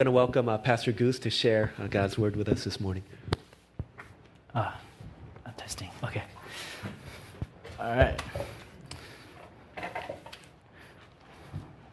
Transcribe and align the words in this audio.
going 0.00 0.06
to 0.06 0.12
welcome 0.12 0.48
uh, 0.48 0.56
Pastor 0.56 0.92
Goose 0.92 1.18
to 1.18 1.28
share 1.28 1.72
uh, 1.76 1.88
God's 1.88 2.16
word 2.16 2.36
with 2.36 2.48
us 2.48 2.62
this 2.62 2.78
morning. 2.78 3.02
Ah, 4.54 4.78
I'm 5.44 5.52
testing. 5.54 5.90
Okay. 6.04 6.22
All 7.80 7.96
right. 7.96 8.22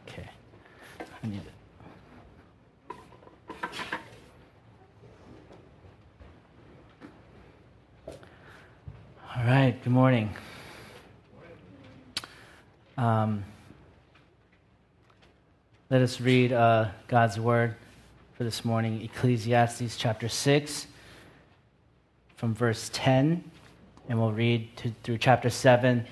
Okay. 0.08 0.30
I 1.02 1.28
need 1.28 1.42
it. 1.42 1.54
All 9.36 9.44
right. 9.48 9.76
Good 9.84 9.94
morning. 9.94 10.30
Um, 13.00 13.44
let 15.90 16.04
us 16.04 16.22
read 16.22 16.54
uh, 16.54 16.90
God's 17.08 17.40
word 17.40 17.74
for 18.36 18.44
this 18.44 18.66
morning 18.66 19.02
Ecclesiastes 19.02 19.96
chapter 19.96 20.28
6, 20.28 20.88
from 22.36 22.54
verse 22.54 22.90
10, 22.92 23.42
and 24.10 24.20
we'll 24.20 24.34
read 24.34 24.76
to, 24.76 24.92
through 25.04 25.18
chapter 25.20 25.50
7 25.50 26.06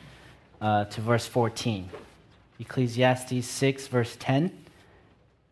uh, 0.61 0.85
to 0.85 1.01
verse 1.01 1.27
14. 1.27 1.89
Ecclesiastes 2.61 3.45
6, 3.45 3.87
verse 3.87 4.15
10, 4.21 4.57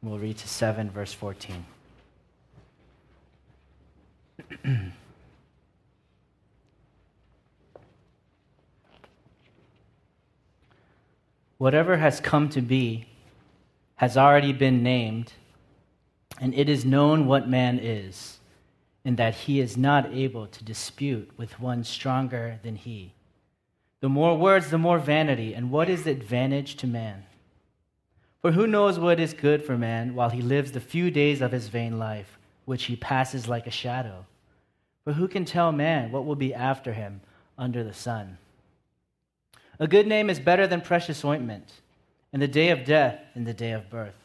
we'll 0.02 0.18
read 0.18 0.38
to 0.38 0.48
7, 0.48 0.90
verse 0.90 1.12
14. 1.12 1.66
Whatever 11.58 11.98
has 11.98 12.22
come 12.22 12.48
to 12.48 12.62
be 12.62 13.08
has 13.98 14.16
already 14.16 14.54
been 14.54 14.82
named, 14.82 15.34
and 16.42 16.56
it 16.56 16.68
is 16.68 16.84
known 16.84 17.28
what 17.28 17.48
man 17.48 17.80
is, 17.80 18.40
and 19.06 19.16
that 19.16 19.36
he 19.36 19.60
is 19.60 19.78
not 19.78 20.12
able 20.12 20.48
to 20.48 20.64
dispute 20.64 21.30
with 21.38 21.60
one 21.60 21.84
stronger 21.84 22.60
than 22.64 22.76
he. 22.76 23.14
The 24.02 24.10
more 24.10 24.36
words, 24.36 24.72
the 24.72 24.80
more 24.80 24.98
vanity, 24.98 25.54
and 25.54 25.70
what 25.70 25.88
is 25.88 26.08
advantage 26.08 26.76
to 26.78 26.88
man? 26.88 27.26
For 28.42 28.54
who 28.54 28.66
knows 28.66 28.98
what 28.98 29.20
is 29.20 29.34
good 29.36 29.64
for 29.64 29.78
man 29.78 30.16
while 30.16 30.32
he 30.32 30.42
lives 30.42 30.72
the 30.72 30.80
few 30.80 31.12
days 31.12 31.42
of 31.42 31.52
his 31.52 31.68
vain 31.68 32.00
life, 32.00 32.40
which 32.66 32.86
he 32.86 32.96
passes 32.96 33.48
like 33.48 33.68
a 33.68 33.72
shadow? 33.72 34.26
For 35.04 35.14
who 35.14 35.28
can 35.28 35.46
tell 35.46 35.72
man 35.72 36.12
what 36.12 36.26
will 36.26 36.36
be 36.36 36.56
after 36.56 36.94
him 36.94 37.22
under 37.56 37.84
the 37.84 37.94
sun? 37.94 38.40
A 39.80 39.88
good 39.88 40.08
name 40.08 40.28
is 40.28 40.40
better 40.40 40.66
than 40.66 40.82
precious 40.82 41.24
ointment, 41.24 41.82
and 42.34 42.42
the 42.42 42.48
day 42.48 42.70
of 42.70 42.84
death 42.84 43.20
than 43.36 43.44
the 43.44 43.54
day 43.54 43.74
of 43.74 43.92
birth. 43.92 44.21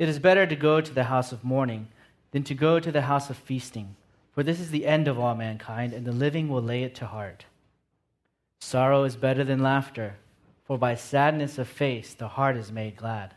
It 0.00 0.08
is 0.08 0.18
better 0.18 0.46
to 0.46 0.56
go 0.56 0.80
to 0.80 0.94
the 0.94 1.04
house 1.04 1.30
of 1.30 1.44
mourning 1.44 1.88
than 2.30 2.42
to 2.44 2.54
go 2.54 2.80
to 2.80 2.90
the 2.90 3.02
house 3.02 3.28
of 3.28 3.36
feasting, 3.36 3.96
for 4.32 4.42
this 4.42 4.58
is 4.58 4.70
the 4.70 4.86
end 4.86 5.06
of 5.06 5.18
all 5.18 5.34
mankind, 5.34 5.92
and 5.92 6.06
the 6.06 6.10
living 6.10 6.48
will 6.48 6.62
lay 6.62 6.84
it 6.84 6.94
to 6.94 7.06
heart. 7.06 7.44
Sorrow 8.62 9.04
is 9.04 9.14
better 9.16 9.44
than 9.44 9.62
laughter, 9.62 10.16
for 10.64 10.78
by 10.78 10.94
sadness 10.94 11.58
of 11.58 11.68
face 11.68 12.14
the 12.14 12.28
heart 12.28 12.56
is 12.56 12.72
made 12.72 12.96
glad. 12.96 13.34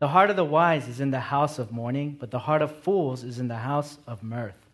The 0.00 0.08
heart 0.08 0.28
of 0.28 0.36
the 0.36 0.44
wise 0.44 0.86
is 0.86 1.00
in 1.00 1.12
the 1.12 1.20
house 1.20 1.58
of 1.58 1.72
mourning, 1.72 2.14
but 2.20 2.30
the 2.30 2.40
heart 2.40 2.60
of 2.60 2.82
fools 2.82 3.24
is 3.24 3.38
in 3.38 3.48
the 3.48 3.56
house 3.56 3.96
of 4.06 4.22
mirth. 4.22 4.66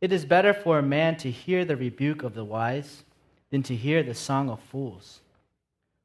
It 0.00 0.14
is 0.14 0.24
better 0.24 0.54
for 0.54 0.78
a 0.78 0.82
man 0.82 1.18
to 1.18 1.30
hear 1.30 1.66
the 1.66 1.76
rebuke 1.76 2.22
of 2.22 2.32
the 2.32 2.44
wise 2.44 3.04
than 3.50 3.62
to 3.64 3.76
hear 3.76 4.02
the 4.02 4.14
song 4.14 4.48
of 4.48 4.60
fools. 4.60 5.20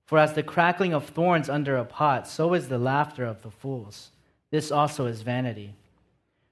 For 0.05 0.17
as 0.19 0.33
the 0.33 0.43
crackling 0.43 0.93
of 0.93 1.07
thorns 1.07 1.47
under 1.47 1.77
a 1.77 1.85
pot, 1.85 2.27
so 2.27 2.53
is 2.53 2.67
the 2.67 2.77
laughter 2.77 3.23
of 3.23 3.41
the 3.41 3.49
fools. 3.49 4.09
This 4.53 4.71
also 4.71 5.07
is 5.07 5.23
vanity. 5.23 5.73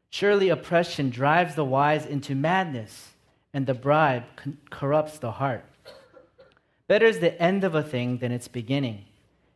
Surely 0.09 0.49
oppression 0.49 1.11
drives 1.11 1.53
the 1.53 1.63
wise 1.63 2.03
into 2.03 2.33
madness, 2.33 3.11
and 3.53 3.67
the 3.67 3.75
bribe 3.75 4.23
corrupts 4.71 5.19
the 5.19 5.33
heart. 5.33 5.63
Better 6.87 7.05
is 7.05 7.19
the 7.19 7.39
end 7.39 7.63
of 7.63 7.75
a 7.75 7.83
thing 7.83 8.17
than 8.17 8.31
its 8.31 8.47
beginning, 8.47 9.05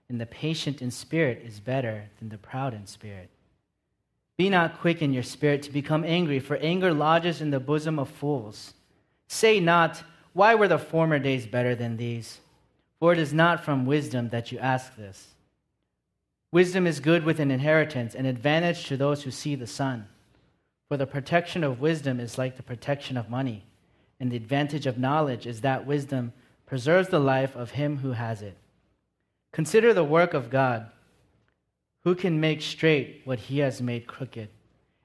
and 0.09 0.22
the 0.22 0.28
patient 0.28 0.79
in 0.79 0.91
spirit 0.91 1.41
is 1.44 1.59
better 1.59 2.03
than 2.19 2.29
the 2.29 2.38
proud 2.38 2.75
in 2.75 2.85
spirit. 2.85 3.31
Be 4.38 4.47
not 4.47 4.79
quick 4.79 5.01
in 5.01 5.12
your 5.12 5.23
spirit 5.23 5.63
to 5.63 5.72
become 5.72 6.03
angry, 6.03 6.39
for 6.39 6.57
anger 6.57 6.94
lodges 6.94 7.41
in 7.41 7.50
the 7.50 7.59
bosom 7.59 7.97
of 7.97 8.09
fools. 8.09 8.75
Say 9.27 9.59
not, 9.59 10.03
why 10.33 10.53
were 10.53 10.67
the 10.67 10.77
former 10.77 11.17
days 11.17 11.47
better 11.47 11.73
than 11.73 11.97
these? 11.97 12.41
For 13.00 13.12
it 13.12 13.17
is 13.17 13.33
not 13.33 13.66
from 13.66 13.88
wisdom 13.88 14.29
that 14.29 14.51
you 14.51 14.59
ask 14.59 14.95
this. 14.95 15.29
Wisdom 16.55 16.88
is 16.88 17.01
good 17.01 17.25
with 17.25 17.41
an 17.41 17.51
inheritance, 17.51 18.16
an 18.16 18.25
advantage 18.25 18.85
to 18.85 18.95
those 18.95 19.23
who 19.23 19.29
see 19.29 19.55
the 19.55 19.67
sun. 19.67 20.07
For 20.88 20.95
the 20.95 21.05
protection 21.05 21.66
of 21.66 21.81
wisdom 21.81 22.17
is 22.17 22.38
like 22.38 22.55
the 22.55 22.63
protection 22.63 23.17
of 23.17 23.29
money, 23.29 23.66
and 24.21 24.31
the 24.31 24.38
advantage 24.38 24.85
of 24.85 24.97
knowledge 24.97 25.45
is 25.45 25.59
that 25.59 25.85
wisdom 25.85 26.31
preserves 26.65 27.09
the 27.09 27.19
life 27.19 27.57
of 27.57 27.71
him 27.71 27.97
who 27.97 28.13
has 28.13 28.41
it. 28.41 28.55
Consider 29.51 29.94
the 29.94 30.05
work 30.05 30.33
of 30.33 30.49
God. 30.49 30.89
Who 32.05 32.15
can 32.15 32.39
make 32.39 32.61
straight 32.61 33.23
what 33.25 33.39
he 33.39 33.59
has 33.59 33.81
made 33.81 34.07
crooked? 34.07 34.47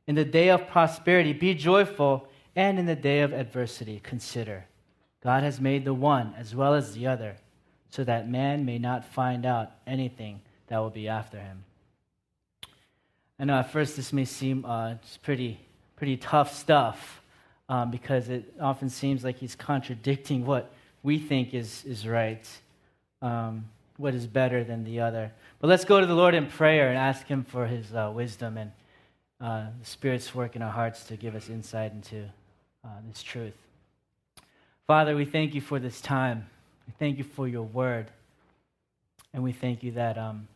In 0.06 0.14
the 0.14 0.24
day 0.24 0.50
of 0.50 0.68
prosperity, 0.68 1.32
be 1.32 1.54
joyful, 1.54 2.28
and 2.54 2.78
in 2.78 2.86
the 2.86 2.94
day 2.94 3.22
of 3.22 3.32
adversity, 3.32 3.98
consider. 4.04 4.66
God 5.20 5.42
has 5.42 5.60
made 5.60 5.84
the 5.84 5.94
one 5.94 6.32
as 6.38 6.54
well 6.54 6.74
as 6.74 6.94
the 6.94 7.08
other, 7.08 7.38
so 7.90 8.04
that 8.04 8.30
man 8.30 8.64
may 8.64 8.78
not 8.78 9.04
find 9.04 9.44
out 9.44 9.72
anything 9.84 10.42
that 10.70 10.78
will 10.78 10.90
be 10.90 11.08
after 11.08 11.38
him. 11.38 11.64
I 13.38 13.44
know 13.44 13.58
at 13.58 13.70
first 13.70 13.96
this 13.96 14.12
may 14.12 14.24
seem 14.24 14.64
uh, 14.64 14.94
pretty, 15.22 15.60
pretty 15.96 16.16
tough 16.16 16.54
stuff 16.54 17.20
um, 17.68 17.90
because 17.90 18.28
it 18.28 18.54
often 18.60 18.88
seems 18.88 19.24
like 19.24 19.36
he's 19.36 19.54
contradicting 19.54 20.46
what 20.46 20.72
we 21.02 21.18
think 21.18 21.54
is, 21.54 21.84
is 21.84 22.06
right, 22.06 22.46
um, 23.20 23.64
what 23.96 24.14
is 24.14 24.26
better 24.26 24.62
than 24.62 24.84
the 24.84 25.00
other. 25.00 25.32
But 25.58 25.68
let's 25.68 25.84
go 25.84 26.00
to 26.00 26.06
the 26.06 26.14
Lord 26.14 26.34
in 26.34 26.46
prayer 26.46 26.88
and 26.88 26.96
ask 26.96 27.26
Him 27.26 27.44
for 27.44 27.66
His 27.66 27.92
uh, 27.92 28.12
wisdom 28.14 28.56
and 28.56 28.72
uh, 29.40 29.66
the 29.78 29.86
Spirit's 29.86 30.34
work 30.34 30.54
in 30.54 30.62
our 30.62 30.70
hearts 30.70 31.04
to 31.04 31.16
give 31.16 31.34
us 31.34 31.48
insight 31.48 31.92
into 31.92 32.24
uh, 32.84 32.88
this 33.08 33.22
truth. 33.22 33.56
Father, 34.86 35.16
we 35.16 35.24
thank 35.24 35.54
you 35.54 35.60
for 35.60 35.78
this 35.78 36.00
time. 36.00 36.46
We 36.86 36.92
thank 36.98 37.18
you 37.18 37.24
for 37.24 37.48
your 37.48 37.62
word. 37.62 38.10
And 39.32 39.42
we 39.42 39.52
thank 39.52 39.82
you 39.82 39.92
that 39.92 40.18
um, 40.18 40.48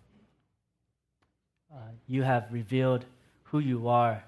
uh, 1.75 1.79
you 2.07 2.23
have 2.23 2.47
revealed 2.51 3.05
who 3.45 3.59
you 3.59 3.89
are 3.89 4.23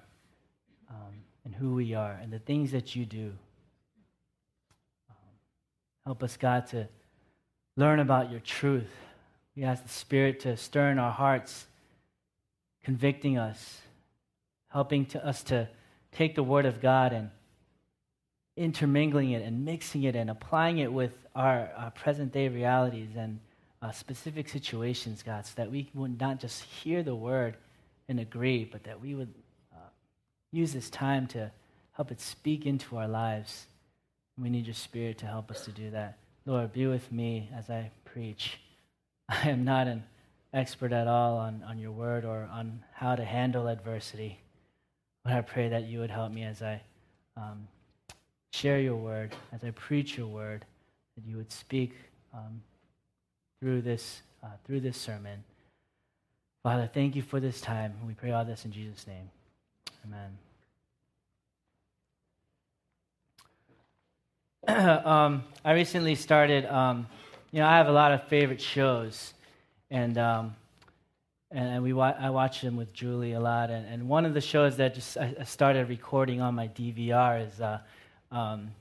um, 0.91 1.15
and 1.45 1.55
who 1.55 1.75
we 1.75 1.95
are 1.95 2.19
and 2.21 2.33
the 2.33 2.39
things 2.39 2.73
that 2.73 2.97
you 2.97 3.07
do. 3.07 3.33
Um, 5.09 5.17
help 6.05 6.23
us, 6.23 6.37
God, 6.37 6.67
to 6.69 6.89
learn 7.77 8.01
about 8.01 8.31
your 8.31 8.41
truth. 8.41 8.91
We 9.55 9.63
ask 9.63 9.83
the 9.83 9.89
Spirit 9.89 10.41
to 10.41 10.57
stir 10.57 10.91
in 10.91 10.99
our 10.99 11.13
hearts, 11.13 11.67
convicting 12.83 13.39
us, 13.39 13.81
helping 14.69 15.07
to 15.07 15.25
us 15.25 15.43
to 15.45 15.69
take 16.13 16.35
the 16.35 16.43
Word 16.43 16.67
of 16.67 16.81
God 16.81 17.13
and 17.13 17.31
intermingling 18.57 19.31
it 19.31 19.43
and 19.43 19.65
mixing 19.65 20.03
it 20.03 20.17
and 20.17 20.31
applying 20.31 20.79
it 20.79 20.93
with 20.93 21.13
our, 21.35 21.71
our 21.77 21.91
present 21.91 22.33
day 22.33 22.49
realities 22.49 23.11
and 23.17 23.39
uh, 23.87 23.93
specific 23.93 24.49
situations, 24.49 25.23
God, 25.23 25.47
so 25.47 25.53
that 25.57 25.71
we 25.71 25.89
would 25.95 26.19
not 26.21 26.41
just 26.41 26.63
hear 26.63 27.03
the 27.03 27.15
word 27.15 27.57
and 28.09 28.19
agree, 28.19 28.65
but 28.65 28.83
that 28.85 29.01
we 29.01 29.15
would 29.15 29.33
uh, 29.73 29.89
use 30.51 30.73
this 30.73 30.91
time 30.91 31.27
to 31.29 31.53
help 31.93 32.11
it 32.11 32.21
speak 32.21 32.67
into 32.67 32.97
our 32.97 33.07
lives. 33.07 33.67
We 34.39 34.51
need 34.51 34.67
your 34.67 34.75
spirit 34.75 35.19
to 35.19 35.27
help 35.27 35.51
us 35.51 35.65
to 35.67 35.71
do 35.71 35.91
that. 35.91 36.19
Lord, 36.47 36.73
be 36.73 36.87
with 36.87 37.13
me 37.13 37.49
as 37.57 37.71
I 37.71 37.91
preach. 38.05 38.59
I 39.29 39.51
am 39.51 39.65
not 39.65 39.87
an 39.87 40.03
expert 40.53 40.93
at 40.93 41.07
all 41.07 41.39
on, 41.39 41.63
on 41.69 41.79
your 41.79 41.93
word 41.93 42.25
or 42.25 42.49
on 42.53 42.83
how 42.93 43.15
to 43.15 43.25
handle 43.25 43.69
adversity, 43.69 44.41
but 45.23 45.33
I 45.33 45.43
pray 45.43 45.69
that 45.69 45.85
you 45.85 46.01
would 46.01 46.11
help 46.11 46.33
me 46.33 46.43
as 46.43 46.61
I 46.61 46.81
um, 47.37 47.69
share 48.53 48.81
your 48.81 48.97
word, 48.97 49.37
as 49.53 49.63
I 49.63 49.71
preach 49.71 50.17
your 50.17 50.29
word, 50.29 50.65
that 51.17 51.25
you 51.25 51.37
would 51.37 51.53
speak. 51.53 51.93
Um, 52.35 52.61
through 53.61 53.83
this, 53.83 54.23
uh, 54.43 54.49
through 54.65 54.81
this 54.81 54.97
sermon. 54.97 55.45
Father, 56.63 56.91
thank 56.93 57.15
you 57.15 57.23
for 57.23 57.41
this 57.41 57.61
time. 57.61 57.95
We 58.07 58.15
pray 58.15 58.33
all 58.33 58.45
this 58.45 58.65
in 58.65 58.73
Jesus' 58.73 59.07
name. 59.07 59.31
Amen. 60.05 60.39
um, 65.07 65.45
I 65.65 65.73
recently 65.73 66.17
started, 66.17 66.67
um, 66.67 67.07
you 67.53 67.61
know, 67.61 67.67
I 67.67 67.77
have 67.77 67.87
a 67.87 67.93
lot 67.93 68.13
of 68.13 68.25
favorite 68.25 68.61
shows, 68.61 69.33
and 69.91 70.19
um, 70.19 70.57
and 71.53 71.83
we 71.83 71.93
wa- 71.93 72.17
I 72.19 72.31
watch 72.31 72.63
them 72.63 72.77
with 72.77 72.93
Julie 72.93 73.33
a 73.33 73.41
lot. 73.41 73.71
And, 73.71 73.87
and 73.87 74.09
one 74.09 74.27
of 74.27 74.35
the 74.35 74.41
shows 74.41 74.77
that 74.79 74.95
just 74.95 75.17
I, 75.17 75.45
started 75.45 75.89
recording 75.89 76.41
on 76.41 76.57
my 76.57 76.67
DVR 76.69 77.47
is 77.47 77.61
uh, 77.61 77.79
um, 78.33 78.73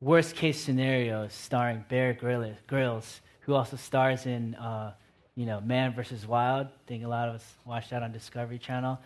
Worst 0.00 0.34
Case 0.34 0.58
Scenarios, 0.58 1.34
starring 1.34 1.84
Bear 1.88 2.14
Grylls 2.14 3.20
who 3.46 3.54
also 3.54 3.76
stars 3.76 4.26
in, 4.26 4.56
uh, 4.56 4.92
you 5.36 5.46
know, 5.46 5.60
Man 5.60 5.94
versus 5.94 6.26
Wild. 6.26 6.66
I 6.66 6.88
think 6.88 7.04
a 7.04 7.08
lot 7.08 7.28
of 7.28 7.36
us 7.36 7.54
watched 7.64 7.90
that 7.90 8.02
on 8.02 8.10
Discovery 8.10 8.58
Channel. 8.58 8.98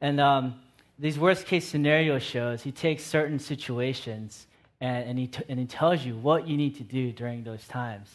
And 0.00 0.20
um, 0.20 0.56
these 0.98 1.16
worst 1.16 1.46
case 1.46 1.64
scenario 1.66 2.18
shows, 2.18 2.60
he 2.60 2.72
takes 2.72 3.04
certain 3.04 3.38
situations 3.38 4.48
and, 4.80 5.08
and, 5.08 5.18
he, 5.18 5.28
t- 5.28 5.44
and 5.48 5.60
he 5.60 5.66
tells 5.66 6.04
you 6.04 6.16
what 6.16 6.48
you 6.48 6.56
need 6.56 6.74
to 6.76 6.82
do 6.82 7.12
during 7.12 7.44
those 7.44 7.66
times 7.68 8.10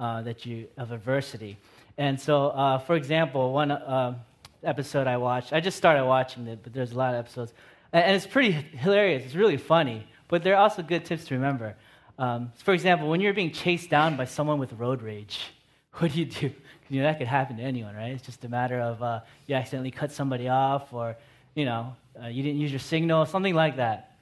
uh, 0.00 0.20
that 0.22 0.44
you, 0.44 0.66
of 0.76 0.90
adversity. 0.90 1.56
And 1.96 2.20
so, 2.20 2.48
uh, 2.48 2.78
for 2.78 2.96
example, 2.96 3.52
one 3.52 3.70
uh, 3.70 4.18
episode 4.64 5.06
I 5.06 5.16
watched, 5.16 5.52
I 5.52 5.60
just 5.60 5.76
started 5.76 6.04
watching 6.04 6.48
it, 6.48 6.58
but 6.64 6.72
there's 6.72 6.90
a 6.90 6.98
lot 6.98 7.14
of 7.14 7.20
episodes. 7.20 7.54
And, 7.92 8.04
and 8.04 8.16
it's 8.16 8.26
pretty 8.26 8.50
hilarious. 8.50 9.24
It's 9.24 9.36
really 9.36 9.58
funny, 9.58 10.08
but 10.26 10.42
there 10.42 10.56
are 10.56 10.62
also 10.62 10.82
good 10.82 11.04
tips 11.04 11.26
to 11.26 11.34
remember. 11.34 11.76
Um, 12.20 12.52
for 12.56 12.74
example, 12.74 13.08
when 13.08 13.22
you're 13.22 13.32
being 13.32 13.50
chased 13.50 13.88
down 13.88 14.18
by 14.18 14.26
someone 14.26 14.58
with 14.58 14.74
road 14.74 15.00
rage, 15.00 15.40
what 15.94 16.12
do 16.12 16.18
you 16.18 16.26
do? 16.26 16.52
You 16.90 17.00
know, 17.00 17.06
that 17.06 17.18
could 17.18 17.26
happen 17.26 17.56
to 17.56 17.62
anyone, 17.62 17.96
right? 17.96 18.12
It's 18.12 18.26
just 18.26 18.44
a 18.44 18.48
matter 18.48 18.78
of 18.78 19.02
uh, 19.02 19.20
you 19.46 19.54
accidentally 19.54 19.90
cut 19.90 20.12
somebody 20.12 20.46
off, 20.46 20.92
or 20.92 21.16
you 21.54 21.64
know, 21.64 21.96
uh, 22.22 22.26
you 22.26 22.42
didn't 22.42 22.60
use 22.60 22.70
your 22.70 22.80
signal, 22.80 23.24
something 23.24 23.54
like 23.54 23.76
that. 23.76 24.18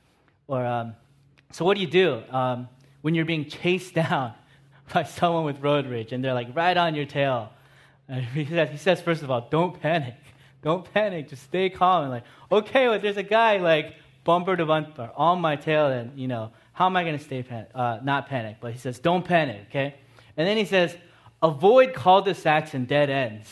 Or 0.47 0.65
um, 0.65 0.95
so, 1.51 1.65
what 1.65 1.75
do 1.75 1.81
you 1.81 1.89
do 1.89 2.23
um, 2.31 2.69
when 3.03 3.17
you're 3.17 3.25
being 3.25 3.47
chased 3.47 3.95
down 4.03 4.33
by 4.95 5.03
someone 5.03 5.45
with 5.45 5.61
road 5.61 5.87
rage 5.87 6.13
and 6.13 6.25
they're 6.25 6.35
like 6.35 6.55
right 6.55 6.77
on 6.77 6.95
your 6.95 7.07
tail? 7.07 7.53
And 8.11 8.25
he 8.25 8.47
says, 8.47 8.71
he 8.71 8.79
says, 8.79 9.03
first 9.03 9.23
of 9.23 9.31
all, 9.31 9.49
don't 9.51 9.79
panic. 9.83 10.15
Don't 10.63 10.91
panic. 10.95 11.29
Just 11.29 11.43
stay 11.43 11.69
calm. 11.69 12.05
And 12.05 12.11
like, 12.11 12.25
okay, 12.51 12.89
well, 12.89 12.99
there's 12.99 13.19
a 13.19 13.23
guy 13.23 13.59
like 13.59 13.97
bumper 14.25 14.57
to 14.57 14.65
bumper 14.65 15.11
on 15.15 15.43
my 15.43 15.57
tail, 15.57 15.89
and 15.89 16.19
you 16.19 16.27
know, 16.27 16.51
how 16.79 16.87
am 16.87 16.97
I 16.97 17.03
going 17.03 17.19
to 17.19 17.25
stay 17.25 17.43
pan- 17.43 17.67
uh, 17.75 17.99
not 18.05 18.29
panic? 18.29 18.59
But 18.61 18.71
he 18.71 18.79
says, 18.79 19.01
don't 19.01 19.25
panic, 19.25 19.63
okay? 19.69 19.97
And 20.37 20.47
then 20.47 20.57
he 20.57 20.65
says, 20.65 20.97
avoid 21.43 21.93
cul-de-sacs 21.93 22.73
and 22.73 22.87
dead 22.87 23.11
ends. 23.11 23.51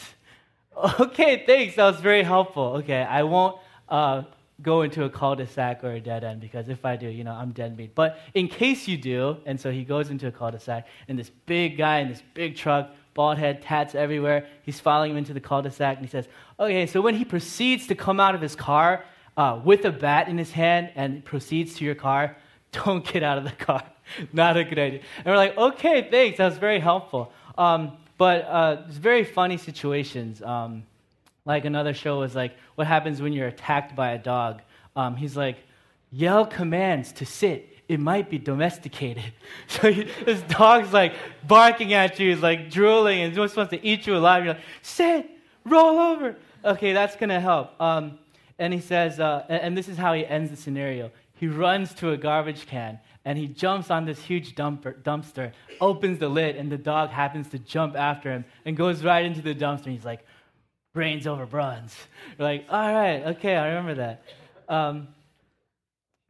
Okay, 1.00 1.42
thanks. 1.46 1.76
That 1.76 1.90
was 1.90 2.00
very 2.02 2.22
helpful. 2.22 2.74
Okay, 2.80 3.02
I 3.02 3.22
won't 3.22 3.56
uh, 3.88 4.24
go 4.60 4.82
into 4.82 5.04
a 5.04 5.10
cul-de-sac 5.10 5.82
or 5.82 5.92
a 5.92 6.00
dead 6.00 6.22
end 6.22 6.42
because 6.42 6.68
if 6.68 6.84
I 6.84 6.96
do, 6.96 7.08
you 7.08 7.24
know, 7.24 7.32
I'm 7.32 7.52
dead 7.52 7.78
meat. 7.78 7.94
But 7.94 8.18
in 8.34 8.46
case 8.46 8.86
you 8.86 8.98
do, 8.98 9.38
and 9.46 9.58
so 9.58 9.72
he 9.72 9.84
goes 9.84 10.10
into 10.10 10.26
a 10.26 10.30
cul-de-sac, 10.30 10.86
and 11.08 11.18
this 11.18 11.30
big 11.46 11.78
guy 11.78 12.00
in 12.00 12.08
this 12.08 12.22
big 12.34 12.56
truck, 12.56 12.90
bald 13.14 13.38
head, 13.38 13.62
tats 13.62 13.94
everywhere, 13.94 14.46
he's 14.64 14.78
following 14.78 15.12
him 15.12 15.16
into 15.16 15.32
the 15.32 15.40
cul-de-sac, 15.40 15.96
and 15.96 16.04
he 16.04 16.10
says, 16.10 16.28
okay, 16.60 16.86
so 16.86 17.00
when 17.00 17.14
he 17.14 17.24
proceeds 17.24 17.86
to 17.86 17.94
come 17.94 18.20
out 18.20 18.34
of 18.34 18.42
his 18.42 18.54
car 18.54 19.02
uh, 19.38 19.58
with 19.64 19.86
a 19.86 19.90
bat 19.90 20.28
in 20.28 20.36
his 20.36 20.52
hand 20.52 20.92
and 20.94 21.24
proceeds 21.24 21.74
to 21.76 21.84
your 21.86 21.94
car, 21.94 22.36
don't 22.84 23.04
get 23.04 23.22
out 23.22 23.38
of 23.38 23.44
the 23.44 23.52
car. 23.52 23.82
Not 24.32 24.56
a 24.56 24.64
good 24.64 24.78
idea. 24.78 25.00
And 25.18 25.26
we're 25.26 25.36
like, 25.36 25.56
okay, 25.56 26.08
thanks. 26.10 26.38
That 26.38 26.46
was 26.46 26.58
very 26.58 26.78
helpful. 26.78 27.32
Um, 27.58 27.92
but 28.18 28.44
uh, 28.44 28.82
it's 28.88 28.96
very 28.96 29.24
funny 29.24 29.56
situations. 29.56 30.42
Um, 30.42 30.84
like 31.44 31.64
another 31.64 31.94
show 31.94 32.20
was 32.20 32.34
like, 32.34 32.56
what 32.74 32.86
happens 32.86 33.22
when 33.22 33.32
you're 33.32 33.48
attacked 33.48 33.94
by 33.94 34.10
a 34.12 34.18
dog? 34.18 34.62
Um, 34.94 35.16
he's 35.16 35.36
like, 35.36 35.56
yell 36.10 36.46
commands 36.46 37.12
to 37.12 37.26
sit. 37.26 37.68
It 37.88 38.00
might 38.00 38.28
be 38.28 38.38
domesticated. 38.38 39.32
So 39.68 39.92
he, 39.92 40.04
this 40.24 40.42
dog's 40.42 40.92
like 40.92 41.14
barking 41.46 41.92
at 41.92 42.18
you, 42.18 42.30
he's 42.30 42.42
like 42.42 42.70
drooling, 42.70 43.20
and 43.20 43.34
just 43.34 43.56
wants 43.56 43.70
to 43.70 43.84
eat 43.84 44.06
you 44.06 44.16
alive. 44.16 44.44
You're 44.44 44.54
like, 44.54 44.62
sit, 44.82 45.28
roll 45.64 45.98
over. 45.98 46.36
Okay, 46.64 46.92
that's 46.92 47.16
gonna 47.16 47.40
help. 47.40 47.80
Um, 47.80 48.18
and 48.58 48.72
he 48.72 48.80
says, 48.80 49.20
uh, 49.20 49.44
and, 49.48 49.62
and 49.62 49.78
this 49.78 49.88
is 49.88 49.96
how 49.96 50.14
he 50.14 50.26
ends 50.26 50.50
the 50.50 50.56
scenario. 50.56 51.10
He 51.36 51.48
runs 51.48 51.94
to 51.94 52.10
a 52.10 52.16
garbage 52.16 52.66
can 52.66 52.98
and 53.24 53.36
he 53.36 53.46
jumps 53.46 53.90
on 53.90 54.04
this 54.04 54.22
huge 54.22 54.54
dumper, 54.54 55.02
dumpster, 55.02 55.52
opens 55.80 56.18
the 56.18 56.28
lid, 56.28 56.54
and 56.54 56.70
the 56.70 56.78
dog 56.78 57.10
happens 57.10 57.48
to 57.50 57.58
jump 57.58 57.96
after 57.96 58.30
him 58.30 58.44
and 58.64 58.76
goes 58.76 59.02
right 59.02 59.24
into 59.24 59.42
the 59.42 59.54
dumpster. 59.54 59.86
And 59.86 59.94
He's 59.94 60.04
like, 60.04 60.24
brains 60.94 61.26
over 61.26 61.44
bronze. 61.44 61.94
We're 62.38 62.44
like, 62.46 62.66
all 62.70 62.92
right, 62.92 63.22
okay, 63.36 63.56
I 63.56 63.68
remember 63.68 63.94
that. 63.96 64.22
Um, 64.68 65.08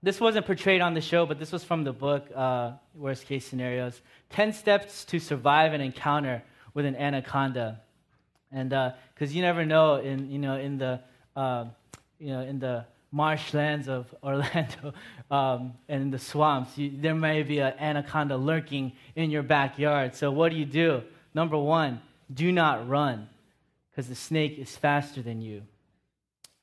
this 0.03 0.21
wasn't 0.21 0.47
portrayed 0.47 0.81
on 0.81 0.95
the 0.95 1.01
show, 1.03 1.27
but 1.27 1.39
this 1.39 1.53
was 1.53 1.63
from 1.63 1.85
the 1.85 1.93
book, 1.93 2.29
uh, 2.35 2.73
Worst 2.95 3.27
Case 3.27 3.47
Scenarios 3.47 4.01
10 4.31 4.55
Steps 4.55 5.05
to 5.07 5.19
Survive 5.19 5.73
an 5.75 5.81
Encounter 5.81 6.43
with 6.73 6.87
an 6.87 6.97
Anaconda. 6.97 7.81
And 8.51 8.71
because 8.71 9.31
uh, 9.31 9.35
you 9.35 9.43
never 9.43 9.67
know, 9.67 9.97
in, 9.97 10.31
you 10.31 10.39
know, 10.39 10.57
in 10.57 10.79
the, 10.79 11.01
uh, 11.35 11.67
you 12.19 12.33
know, 12.33 12.41
in 12.41 12.59
the 12.59 12.87
marshlands 13.17 13.89
of 13.89 14.15
Orlando 14.23 14.93
um, 15.31 15.73
and 15.89 16.03
in 16.03 16.11
the 16.11 16.19
swamps, 16.19 16.77
you, 16.77 16.93
there 16.95 17.15
may 17.15 17.43
be 17.43 17.59
an 17.61 17.75
anaconda 17.79 18.37
lurking 18.37 18.93
in 19.15 19.31
your 19.31 19.43
backyard. 19.43 20.15
So, 20.15 20.31
what 20.31 20.53
do 20.53 20.59
you 20.59 20.67
do? 20.67 21.03
Number 21.35 21.57
one, 21.57 22.01
do 22.33 22.53
not 22.53 22.89
run 22.89 23.29
because 23.91 24.09
the 24.09 24.15
snake 24.15 24.59
is 24.59 24.77
faster 24.77 25.23
than 25.23 25.41
you. 25.41 25.63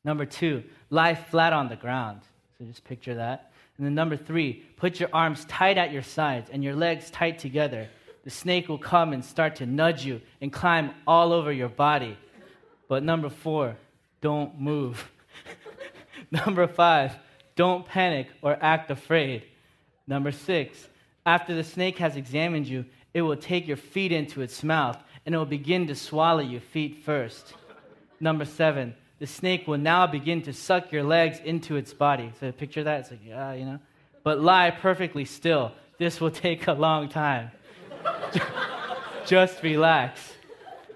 Number 0.06 0.26
two, 0.26 0.64
lie 0.90 1.16
flat 1.16 1.54
on 1.54 1.70
the 1.70 1.76
ground. 1.76 2.22
So 2.58 2.66
just 2.66 2.84
picture 2.84 3.16
that. 3.16 3.52
And 3.78 3.86
then 3.86 3.96
number 3.96 4.18
three, 4.18 4.64
put 4.78 5.00
your 5.00 5.10
arms 5.12 5.46
tight 5.46 5.78
at 5.78 5.92
your 5.92 6.04
sides 6.04 6.50
and 6.52 6.64
your 6.64 6.76
legs 6.76 7.10
tight 7.10 7.40
together. 7.40 7.88
The 8.24 8.30
snake 8.30 8.70
will 8.70 8.78
come 8.78 9.14
and 9.14 9.26
start 9.26 9.56
to 9.58 9.66
nudge 9.66 10.06
you 10.06 10.22
and 10.42 10.54
climb 10.54 10.92
all 11.08 11.34
over 11.34 11.52
your 11.52 11.70
body. 11.70 12.18
But 12.88 13.04
number 13.04 13.30
four, 13.30 13.76
don't 14.22 14.60
move. 14.60 15.10
number 16.34 16.68
five, 16.68 17.16
don't 17.56 17.86
panic 17.86 18.28
or 18.42 18.58
act 18.60 18.90
afraid. 18.90 19.44
Number 20.08 20.32
six, 20.32 20.90
after 21.26 21.56
the 21.56 21.64
snake 21.64 22.00
has 22.00 22.16
examined 22.16 22.68
you, 22.68 22.86
it 23.14 23.22
will 23.22 23.38
take 23.38 23.68
your 23.68 23.78
feet 23.78 24.12
into 24.12 24.42
its 24.42 24.64
mouth 24.64 24.98
and 25.26 25.34
it 25.34 25.38
will 25.38 25.46
begin 25.46 25.88
to 25.88 25.96
swallow 25.96 26.42
you 26.42 26.60
feet 26.60 27.04
first. 27.06 27.54
Number 28.20 28.46
seven, 28.46 28.96
the 29.20 29.28
snake 29.28 29.68
will 29.68 29.78
now 29.78 30.08
begin 30.08 30.42
to 30.42 30.54
suck 30.54 30.92
your 30.92 31.04
legs 31.04 31.40
into 31.46 31.76
its 31.76 31.94
body. 31.94 32.32
So 32.40 32.52
picture 32.52 32.84
that. 32.84 33.02
It's 33.02 33.12
like, 33.12 33.22
yeah, 33.26 33.54
you 33.54 33.66
know. 33.66 33.80
But 34.24 34.42
lie 34.42 34.72
perfectly 34.72 35.26
still. 35.26 35.72
This 35.98 36.20
will 36.20 36.32
take 36.46 36.68
a 36.68 36.74
long 36.74 37.08
time. 37.08 37.52
Just 39.26 39.64
relax. 39.64 40.20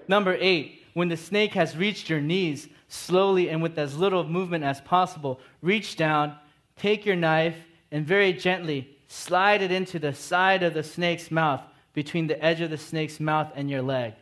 Number 0.08 0.36
eight, 0.40 0.82
when 0.94 1.10
the 1.10 1.18
snake 1.18 1.54
has 1.54 1.78
reached 1.78 2.10
your 2.10 2.20
knees, 2.20 2.68
slowly 2.88 3.50
and 3.50 3.62
with 3.62 3.78
as 3.78 3.98
little 3.98 4.24
movement 4.24 4.64
as 4.64 4.82
possible, 4.82 5.40
reach 5.62 5.96
down, 5.96 6.36
take 6.78 7.06
your 7.06 7.16
knife, 7.16 7.58
and 7.92 8.06
very 8.06 8.34
gently 8.34 8.98
slide 9.08 9.62
it 9.62 9.72
into 9.72 10.00
the 10.00 10.14
side 10.14 10.64
of 10.64 10.74
the 10.74 10.84
snake's 10.84 11.32
mouth 11.32 11.62
between 11.94 12.28
the 12.28 12.44
edge 12.44 12.62
of 12.62 12.70
the 12.70 12.78
snake's 12.78 13.20
mouth 13.20 13.52
and 13.56 13.70
your 13.70 13.82
leg. 13.82 14.14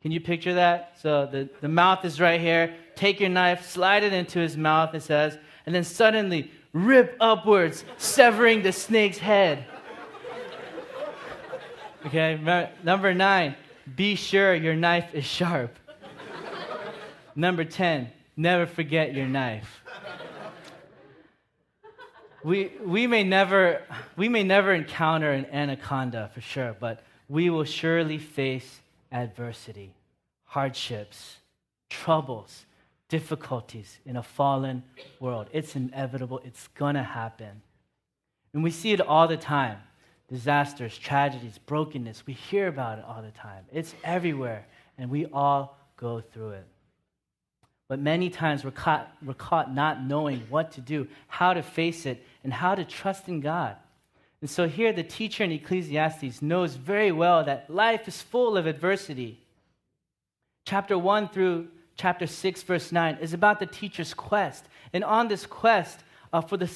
Can 0.00 0.12
you 0.12 0.20
picture 0.20 0.54
that? 0.54 0.96
So 1.02 1.26
the, 1.26 1.48
the 1.60 1.68
mouth 1.68 2.04
is 2.04 2.20
right 2.20 2.40
here. 2.40 2.74
Take 2.94 3.20
your 3.20 3.28
knife, 3.28 3.68
slide 3.68 4.04
it 4.04 4.12
into 4.12 4.38
his 4.38 4.56
mouth, 4.56 4.94
it 4.94 5.02
says, 5.02 5.38
and 5.66 5.74
then 5.74 5.84
suddenly 5.84 6.50
rip 6.72 7.16
upwards, 7.20 7.84
severing 7.96 8.62
the 8.62 8.72
snake's 8.72 9.18
head. 9.18 9.64
Okay, 12.06 12.70
number 12.84 13.12
nine, 13.12 13.56
be 13.96 14.14
sure 14.14 14.54
your 14.54 14.76
knife 14.76 15.14
is 15.14 15.24
sharp. 15.24 15.76
Number 17.34 17.64
10, 17.64 18.10
never 18.36 18.66
forget 18.66 19.14
your 19.14 19.26
knife. 19.26 19.82
We, 22.44 22.72
we, 22.84 23.06
may 23.06 23.24
never, 23.24 23.82
we 24.16 24.28
may 24.28 24.44
never 24.44 24.72
encounter 24.72 25.32
an 25.32 25.46
anaconda 25.46 26.30
for 26.32 26.40
sure, 26.40 26.76
but 26.78 27.02
we 27.28 27.50
will 27.50 27.64
surely 27.64 28.18
face 28.18 28.80
adversity, 29.10 29.92
hardships, 30.44 31.38
troubles, 31.90 32.64
difficulties 33.08 33.98
in 34.06 34.16
a 34.16 34.22
fallen 34.22 34.82
world. 35.18 35.48
It's 35.52 35.74
inevitable, 35.74 36.40
it's 36.44 36.68
gonna 36.68 37.02
happen. 37.02 37.62
And 38.52 38.62
we 38.62 38.70
see 38.70 38.92
it 38.92 39.00
all 39.00 39.28
the 39.28 39.36
time 39.36 39.78
disasters, 40.28 40.98
tragedies, 40.98 41.58
brokenness. 41.58 42.26
We 42.26 42.34
hear 42.34 42.68
about 42.68 42.98
it 42.98 43.04
all 43.06 43.22
the 43.22 43.30
time. 43.30 43.64
It's 43.72 43.94
everywhere, 44.04 44.66
and 44.98 45.10
we 45.10 45.24
all 45.26 45.78
go 45.96 46.20
through 46.20 46.50
it. 46.50 46.66
But 47.88 47.98
many 47.98 48.28
times 48.28 48.64
we're 48.64 48.70
caught, 48.70 49.10
we're 49.24 49.32
caught 49.32 49.74
not 49.74 50.04
knowing 50.04 50.40
what 50.50 50.72
to 50.72 50.82
do, 50.82 51.08
how 51.26 51.54
to 51.54 51.62
face 51.62 52.04
it, 52.04 52.22
and 52.44 52.52
how 52.52 52.74
to 52.74 52.84
trust 52.84 53.28
in 53.28 53.40
God. 53.40 53.76
And 54.40 54.48
so 54.48 54.68
here, 54.68 54.92
the 54.92 55.02
teacher 55.02 55.42
in 55.42 55.50
Ecclesiastes 55.50 56.42
knows 56.42 56.74
very 56.74 57.10
well 57.10 57.42
that 57.44 57.68
life 57.70 58.06
is 58.06 58.22
full 58.22 58.56
of 58.56 58.66
adversity. 58.66 59.40
Chapter 60.66 60.98
1 60.98 61.30
through 61.30 61.68
chapter 61.96 62.26
6, 62.26 62.62
verse 62.62 62.92
9, 62.92 63.18
is 63.20 63.32
about 63.32 63.58
the 63.58 63.66
teacher's 63.66 64.14
quest. 64.14 64.66
And 64.92 65.02
on 65.02 65.28
this 65.28 65.46
quest, 65.46 66.00
uh, 66.32 66.42
for, 66.42 66.56
the, 66.56 66.68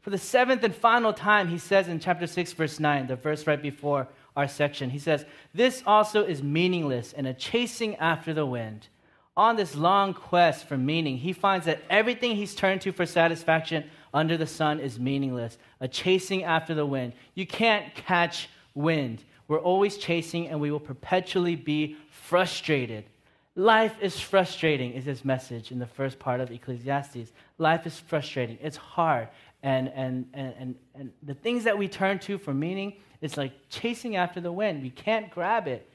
for 0.00 0.10
the 0.10 0.18
seventh 0.18 0.64
and 0.64 0.74
final 0.74 1.12
time, 1.12 1.48
he 1.48 1.58
says 1.58 1.88
in 1.88 2.00
chapter 2.00 2.26
6, 2.26 2.52
verse 2.52 2.80
9, 2.80 3.06
the 3.06 3.16
verse 3.16 3.46
right 3.46 3.62
before 3.62 4.08
our 4.36 4.48
section, 4.48 4.90
he 4.90 4.98
says, 4.98 5.24
This 5.54 5.82
also 5.86 6.24
is 6.24 6.42
meaningless 6.42 7.12
and 7.14 7.26
a 7.26 7.32
chasing 7.32 7.96
after 7.96 8.34
the 8.34 8.44
wind. 8.44 8.88
On 9.36 9.56
this 9.56 9.74
long 9.76 10.14
quest 10.14 10.66
for 10.66 10.78
meaning, 10.78 11.18
he 11.18 11.32
finds 11.32 11.66
that 11.66 11.82
everything 11.90 12.36
he's 12.36 12.54
turned 12.54 12.80
to 12.82 12.92
for 12.92 13.04
satisfaction 13.04 13.84
under 14.14 14.38
the 14.38 14.46
sun 14.46 14.80
is 14.80 14.98
meaningless, 14.98 15.58
a 15.80 15.88
chasing 15.88 16.42
after 16.42 16.74
the 16.74 16.86
wind. 16.86 17.12
You 17.34 17.46
can't 17.46 17.94
catch 17.94 18.48
wind. 18.74 19.24
We're 19.46 19.60
always 19.60 19.98
chasing, 19.98 20.48
and 20.48 20.58
we 20.58 20.70
will 20.70 20.80
perpetually 20.80 21.54
be 21.54 21.96
frustrated. 22.10 23.04
Life 23.54 23.96
is 24.00 24.18
frustrating, 24.18 24.92
is 24.92 25.04
his 25.04 25.24
message 25.24 25.70
in 25.70 25.78
the 25.78 25.86
first 25.86 26.18
part 26.18 26.40
of 26.40 26.50
Ecclesiastes. 26.50 27.32
Life 27.58 27.86
is 27.86 27.98
frustrating. 27.98 28.58
It's 28.62 28.76
hard. 28.76 29.28
And, 29.62 29.88
and, 29.88 30.26
and, 30.32 30.54
and, 30.58 30.74
and 30.94 31.12
the 31.22 31.34
things 31.34 31.64
that 31.64 31.76
we 31.76 31.88
turn 31.88 32.18
to 32.20 32.38
for 32.38 32.54
meaning, 32.54 32.94
it's 33.20 33.36
like 33.36 33.52
chasing 33.68 34.16
after 34.16 34.40
the 34.40 34.52
wind. 34.52 34.82
We 34.82 34.90
can't 34.90 35.30
grab 35.30 35.68
it. 35.68 35.90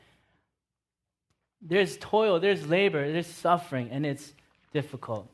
There's 1.62 1.98
toil, 1.98 2.40
there's 2.40 2.68
labor, 2.68 3.12
there's 3.12 3.28
suffering, 3.28 3.90
and 3.92 4.06
it's 4.06 4.34
difficult. 4.74 5.30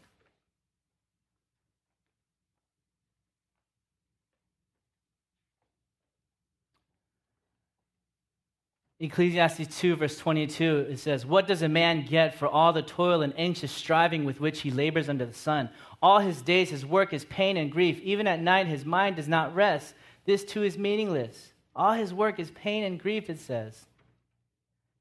Ecclesiastes 8.99 9.79
2, 9.79 9.95
verse 9.95 10.17
22, 10.17 10.87
it 10.89 10.97
says, 10.97 11.23
What 11.23 11.47
does 11.47 11.61
a 11.61 11.69
man 11.69 12.03
get 12.03 12.33
for 12.33 12.47
all 12.47 12.73
the 12.73 12.81
toil 12.81 13.21
and 13.21 13.31
anxious 13.37 13.71
striving 13.71 14.25
with 14.25 14.39
which 14.39 14.61
he 14.61 14.71
labors 14.71 15.07
under 15.07 15.25
the 15.25 15.33
sun? 15.33 15.69
All 16.01 16.19
his 16.19 16.41
days, 16.41 16.71
his 16.71 16.83
work 16.83 17.13
is 17.13 17.23
pain 17.25 17.57
and 17.57 17.71
grief. 17.71 17.99
Even 18.01 18.25
at 18.25 18.41
night, 18.41 18.65
his 18.65 18.85
mind 18.85 19.15
does 19.15 19.27
not 19.27 19.53
rest. 19.53 19.93
This 20.25 20.43
too 20.43 20.63
is 20.63 20.79
meaningless. 20.79 21.53
All 21.75 21.93
his 21.93 22.11
work 22.11 22.39
is 22.39 22.49
pain 22.51 22.83
and 22.83 22.99
grief, 22.99 23.29
it 23.29 23.39
says. 23.39 23.86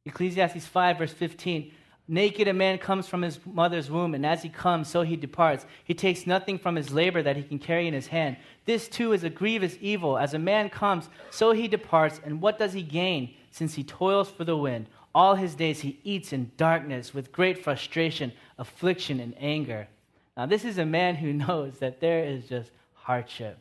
Ecclesiastes 0.07 0.67
5, 0.67 0.99
verse 0.99 1.13
15, 1.13 1.73
Naked 2.09 2.47
a 2.47 2.53
man 2.53 2.79
comes 2.79 3.09
from 3.09 3.23
his 3.23 3.41
mother's 3.45 3.91
womb, 3.91 4.15
and 4.15 4.25
as 4.25 4.43
he 4.43 4.49
comes, 4.49 4.89
so 4.89 5.03
he 5.03 5.17
departs. 5.17 5.67
He 5.85 5.93
takes 5.93 6.27
nothing 6.27 6.57
from 6.57 6.77
his 6.77 6.93
labor 6.93 7.21
that 7.23 7.37
he 7.37 7.43
can 7.43 7.59
carry 7.59 7.89
in 7.89 7.95
his 7.95 8.07
hand. 8.07 8.37
This 8.65 8.87
too 8.87 9.13
is 9.13 9.25
a 9.25 9.31
grievous 9.31 9.77
evil. 9.81 10.17
As 10.17 10.33
a 10.33 10.39
man 10.39 10.71
comes, 10.71 11.09
so 11.31 11.51
he 11.51 11.67
departs, 11.67 12.21
and 12.25 12.41
what 12.41 12.59
does 12.59 12.73
he 12.73 12.83
gain? 12.83 13.35
since 13.57 13.73
he 13.73 13.83
toils 13.83 14.31
for 14.31 14.45
the 14.45 14.57
wind. 14.57 14.87
All 15.15 15.35
his 15.35 15.55
days 15.55 15.81
he 15.81 15.99
eats 16.05 16.35
in 16.35 16.51
darkness 16.59 17.15
with 17.15 17.33
great 17.33 17.65
frustration, 17.65 18.33
affliction, 18.59 19.19
and 19.19 19.35
anger. 19.39 19.89
Now, 20.37 20.45
this 20.45 20.63
is 20.63 20.77
a 20.77 20.85
man 20.85 21.15
who 21.15 21.33
knows 21.47 21.79
that 21.79 21.99
there 21.99 22.23
is 22.23 22.47
just 22.47 22.71
hardship. 22.93 23.59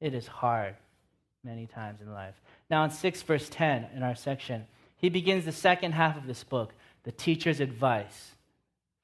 It 0.00 0.14
is 0.14 0.28
hard 0.28 0.76
many 1.42 1.66
times 1.66 2.00
in 2.00 2.12
life. 2.12 2.40
Now, 2.70 2.84
in 2.84 2.90
6 2.90 3.22
verse 3.22 3.48
10 3.48 3.88
in 3.96 4.04
our 4.04 4.14
section, 4.14 4.64
he 5.00 5.08
begins 5.08 5.44
the 5.44 5.52
second 5.52 5.92
half 5.92 6.16
of 6.16 6.26
this 6.26 6.44
book, 6.44 6.74
the 7.04 7.12
teacher's 7.12 7.60
advice. 7.60 8.32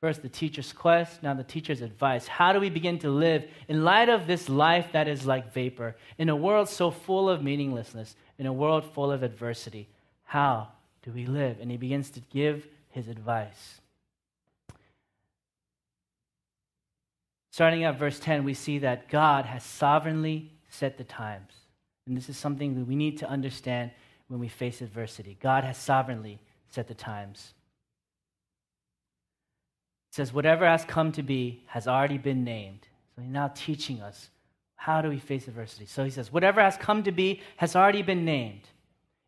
First, 0.01 0.23
the 0.23 0.29
teacher's 0.29 0.73
quest, 0.73 1.23
now 1.23 1.33
the 1.33 1.43
teacher's 1.43 1.81
advice. 1.81 2.29
How 2.29 2.53
do 2.53 2.61
we 2.61 2.69
begin 2.69 2.99
to 2.99 3.11
live 3.11 3.45
in 3.67 3.83
light 3.83 4.09
of 4.09 4.27
this 4.27 4.49
life 4.49 4.93
that 4.93 5.09
is 5.09 5.25
like 5.25 5.55
vapor, 5.55 5.97
in 6.19 6.29
a 6.29 6.37
world 6.37 6.69
so 6.69 6.91
full 6.91 7.31
of 7.31 7.43
meaninglessness, 7.43 8.15
in 8.39 8.47
a 8.47 8.53
world 8.53 8.85
full 8.93 9.11
of 9.11 9.23
adversity? 9.23 9.89
How 10.25 10.69
do 11.03 11.13
we 11.13 11.25
live? 11.25 11.59
And 11.61 11.71
he 11.71 11.79
begins 11.79 12.11
to 12.11 12.21
give 12.21 12.67
his 12.91 13.09
advice. 13.09 13.81
Starting 17.51 17.85
at 17.85 17.99
verse 17.99 18.21
10, 18.21 18.45
we 18.45 18.53
see 18.53 18.81
that 18.81 19.09
God 19.09 19.47
has 19.47 19.65
sovereignly 19.65 20.53
set 20.69 20.99
the 20.99 21.05
times. 21.05 21.53
And 22.07 22.15
this 22.15 22.29
is 22.29 22.37
something 22.37 22.75
that 22.75 22.87
we 22.87 22.95
need 22.95 23.17
to 23.19 23.29
understand 23.29 23.93
when 24.29 24.41
we 24.41 24.49
face 24.49 24.81
adversity. 24.81 25.37
God 25.41 25.65
has 25.65 25.77
sovereignly 25.77 26.41
set 26.69 26.89
the 26.89 26.95
times. 26.95 27.55
It 30.11 30.17
says, 30.17 30.33
whatever 30.33 30.67
has 30.67 30.85
come 30.85 31.13
to 31.13 31.23
be 31.23 31.63
has 31.67 31.87
already 31.87 32.19
been 32.19 32.45
named. 32.45 32.89
So 33.15 33.23
he's 33.23 33.31
now 33.31 33.53
teaching 33.55 34.01
us 34.01 34.31
how 34.77 35.01
do 35.01 35.09
we 35.09 35.19
face 35.19 35.49
adversity. 35.49 35.87
So 35.87 36.05
he 36.05 36.11
says, 36.11 36.33
whatever 36.33 36.61
has 36.61 36.77
come 36.77 37.03
to 37.05 37.13
be 37.13 37.41
has 37.57 37.75
already 37.75 38.03
been 38.03 38.25
named. 38.25 38.69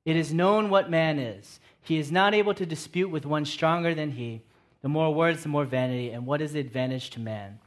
It 0.05 0.17
is 0.17 0.33
known 0.33 0.71
what 0.71 0.90
man 0.90 1.19
is. 1.19 1.61
He 1.83 1.99
is 1.99 2.12
not 2.12 2.35
able 2.35 2.55
to 2.55 2.67
dispute 2.67 3.09
with 3.09 3.26
one 3.26 3.45
stronger 3.45 3.95
than 3.95 4.12
he. 4.12 4.43
The 4.83 4.88
more 4.88 5.12
words, 5.12 5.43
the 5.43 5.49
more 5.49 5.64
vanity. 5.64 6.11
And 6.11 6.26
what 6.26 6.40
is 6.40 6.52
the 6.52 6.61
advantage 6.61 7.11
to 7.11 7.21
man? 7.21 7.59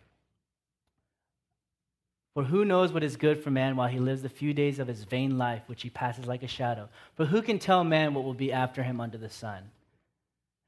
For 2.33 2.43
who 2.43 2.63
knows 2.63 2.93
what 2.93 3.03
is 3.03 3.17
good 3.17 3.43
for 3.43 3.51
man 3.51 3.75
while 3.75 3.89
he 3.89 3.99
lives 3.99 4.21
the 4.21 4.29
few 4.29 4.53
days 4.53 4.79
of 4.79 4.87
his 4.87 5.03
vain 5.03 5.37
life, 5.37 5.63
which 5.67 5.81
he 5.81 5.89
passes 5.89 6.27
like 6.27 6.43
a 6.43 6.47
shadow? 6.47 6.87
For 7.15 7.25
who 7.25 7.41
can 7.41 7.59
tell 7.59 7.83
man 7.83 8.13
what 8.13 8.23
will 8.23 8.33
be 8.33 8.53
after 8.53 8.83
him 8.83 9.01
under 9.01 9.17
the 9.17 9.29
sun? 9.29 9.63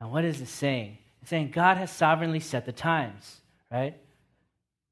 And 0.02 0.12
what 0.12 0.26
is 0.26 0.42
it 0.42 0.50
saying? 0.50 0.98
It's 1.22 1.30
saying 1.30 1.52
God 1.52 1.78
has 1.78 1.90
sovereignly 1.90 2.42
set 2.42 2.66
the 2.66 2.74
times, 2.74 3.40
right? 3.72 3.96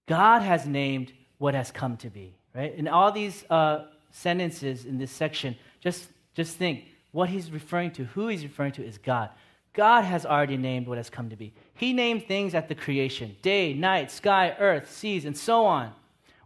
God 0.07 0.41
has 0.41 0.65
named 0.65 1.11
what 1.39 1.55
has 1.55 1.71
come 1.71 1.97
to 1.97 2.09
be, 2.09 2.33
right? 2.55 2.73
In 2.73 2.87
all 2.87 3.11
these 3.11 3.43
uh, 3.49 3.85
sentences 4.11 4.85
in 4.85 4.97
this 4.97 5.11
section, 5.11 5.57
just 5.81 6.07
just 6.33 6.55
think 6.55 6.85
what 7.11 7.27
he's 7.27 7.51
referring 7.51 7.91
to, 7.91 8.05
who 8.05 8.29
he's 8.29 8.43
referring 8.43 8.71
to 8.73 8.85
is 8.85 8.97
God. 8.97 9.29
God 9.73 10.03
has 10.03 10.25
already 10.25 10.57
named 10.57 10.87
what 10.87 10.97
has 10.97 11.09
come 11.09 11.29
to 11.29 11.35
be. 11.35 11.53
He 11.73 11.93
named 11.93 12.27
things 12.27 12.53
at 12.53 12.67
the 12.67 12.75
creation 12.75 13.35
day, 13.41 13.73
night, 13.73 14.11
sky, 14.11 14.55
earth, 14.59 14.91
seas, 14.91 15.25
and 15.25 15.37
so 15.37 15.65
on. 15.65 15.93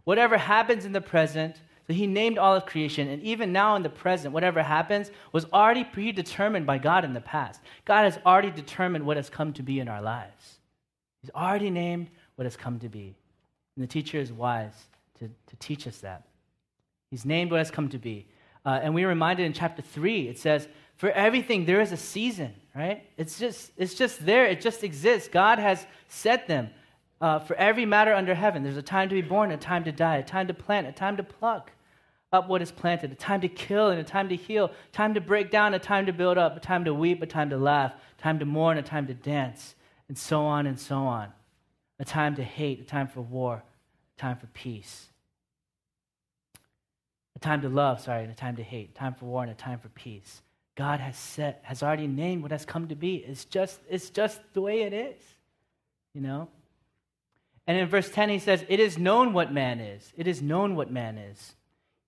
Whatever 0.06 0.38
happens 0.38 0.84
in 0.84 0.92
the 0.92 1.00
present, 1.00 1.56
so 1.88 1.92
he 1.92 2.06
named 2.06 2.38
all 2.38 2.54
of 2.54 2.64
creation, 2.64 3.08
and 3.08 3.20
even 3.24 3.52
now 3.52 3.74
in 3.74 3.82
the 3.82 3.88
present, 3.88 4.32
whatever 4.32 4.62
happens 4.62 5.10
was 5.32 5.46
already 5.52 5.82
predetermined 5.82 6.64
by 6.64 6.78
God 6.78 7.04
in 7.04 7.12
the 7.12 7.20
past. 7.20 7.60
God 7.84 8.04
has 8.04 8.16
already 8.24 8.52
determined 8.52 9.04
what 9.04 9.16
has 9.16 9.28
come 9.28 9.52
to 9.54 9.64
be 9.64 9.80
in 9.80 9.88
our 9.88 10.00
lives. 10.00 10.60
He's 11.22 11.32
already 11.32 11.70
named 11.70 12.08
what 12.36 12.44
has 12.44 12.56
come 12.56 12.78
to 12.78 12.88
be. 12.88 13.16
And 13.74 13.82
the 13.82 13.88
teacher 13.88 14.20
is 14.20 14.32
wise 14.32 14.86
to, 15.18 15.26
to 15.26 15.56
teach 15.58 15.88
us 15.88 15.98
that. 15.98 16.28
He's 17.10 17.24
named 17.24 17.50
what 17.50 17.58
has 17.58 17.72
come 17.72 17.88
to 17.88 17.98
be. 17.98 18.28
Uh, 18.64 18.78
and 18.80 18.94
we're 18.94 19.08
reminded 19.08 19.44
in 19.44 19.52
chapter 19.52 19.82
3, 19.82 20.28
it 20.28 20.38
says, 20.38 20.68
For 20.98 21.10
everything 21.10 21.64
there 21.64 21.80
is 21.80 21.90
a 21.90 21.96
season, 21.96 22.54
right? 22.76 23.02
It's 23.16 23.40
just, 23.40 23.72
it's 23.76 23.94
just 23.94 24.24
there, 24.24 24.46
it 24.46 24.60
just 24.60 24.84
exists. 24.84 25.28
God 25.28 25.58
has 25.58 25.84
set 26.06 26.46
them 26.46 26.70
uh, 27.20 27.38
for 27.38 27.54
every 27.56 27.86
matter 27.86 28.12
under 28.12 28.34
heaven. 28.34 28.62
There's 28.62 28.76
a 28.76 28.82
time 28.82 29.08
to 29.08 29.14
be 29.14 29.22
born, 29.22 29.50
a 29.50 29.56
time 29.56 29.84
to 29.84 29.92
die, 29.92 30.16
a 30.16 30.22
time 30.22 30.46
to 30.48 30.54
plant, 30.54 30.86
a 30.86 30.92
time 30.92 31.16
to 31.16 31.22
pluck 31.22 31.72
up 32.32 32.48
what 32.48 32.60
is 32.60 32.70
planted, 32.70 33.12
a 33.12 33.14
time 33.14 33.40
to 33.40 33.48
kill 33.48 33.88
and 33.88 34.00
a 34.00 34.04
time 34.04 34.28
to 34.28 34.36
heal, 34.36 34.70
time 34.92 35.14
to 35.14 35.20
break 35.20 35.50
down, 35.50 35.74
a 35.74 35.78
time 35.78 36.06
to 36.06 36.12
build 36.12 36.36
up, 36.36 36.56
a 36.56 36.60
time 36.60 36.84
to 36.84 36.92
weep, 36.92 37.22
a 37.22 37.26
time 37.26 37.50
to 37.50 37.56
laugh, 37.56 37.92
a 38.18 38.22
time 38.22 38.38
to 38.38 38.44
mourn, 38.44 38.78
a 38.78 38.82
time 38.82 39.06
to 39.06 39.14
dance, 39.14 39.74
and 40.08 40.18
so 40.18 40.42
on 40.42 40.66
and 40.66 40.78
so 40.78 40.96
on. 40.96 41.32
A 41.98 42.04
time 42.04 42.36
to 42.36 42.44
hate, 42.44 42.80
a 42.80 42.84
time 42.84 43.08
for 43.08 43.22
war, 43.22 43.62
a 44.16 44.20
time 44.20 44.36
for 44.36 44.46
peace. 44.48 45.06
A 47.36 47.38
time 47.38 47.62
to 47.62 47.68
love, 47.68 48.00
sorry, 48.00 48.22
and 48.22 48.32
a 48.32 48.34
time 48.34 48.56
to 48.56 48.62
hate, 48.62 48.94
time 48.94 49.14
for 49.14 49.26
war 49.26 49.42
and 49.42 49.50
a 49.50 49.54
time 49.54 49.78
for 49.78 49.88
peace. 49.90 50.42
God 50.74 51.00
has 51.00 51.16
set, 51.16 51.60
has 51.64 51.82
already 51.82 52.06
named 52.06 52.42
what 52.42 52.50
has 52.50 52.66
come 52.66 52.88
to 52.88 52.94
be. 52.94 53.16
It's 53.16 53.46
just, 53.46 53.80
it's 53.88 54.10
just 54.10 54.40
the 54.52 54.60
way 54.60 54.82
it 54.82 54.92
is, 54.92 55.16
you 56.12 56.20
know? 56.20 56.48
And 57.66 57.76
in 57.76 57.88
verse 57.88 58.10
10, 58.10 58.28
he 58.28 58.38
says, 58.38 58.64
It 58.68 58.80
is 58.80 58.98
known 58.98 59.32
what 59.32 59.52
man 59.52 59.80
is. 59.80 60.12
It 60.16 60.26
is 60.26 60.40
known 60.40 60.76
what 60.76 60.90
man 60.90 61.18
is. 61.18 61.54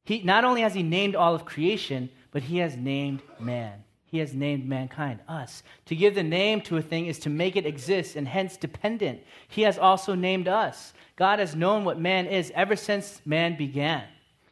He, 0.05 0.23
not 0.23 0.45
only 0.45 0.63
has 0.63 0.75
he 0.75 0.83
named 0.83 1.17
all 1.17 1.35
of 1.35 1.45
creation, 1.45 2.11
but 2.31 2.45
he 2.45 2.59
has 2.59 2.77
named 2.77 3.23
man. 3.41 3.85
He 4.05 4.19
has 4.19 4.33
named 4.33 4.67
mankind, 4.67 5.21
us. 5.29 5.63
To 5.87 5.97
give 5.97 6.15
the 6.15 6.23
name 6.23 6.63
to 6.63 6.79
a 6.79 6.83
thing 6.83 7.07
is 7.07 7.19
to 7.21 7.31
make 7.31 7.57
it 7.57 7.67
exist 7.67 8.17
and 8.17 8.27
hence 8.27 8.57
dependent. 8.57 9.21
He 9.49 9.63
has 9.63 9.79
also 9.79 10.15
named 10.15 10.49
us. 10.49 10.95
God 11.17 11.41
has 11.41 11.55
known 11.55 11.85
what 11.85 12.01
man 12.01 12.27
is 12.27 12.51
ever 12.55 12.75
since 12.75 13.21
man 13.27 13.59
began. 13.59 14.05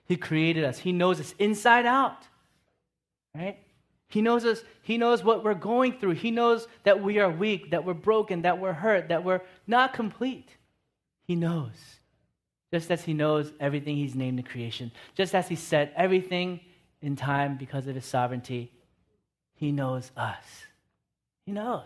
He 0.04 0.16
created 0.16 0.64
us. 0.64 0.78
He 0.78 0.92
knows 0.92 1.20
us 1.20 1.34
inside 1.38 1.86
out. 1.86 2.26
Right? 3.34 3.58
He 4.08 4.20
knows 4.20 4.44
us. 4.44 4.62
He 4.82 4.98
knows 4.98 5.24
what 5.24 5.42
we're 5.42 5.54
going 5.54 5.98
through. 5.98 6.12
He 6.12 6.30
knows 6.30 6.68
that 6.82 7.02
we 7.02 7.18
are 7.18 7.30
weak, 7.30 7.70
that 7.70 7.84
we're 7.84 7.94
broken, 7.94 8.42
that 8.42 8.58
we're 8.58 8.74
hurt, 8.74 9.08
that 9.08 9.24
we're 9.24 9.40
not 9.66 9.94
complete. 9.94 10.50
He 11.26 11.34
knows. 11.34 11.98
Just 12.72 12.90
as 12.90 13.04
he 13.04 13.14
knows 13.14 13.52
everything 13.60 13.96
he's 13.96 14.14
named 14.14 14.38
in 14.38 14.44
creation, 14.44 14.90
just 15.14 15.34
as 15.34 15.48
he 15.48 15.56
set 15.56 15.92
everything 15.96 16.60
in 17.00 17.16
time 17.16 17.56
because 17.56 17.86
of 17.86 17.94
his 17.94 18.04
sovereignty, 18.04 18.72
he 19.54 19.72
knows 19.72 20.10
us. 20.16 20.44
He 21.46 21.52
knows. 21.52 21.84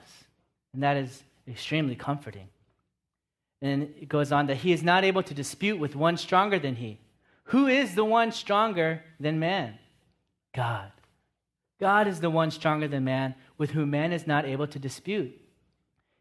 And 0.73 0.83
that 0.83 0.97
is 0.97 1.23
extremely 1.47 1.97
comforting. 1.97 2.49
And 3.63 3.83
it 4.01 4.09
goes 4.09 4.33
on 4.33 4.47
that 4.47 4.59
he 4.59 4.73
is 4.73 4.83
not 4.83 5.05
able 5.05 5.23
to 5.23 5.35
dispute 5.35 5.79
with 5.79 5.95
one 5.95 6.17
stronger 6.17 6.59
than 6.59 6.77
he. 6.77 6.99
Who 7.45 7.67
is 7.67 7.95
the 7.95 8.05
one 8.05 8.33
stronger 8.33 9.03
than 9.19 9.39
man? 9.39 9.79
God. 10.55 10.91
God 11.79 12.07
is 12.09 12.21
the 12.21 12.31
one 12.31 12.51
stronger 12.51 12.89
than 12.89 13.05
man, 13.05 13.35
with 13.59 13.71
whom 13.71 13.91
man 13.91 14.13
is 14.13 14.27
not 14.27 14.45
able 14.45 14.67
to 14.69 14.79
dispute. 14.79 15.40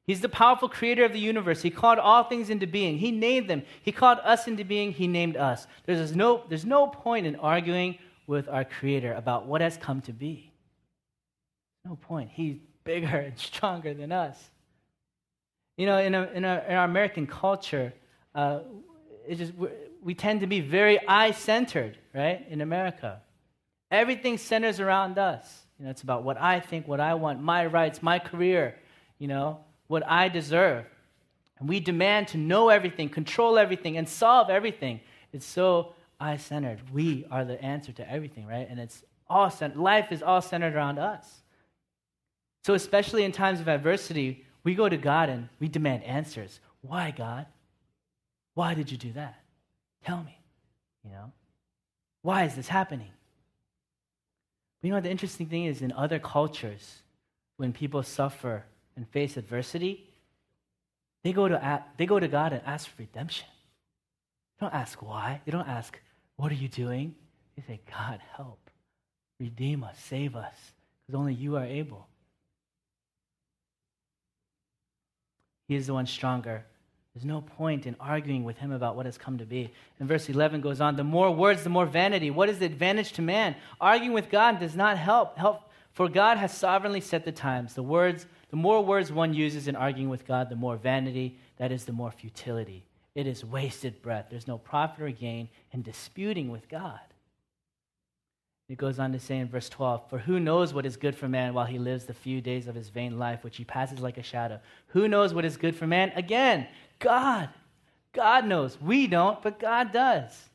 He's 0.10 0.22
the 0.22 0.28
powerful 0.28 0.68
creator 0.68 1.06
of 1.06 1.14
the 1.14 1.20
universe. 1.20 1.62
He 1.62 1.70
called 1.70 2.00
all 2.00 2.24
things 2.24 2.50
into 2.50 2.66
being. 2.66 2.98
He 2.98 3.12
named 3.12 3.48
them. 3.48 3.62
He 3.84 3.92
called 3.92 4.18
us 4.24 4.48
into 4.48 4.64
being. 4.64 4.92
He 4.92 5.06
named 5.06 5.38
us. 5.38 5.68
There's 5.86 6.16
no, 6.16 6.42
there's 6.50 6.66
no 6.66 6.88
point 6.88 7.28
in 7.28 7.36
arguing 7.36 8.00
with 8.26 8.50
our 8.50 8.66
creator 8.66 9.14
about 9.14 9.46
what 9.46 9.62
has 9.62 9.78
come 9.78 10.02
to 10.02 10.12
be. 10.12 10.52
No 11.86 11.96
point. 11.96 12.32
He's 12.34 12.56
bigger 12.84 13.18
and 13.18 13.38
stronger 13.38 13.94
than 13.94 14.12
us. 14.12 14.36
You 15.78 15.86
know, 15.86 16.00
in, 16.00 16.16
a, 16.16 16.24
in, 16.34 16.44
a, 16.44 16.64
in 16.68 16.74
our 16.74 16.86
American 16.86 17.28
culture, 17.28 17.94
uh, 18.34 18.62
it's 19.28 19.38
just, 19.38 19.54
we 20.02 20.16
tend 20.16 20.40
to 20.40 20.48
be 20.48 20.60
very 20.60 21.00
I 21.08 21.30
centered, 21.30 22.00
right, 22.16 22.44
in 22.50 22.62
America. 22.62 23.22
Everything 23.92 24.40
centers 24.40 24.80
around 24.80 25.20
us. 25.20 25.68
You 25.78 25.86
know, 25.86 25.92
it's 25.92 26.02
about 26.02 26.24
what 26.24 26.42
I 26.42 26.62
think, 26.62 26.88
what 26.88 27.00
I 27.00 27.14
want, 27.14 27.44
my 27.44 27.68
rights, 27.68 28.02
my 28.02 28.18
career, 28.18 28.74
you 29.20 29.28
know, 29.28 29.60
what 29.90 30.08
I 30.08 30.30
deserve. 30.30 30.86
And 31.60 31.68
we 31.68 31.82
demand 31.82 32.30
to 32.30 32.38
know 32.38 32.70
everything, 32.70 33.10
control 33.10 33.58
everything, 33.58 33.98
and 33.98 34.08
solve 34.08 34.50
everything. 34.50 35.02
It's 35.34 35.46
so 35.46 35.94
I 36.20 36.38
centered. 36.38 36.80
We 36.94 37.26
are 37.30 37.44
the 37.44 37.62
answer 37.62 37.92
to 37.94 38.10
everything, 38.10 38.46
right? 38.46 38.68
And 38.70 38.80
it's 38.80 39.04
all 39.28 39.50
centered. 39.50 39.78
Life 39.78 40.14
is 40.14 40.24
all 40.24 40.42
centered 40.42 40.76
around 40.76 41.00
us. 41.00 41.42
So, 42.64 42.76
especially 42.76 43.24
in 43.24 43.32
times 43.32 43.60
of 43.60 43.68
adversity, 43.68 44.46
we 44.64 44.76
go 44.76 44.88
to 44.88 44.98
God 44.98 45.28
and 45.28 45.50
we 45.60 45.68
demand 45.68 46.04
answers. 46.04 46.60
Why, 46.82 47.12
God? 47.12 47.48
Why 48.54 48.74
did 48.74 48.92
you 48.92 48.98
do 48.98 49.12
that? 49.14 49.42
Tell 50.06 50.24
me. 50.24 50.40
You 51.04 51.12
know? 51.12 51.32
Why 52.22 52.44
is 52.44 52.56
this 52.56 52.68
happening? 52.68 53.12
You 54.82 54.92
know, 54.92 55.02
the 55.02 55.10
interesting 55.10 55.48
thing 55.48 55.66
is 55.66 55.82
in 55.82 55.92
other 55.92 56.20
cultures, 56.20 57.02
when 57.58 57.74
people 57.74 58.04
suffer 58.04 58.64
and 59.00 59.08
face 59.08 59.38
adversity, 59.38 60.10
they 61.24 61.32
go 61.32 61.48
to, 61.48 61.84
they 61.98 62.06
go 62.06 62.20
to 62.20 62.28
God 62.28 62.52
and 62.52 62.62
ask 62.66 62.90
for 62.90 63.02
redemption. 63.02 63.48
They 64.60 64.66
don't 64.66 64.76
ask 64.76 65.02
why. 65.02 65.40
They 65.46 65.54
don't 65.54 65.68
ask, 65.68 65.98
what 66.36 66.52
are 66.52 66.56
you 66.56 66.68
doing? 66.68 67.16
They 67.56 67.64
say, 67.64 67.80
God, 67.90 68.20
help. 68.36 68.60
Redeem 69.40 69.86
us, 69.86 69.98
save 69.98 70.36
us, 70.36 70.54
because 71.08 71.18
only 71.18 71.34
you 71.34 71.56
are 71.56 71.64
able. 71.64 72.08
He 75.70 75.76
is 75.76 75.88
the 75.88 75.94
one 75.94 76.08
stronger. 76.08 76.66
There's 77.16 77.24
no 77.24 77.40
point 77.40 77.86
in 77.86 77.96
arguing 78.02 78.44
with 78.44 78.58
him 78.58 78.74
about 78.74 78.98
what 78.98 79.06
has 79.06 79.18
come 79.18 79.38
to 79.38 79.46
be. 79.46 79.72
And 80.00 80.10
verse 80.10 80.28
11 80.28 80.60
goes 80.60 80.82
on 80.82 80.98
the 80.98 81.06
more 81.06 81.32
words, 81.32 81.64
the 81.64 81.70
more 81.70 81.86
vanity. 81.86 82.32
What 82.32 82.50
is 82.50 82.60
the 82.60 82.66
advantage 82.66 83.14
to 83.14 83.22
man? 83.22 83.56
Arguing 83.80 84.14
with 84.14 84.30
God 84.30 84.60
does 84.60 84.76
not 84.76 84.98
help. 84.98 85.38
help. 85.38 85.62
For 85.92 86.08
God 86.08 86.38
has 86.38 86.56
sovereignly 86.56 87.02
set 87.02 87.26
the 87.26 87.32
times. 87.32 87.74
The 87.74 87.84
words, 87.84 88.26
the 88.50 88.56
more 88.56 88.84
words 88.84 89.12
one 89.12 89.34
uses 89.34 89.68
in 89.68 89.76
arguing 89.76 90.10
with 90.10 90.28
God, 90.28 90.50
the 90.50 90.56
more 90.56 90.76
vanity, 90.76 91.38
that 91.58 91.72
is, 91.72 91.86
the 91.86 91.94
more 91.94 92.12
futility. 92.12 92.86
It 93.16 93.28
is 93.28 93.46
wasted 93.46 94.02
breath. 94.02 94.28
There's 94.30 94.48
no 94.48 94.58
profit 94.58 95.04
or 95.04 95.12
gain 95.12 95.50
in 95.72 95.82
disputing 95.82 96.50
with 96.50 96.70
God. 96.70 97.00
It 98.68 98.78
goes 98.78 99.00
on 99.00 99.12
to 99.14 99.20
say 99.20 99.40
in 99.40 99.50
verse 99.50 99.68
12, 99.68 100.10
For 100.10 100.20
who 100.20 100.40
knows 100.40 100.74
what 100.74 100.86
is 100.86 100.96
good 100.96 101.16
for 101.16 101.28
man 101.28 101.54
while 101.54 101.66
he 101.66 101.80
lives 101.80 102.06
the 102.06 102.14
few 102.14 102.40
days 102.40 102.68
of 102.68 102.76
his 102.76 102.90
vain 102.90 103.18
life, 103.18 103.44
which 103.44 103.58
he 103.58 103.66
passes 103.66 104.00
like 104.00 104.20
a 104.20 104.24
shadow? 104.24 104.60
Who 104.88 105.08
knows 105.08 105.34
what 105.34 105.46
is 105.46 105.58
good 105.58 105.76
for 105.76 105.88
man? 105.88 106.12
Again, 106.16 106.68
God. 107.00 107.50
God 108.14 108.46
knows. 108.46 108.80
We 108.80 109.08
don't, 109.08 109.42
but 109.42 109.60
God 109.60 109.92
does. 109.92 110.50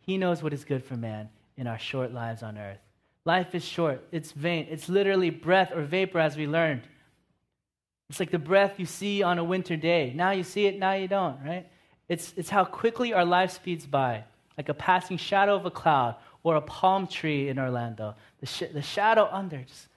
He 0.00 0.18
knows 0.18 0.42
what 0.42 0.52
is 0.52 0.64
good 0.64 0.84
for 0.84 0.96
man 0.96 1.30
in 1.56 1.66
our 1.66 1.78
short 1.78 2.12
lives 2.12 2.42
on 2.42 2.58
earth. 2.58 2.78
Life 3.24 3.54
is 3.54 3.64
short, 3.64 4.06
it's 4.12 4.32
vain. 4.32 4.66
It's 4.70 4.88
literally 4.88 5.28
breath 5.30 5.72
or 5.74 5.82
vapor, 5.82 6.18
as 6.18 6.36
we 6.36 6.46
learned. 6.46 6.82
It's 8.10 8.20
like 8.20 8.30
the 8.30 8.38
breath 8.38 8.74
you 8.78 8.86
see 8.86 9.22
on 9.22 9.38
a 9.38 9.44
winter 9.44 9.76
day. 9.76 10.12
Now 10.14 10.30
you 10.30 10.42
see 10.42 10.66
it, 10.66 10.78
now 10.78 10.92
you 10.94 11.08
don't, 11.08 11.38
right? 11.44 11.66
It's, 12.08 12.32
it's 12.36 12.48
how 12.48 12.64
quickly 12.64 13.12
our 13.12 13.24
life 13.24 13.52
speeds 13.52 13.86
by, 13.86 14.24
like 14.56 14.70
a 14.70 14.74
passing 14.74 15.18
shadow 15.18 15.54
of 15.54 15.66
a 15.66 15.70
cloud 15.70 16.16
or 16.42 16.56
a 16.56 16.62
palm 16.62 17.06
tree 17.06 17.48
in 17.48 17.58
Orlando. 17.58 18.14
The, 18.40 18.46
sh- 18.46 18.72
the 18.72 18.82
shadow 18.82 19.28
under, 19.30 19.58
just 19.58 19.88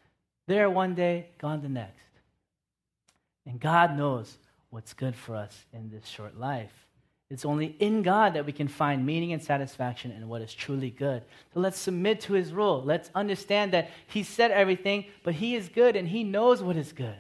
there 0.47 0.69
one 0.69 0.93
day, 0.93 1.27
gone 1.37 1.61
the 1.61 1.69
next. 1.69 1.95
And 3.45 3.59
God 3.59 3.97
knows 3.97 4.37
what's 4.69 4.93
good 4.93 5.15
for 5.15 5.35
us 5.35 5.65
in 5.71 5.89
this 5.89 6.07
short 6.07 6.37
life. 6.37 6.87
It's 7.29 7.45
only 7.45 7.77
in 7.79 8.01
God 8.01 8.33
that 8.33 8.45
we 8.45 8.51
can 8.51 8.67
find 8.67 9.05
meaning 9.05 9.31
and 9.31 9.41
satisfaction 9.41 10.11
in 10.11 10.27
what 10.27 10.41
is 10.41 10.53
truly 10.53 10.89
good. 10.89 11.23
So 11.53 11.61
let's 11.61 11.79
submit 11.79 12.19
to 12.21 12.33
His 12.33 12.51
rule. 12.51 12.83
Let's 12.83 13.09
understand 13.15 13.71
that 13.71 13.89
He 14.07 14.23
said 14.23 14.51
everything, 14.51 15.05
but 15.23 15.35
He 15.35 15.55
is 15.55 15.69
good 15.69 15.95
and 15.95 16.09
He 16.09 16.25
knows 16.25 16.61
what 16.61 16.75
is 16.75 16.91
good. 16.91 17.15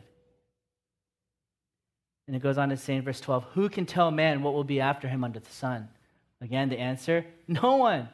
And 2.31 2.37
it 2.37 2.41
goes 2.41 2.57
on 2.57 2.69
to 2.69 2.77
say 2.77 2.95
in 2.95 3.01
verse 3.01 3.19
12, 3.19 3.43
Who 3.55 3.67
can 3.67 3.85
tell 3.85 4.09
man 4.09 4.41
what 4.41 4.53
will 4.53 4.63
be 4.63 4.79
after 4.79 5.09
him 5.09 5.21
under 5.25 5.41
the 5.41 5.51
sun? 5.51 5.89
Again, 6.39 6.69
the 6.69 6.79
answer 6.79 7.25
no 7.49 7.75
one 7.75 8.07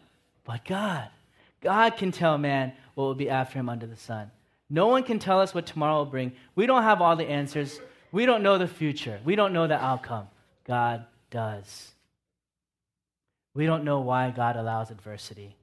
but 0.44 0.66
God. 0.66 1.08
God 1.62 1.98
can 1.98 2.12
tell 2.12 2.36
man 2.40 2.74
what 2.96 3.04
will 3.04 3.14
be 3.14 3.30
after 3.30 3.60
him 3.60 3.70
under 3.70 3.86
the 3.86 3.96
sun. 3.96 4.32
No 4.72 4.88
one 4.88 5.04
can 5.04 5.20
tell 5.20 5.40
us 5.40 5.54
what 5.54 5.68
tomorrow 5.68 5.98
will 5.98 6.08
bring. 6.08 6.32
We 6.56 6.66
don't 6.66 6.82
have 6.82 7.00
all 7.00 7.16
the 7.16 7.30
answers. 7.30 7.80
We 8.12 8.26
don't 8.26 8.42
know 8.42 8.58
the 8.58 8.68
future. 8.68 9.20
We 9.24 9.36
don't 9.36 9.54
know 9.54 9.68
the 9.68 9.80
outcome. 9.80 10.30
God 10.66 11.06
does. 11.30 11.92
We 13.54 13.68
don't 13.68 13.84
know 13.84 14.00
why 14.00 14.32
God 14.32 14.56
allows 14.56 14.90
adversity. 14.90 15.56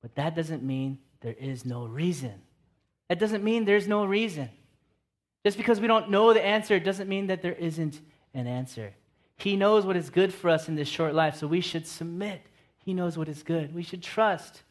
But 0.00 0.14
that 0.14 0.34
doesn't 0.34 0.62
mean 0.62 0.96
there 1.20 1.36
is 1.38 1.66
no 1.66 1.84
reason. 1.84 2.40
That 3.10 3.18
doesn't 3.18 3.44
mean 3.44 3.66
there's 3.66 3.86
no 3.86 4.06
reason. 4.06 4.48
Just 5.44 5.56
because 5.56 5.80
we 5.80 5.86
don't 5.86 6.10
know 6.10 6.32
the 6.32 6.44
answer 6.44 6.78
doesn't 6.78 7.08
mean 7.08 7.26
that 7.26 7.42
there 7.42 7.52
isn't 7.54 8.00
an 8.34 8.46
answer. 8.46 8.94
He 9.36 9.56
knows 9.56 9.84
what 9.84 9.96
is 9.96 10.08
good 10.08 10.32
for 10.32 10.50
us 10.50 10.68
in 10.68 10.76
this 10.76 10.88
short 10.88 11.14
life, 11.14 11.36
so 11.36 11.46
we 11.46 11.60
should 11.60 11.86
submit. 11.86 12.42
He 12.84 12.94
knows 12.94 13.18
what 13.18 13.28
is 13.28 13.42
good. 13.42 13.74
We 13.74 13.82
should 13.82 14.02
trust. 14.02 14.62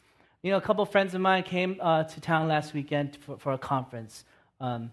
You 0.42 0.50
know, 0.50 0.56
a 0.56 0.62
couple 0.62 0.84
friends 0.86 1.14
of 1.14 1.20
mine 1.20 1.42
came 1.42 1.78
uh, 1.80 2.04
to 2.04 2.20
town 2.20 2.48
last 2.48 2.72
weekend 2.72 3.16
for, 3.16 3.36
for 3.38 3.52
a 3.52 3.58
conference. 3.58 4.24
Um, 4.60 4.90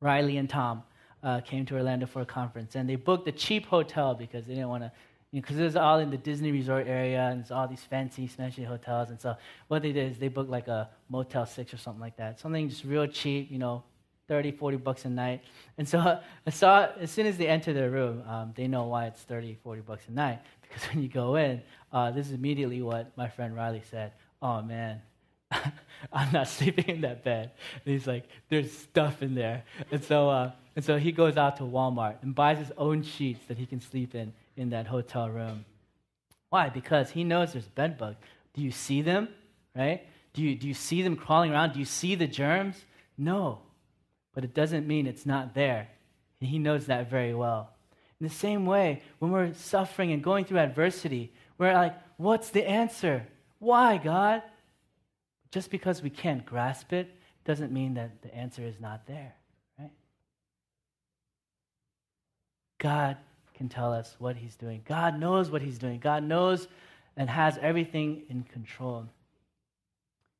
Riley 0.00 0.36
and 0.36 0.48
Tom 0.48 0.82
uh, 1.22 1.40
came 1.40 1.64
to 1.66 1.76
Orlando 1.76 2.06
for 2.06 2.20
a 2.20 2.26
conference, 2.26 2.74
and 2.74 2.88
they 2.88 2.96
booked 2.96 3.26
a 3.28 3.32
cheap 3.32 3.66
hotel 3.66 4.14
because 4.14 4.46
they 4.46 4.54
didn't 4.54 4.68
want 4.68 4.82
to, 4.84 4.92
because 5.32 5.56
know, 5.56 5.62
it 5.62 5.66
was 5.66 5.76
all 5.76 5.98
in 5.98 6.10
the 6.10 6.16
Disney 6.18 6.52
resort 6.52 6.86
area, 6.86 7.28
and 7.30 7.40
it's 7.40 7.50
all 7.50 7.66
these 7.66 7.82
fancy, 7.82 8.28
smashy 8.28 8.64
hotels. 8.64 9.10
And 9.10 9.20
so 9.20 9.36
what 9.68 9.82
they 9.82 9.92
did 9.92 10.12
is 10.12 10.18
they 10.18 10.28
booked 10.28 10.50
like 10.50 10.68
a 10.68 10.90
Motel 11.08 11.46
6 11.46 11.72
or 11.72 11.78
something 11.78 12.00
like 12.00 12.16
that. 12.18 12.38
Something 12.38 12.68
just 12.68 12.84
real 12.84 13.06
cheap, 13.06 13.50
you 13.50 13.58
know, 13.58 13.82
30, 14.28 14.52
40 14.52 14.76
bucks 14.76 15.04
a 15.04 15.10
night. 15.10 15.42
And 15.78 15.88
so 15.88 15.98
I 16.46 16.50
saw, 16.50 16.88
as 17.00 17.10
soon 17.10 17.26
as 17.26 17.36
they 17.36 17.48
enter 17.48 17.72
their 17.72 17.90
room, 17.90 18.22
um, 18.28 18.52
they 18.54 18.68
know 18.68 18.84
why 18.84 19.06
it's 19.06 19.20
30, 19.22 19.56
40 19.64 19.80
bucks 19.80 20.04
a 20.08 20.12
night. 20.12 20.40
Because 20.68 20.84
when 20.92 21.02
you 21.02 21.08
go 21.08 21.36
in, 21.36 21.62
uh, 21.94 22.10
this 22.10 22.26
is 22.26 22.34
immediately 22.34 22.82
what 22.82 23.16
my 23.16 23.26
friend 23.26 23.56
Riley 23.56 23.80
said. 23.90 24.12
Oh, 24.42 24.60
man, 24.60 25.00
I'm 26.12 26.30
not 26.30 26.46
sleeping 26.46 26.84
in 26.88 27.00
that 27.00 27.24
bed. 27.24 27.52
And 27.72 27.94
he's 27.94 28.06
like, 28.06 28.24
there's 28.50 28.70
stuff 28.70 29.22
in 29.22 29.34
there. 29.34 29.64
And 29.90 30.04
so, 30.04 30.28
uh, 30.28 30.52
and 30.76 30.84
so 30.84 30.98
he 30.98 31.10
goes 31.10 31.38
out 31.38 31.56
to 31.56 31.62
Walmart 31.62 32.16
and 32.20 32.34
buys 32.34 32.58
his 32.58 32.70
own 32.76 33.02
sheets 33.02 33.40
that 33.48 33.56
he 33.56 33.64
can 33.64 33.80
sleep 33.80 34.14
in 34.14 34.34
in 34.58 34.68
that 34.68 34.86
hotel 34.86 35.30
room. 35.30 35.64
Why? 36.50 36.68
Because 36.68 37.08
he 37.10 37.24
knows 37.24 37.54
there's 37.54 37.64
bed 37.64 37.96
bugs. 37.96 38.18
Do 38.52 38.60
you 38.60 38.70
see 38.70 39.00
them? 39.00 39.28
Right? 39.74 40.06
Do 40.34 40.42
you, 40.42 40.54
do 40.54 40.68
you 40.68 40.74
see 40.74 41.00
them 41.00 41.16
crawling 41.16 41.50
around? 41.50 41.72
Do 41.72 41.78
you 41.78 41.86
see 41.86 42.14
the 42.14 42.26
germs? 42.26 42.84
No 43.16 43.60
but 44.34 44.44
it 44.44 44.54
doesn't 44.54 44.86
mean 44.86 45.06
it's 45.06 45.26
not 45.26 45.54
there. 45.54 45.88
And 46.40 46.48
he 46.48 46.58
knows 46.58 46.86
that 46.86 47.10
very 47.10 47.34
well. 47.34 47.70
In 48.20 48.26
the 48.26 48.34
same 48.34 48.66
way, 48.66 49.02
when 49.18 49.30
we're 49.30 49.54
suffering 49.54 50.12
and 50.12 50.22
going 50.22 50.44
through 50.44 50.58
adversity, 50.58 51.32
we're 51.56 51.74
like, 51.74 51.96
what's 52.16 52.50
the 52.50 52.68
answer? 52.68 53.26
Why, 53.58 53.98
God? 53.98 54.42
Just 55.50 55.70
because 55.70 56.02
we 56.02 56.10
can't 56.10 56.44
grasp 56.44 56.92
it 56.92 57.14
doesn't 57.44 57.72
mean 57.72 57.94
that 57.94 58.22
the 58.22 58.34
answer 58.34 58.62
is 58.62 58.78
not 58.80 59.06
there, 59.06 59.34
right? 59.78 59.92
God 62.78 63.16
can 63.54 63.68
tell 63.68 63.92
us 63.92 64.14
what 64.18 64.36
he's 64.36 64.54
doing. 64.54 64.82
God 64.86 65.18
knows 65.18 65.50
what 65.50 65.62
he's 65.62 65.78
doing. 65.78 65.98
God 65.98 66.22
knows 66.22 66.68
and 67.16 67.28
has 67.28 67.58
everything 67.60 68.22
in 68.28 68.44
control. 68.44 69.08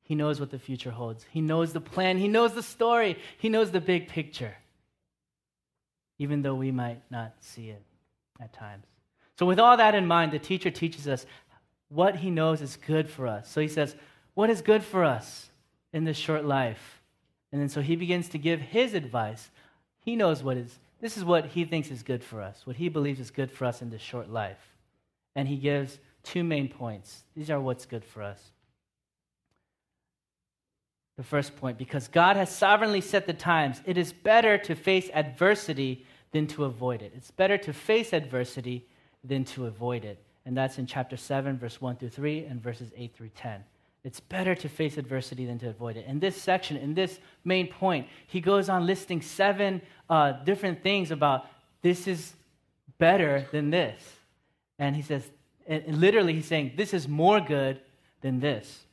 He 0.09 0.15
knows 0.15 0.39
what 0.39 0.49
the 0.49 0.57
future 0.57 0.89
holds. 0.89 1.23
He 1.29 1.39
knows 1.39 1.71
the 1.71 1.79
plan. 1.79 2.17
He 2.17 2.27
knows 2.27 2.55
the 2.55 2.63
story. 2.63 3.19
He 3.37 3.47
knows 3.47 3.69
the 3.69 3.79
big 3.79 4.07
picture, 4.07 4.55
even 6.17 6.41
though 6.41 6.55
we 6.55 6.71
might 6.71 7.03
not 7.11 7.35
see 7.41 7.69
it 7.69 7.83
at 8.41 8.51
times. 8.51 8.85
So, 9.37 9.45
with 9.45 9.59
all 9.59 9.77
that 9.77 9.93
in 9.93 10.07
mind, 10.07 10.31
the 10.31 10.39
teacher 10.39 10.71
teaches 10.71 11.07
us 11.07 11.27
what 11.89 12.15
he 12.15 12.31
knows 12.31 12.59
is 12.59 12.75
good 12.75 13.07
for 13.07 13.27
us. 13.27 13.51
So, 13.51 13.61
he 13.61 13.67
says, 13.67 13.95
What 14.33 14.49
is 14.49 14.63
good 14.63 14.83
for 14.83 15.03
us 15.03 15.51
in 15.93 16.05
this 16.05 16.17
short 16.17 16.43
life? 16.43 17.03
And 17.51 17.61
then 17.61 17.69
so 17.69 17.81
he 17.81 17.95
begins 17.95 18.29
to 18.29 18.39
give 18.39 18.59
his 18.59 18.95
advice. 18.95 19.51
He 19.99 20.15
knows 20.15 20.41
what 20.41 20.57
is, 20.57 20.79
this 21.01 21.17
is 21.17 21.23
what 21.23 21.45
he 21.45 21.65
thinks 21.65 21.91
is 21.91 22.01
good 22.01 22.23
for 22.23 22.41
us, 22.41 22.65
what 22.65 22.77
he 22.77 22.89
believes 22.89 23.19
is 23.19 23.29
good 23.29 23.51
for 23.51 23.65
us 23.65 23.83
in 23.83 23.91
this 23.91 24.01
short 24.01 24.29
life. 24.29 24.73
And 25.35 25.47
he 25.47 25.57
gives 25.57 25.99
two 26.23 26.43
main 26.43 26.67
points. 26.67 27.25
These 27.35 27.51
are 27.51 27.59
what's 27.59 27.85
good 27.85 28.03
for 28.03 28.23
us 28.23 28.51
the 31.19 31.23
first 31.25 31.57
point 31.57 31.77
because 31.77 32.07
God 32.07 32.37
has 32.37 32.49
sovereignly 32.49 33.01
set 33.01 33.27
the 33.27 33.33
times. 33.33 33.81
It 33.83 33.97
is 33.97 34.13
better 34.13 34.57
to 34.59 34.73
face 34.73 35.09
adversity 35.13 36.05
than 36.31 36.47
to 36.47 36.63
avoid 36.63 37.01
it. 37.01 37.11
It's 37.13 37.29
better 37.29 37.57
to 37.57 37.73
face 37.73 38.13
adversity 38.13 38.85
than 39.25 39.43
to 39.43 39.65
avoid 39.65 40.05
it. 40.05 40.23
And 40.45 40.55
that's 40.55 40.77
in 40.77 40.85
chapter 40.85 41.17
7, 41.17 41.57
verse 41.57 41.81
1 41.81 41.97
through 41.97 42.07
3, 42.07 42.45
and 42.45 42.63
verses 42.63 42.93
8 42.95 43.13
through 43.13 43.31
10. 43.35 43.61
It's 44.05 44.21
better 44.21 44.55
to 44.55 44.69
face 44.69 44.95
adversity 44.95 45.45
than 45.45 45.59
to 45.59 45.67
avoid 45.67 45.97
it. 45.97 46.05
In 46.05 46.21
this 46.21 46.41
section, 46.41 46.77
in 46.77 46.93
this 46.93 47.19
main 47.43 47.67
point, 47.67 48.07
he 48.25 48.39
goes 48.39 48.69
on 48.69 48.85
listing 48.85 49.21
seven 49.21 49.81
uh, 50.09 50.31
different 50.45 50.81
things 50.83 51.11
about 51.11 51.47
this 51.81 52.07
is 52.07 52.31
better 52.97 53.45
than 53.51 53.71
this. 53.71 54.01
And 54.79 54.95
he 54.95 55.01
says, 55.01 55.23
and 55.67 55.99
literally, 55.99 56.31
he's 56.31 56.47
saying, 56.47 56.75
this 56.77 56.93
is 56.93 57.09
more 57.09 57.41
good 57.41 57.81
than 58.21 58.39
this. 58.39 58.85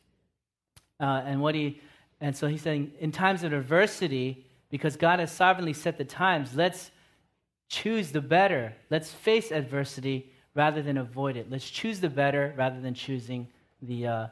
Uh, 0.99 1.23
and 1.25 1.41
what 1.41 1.55
he 1.55 1.81
and 2.21 2.37
so 2.37 2.47
he's 2.47 2.63
saying, 2.63 2.93
in 2.99 3.13
times 3.13 3.43
of 3.43 3.53
adversity, 3.53 4.47
because 4.71 4.97
God 4.97 5.21
has 5.21 5.31
sovereignly 5.31 5.73
set 5.73 5.99
the 5.99 6.05
times, 6.05 6.55
let's 6.55 6.91
choose 7.69 8.13
the 8.13 8.21
better. 8.21 8.75
Let's 8.91 9.11
face 9.11 9.51
adversity 9.51 10.33
rather 10.55 10.83
than 10.83 10.97
avoid 10.97 11.37
it. 11.37 11.51
Let's 11.51 11.69
choose 11.69 12.01
the 12.01 12.09
better 12.09 12.55
rather 12.57 12.81
than 12.81 12.95
choosing 12.95 13.49
the 13.83 14.07
uh, 14.07 14.27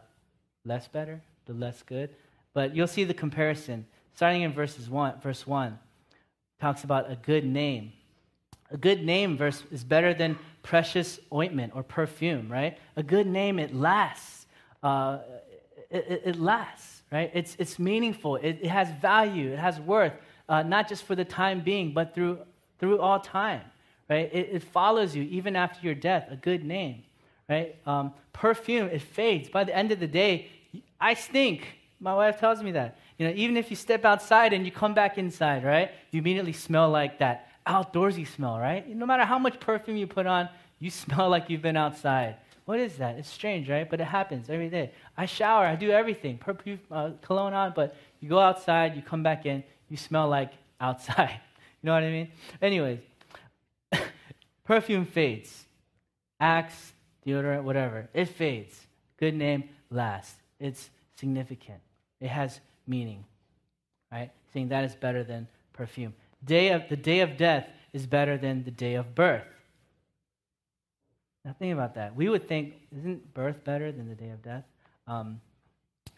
less 0.64 0.88
better, 0.88 1.20
the 1.46 1.52
less 1.52 1.82
good. 1.82 2.10
But 2.54 2.74
you'll 2.74 2.86
see 2.86 3.04
the 3.04 3.14
comparison. 3.14 3.86
Starting 4.14 4.42
in 4.42 4.52
verses 4.52 4.88
one, 4.88 5.20
verse 5.20 5.46
1, 5.46 5.78
talks 6.60 6.84
about 6.84 7.10
a 7.10 7.16
good 7.16 7.44
name. 7.44 7.92
A 8.70 8.76
good 8.76 9.04
name 9.04 9.36
verse 9.36 9.62
is 9.70 9.84
better 9.84 10.14
than 10.14 10.38
precious 10.62 11.20
ointment 11.32 11.72
or 11.74 11.82
perfume, 11.82 12.50
right? 12.50 12.78
A 12.96 13.02
good 13.02 13.26
name, 13.26 13.58
it 13.58 13.74
lasts. 13.74 14.46
Uh, 14.82 15.18
it, 15.90 16.06
it, 16.08 16.22
it, 16.24 16.36
lasts, 16.36 16.93
right? 17.14 17.30
It's, 17.32 17.54
it's 17.60 17.78
meaningful. 17.78 18.36
It, 18.36 18.58
it 18.60 18.68
has 18.68 18.90
value. 18.90 19.52
It 19.52 19.58
has 19.60 19.78
worth, 19.78 20.12
uh, 20.48 20.64
not 20.64 20.88
just 20.88 21.04
for 21.04 21.14
the 21.14 21.24
time 21.24 21.60
being, 21.60 21.94
but 21.94 22.12
through, 22.12 22.40
through 22.80 22.98
all 22.98 23.20
time, 23.20 23.60
right? 24.10 24.28
It, 24.32 24.48
it 24.52 24.62
follows 24.64 25.14
you 25.14 25.22
even 25.22 25.54
after 25.54 25.78
your 25.80 25.94
death, 25.94 26.26
a 26.28 26.34
good 26.34 26.64
name, 26.64 27.04
right? 27.48 27.76
Um, 27.86 28.12
perfume, 28.32 28.88
it 28.88 29.00
fades. 29.00 29.48
By 29.48 29.62
the 29.62 29.74
end 29.74 29.92
of 29.92 30.00
the 30.00 30.08
day, 30.08 30.48
I 31.00 31.14
stink. 31.14 31.64
My 32.00 32.16
wife 32.16 32.40
tells 32.40 32.60
me 32.64 32.72
that. 32.72 32.98
You 33.16 33.28
know, 33.28 33.34
even 33.36 33.56
if 33.56 33.70
you 33.70 33.76
step 33.76 34.04
outside 34.04 34.52
and 34.52 34.66
you 34.66 34.72
come 34.72 34.92
back 34.92 35.16
inside, 35.16 35.62
right? 35.62 35.92
You 36.10 36.18
immediately 36.18 36.52
smell 36.52 36.90
like 36.90 37.20
that 37.20 37.48
outdoorsy 37.64 38.26
smell, 38.26 38.58
right? 38.58 38.86
No 38.88 39.06
matter 39.06 39.24
how 39.24 39.38
much 39.38 39.60
perfume 39.60 39.96
you 39.96 40.08
put 40.08 40.26
on, 40.26 40.48
you 40.80 40.90
smell 41.02 41.28
like 41.28 41.48
you've 41.48 41.62
been 41.62 41.76
outside. 41.76 42.38
What 42.64 42.80
is 42.80 42.96
that? 42.96 43.16
It's 43.16 43.28
strange, 43.28 43.68
right? 43.68 43.88
But 43.88 44.00
it 44.00 44.04
happens 44.06 44.48
every 44.48 44.70
day. 44.70 44.90
I 45.16 45.26
shower, 45.26 45.66
I 45.66 45.76
do 45.76 45.90
everything, 45.90 46.38
perfume, 46.38 46.80
uh, 46.90 47.10
cologne 47.20 47.52
on, 47.52 47.72
but 47.76 47.94
you 48.20 48.28
go 48.28 48.38
outside, 48.38 48.96
you 48.96 49.02
come 49.02 49.22
back 49.22 49.44
in, 49.44 49.62
you 49.88 49.96
smell 49.96 50.28
like 50.28 50.52
outside. 50.80 51.40
you 51.82 51.86
know 51.86 51.92
what 51.92 52.02
I 52.02 52.10
mean? 52.10 52.28
Anyways, 52.62 53.00
perfume 54.64 55.04
fades. 55.04 55.66
Axe, 56.40 56.92
deodorant, 57.26 57.62
whatever, 57.64 58.08
it 58.14 58.26
fades. 58.26 58.86
Good 59.18 59.34
name 59.34 59.68
lasts. 59.90 60.36
It's 60.58 60.90
significant. 61.16 61.80
It 62.20 62.28
has 62.28 62.60
meaning, 62.86 63.24
right? 64.10 64.30
Saying 64.52 64.68
that 64.68 64.84
is 64.84 64.94
better 64.94 65.22
than 65.22 65.46
perfume. 65.72 66.14
Day 66.44 66.70
of, 66.70 66.88
the 66.88 66.96
day 66.96 67.20
of 67.20 67.36
death 67.36 67.68
is 67.92 68.06
better 68.06 68.36
than 68.36 68.64
the 68.64 68.70
day 68.70 68.94
of 68.94 69.14
birth. 69.14 69.44
Now, 71.44 71.54
think 71.58 71.72
about 71.74 71.94
that. 71.96 72.16
We 72.16 72.28
would 72.28 72.48
think, 72.48 72.74
isn't 72.96 73.34
birth 73.34 73.64
better 73.64 73.92
than 73.92 74.08
the 74.08 74.14
day 74.14 74.30
of 74.30 74.42
death? 74.42 74.64
Um, 75.06 75.40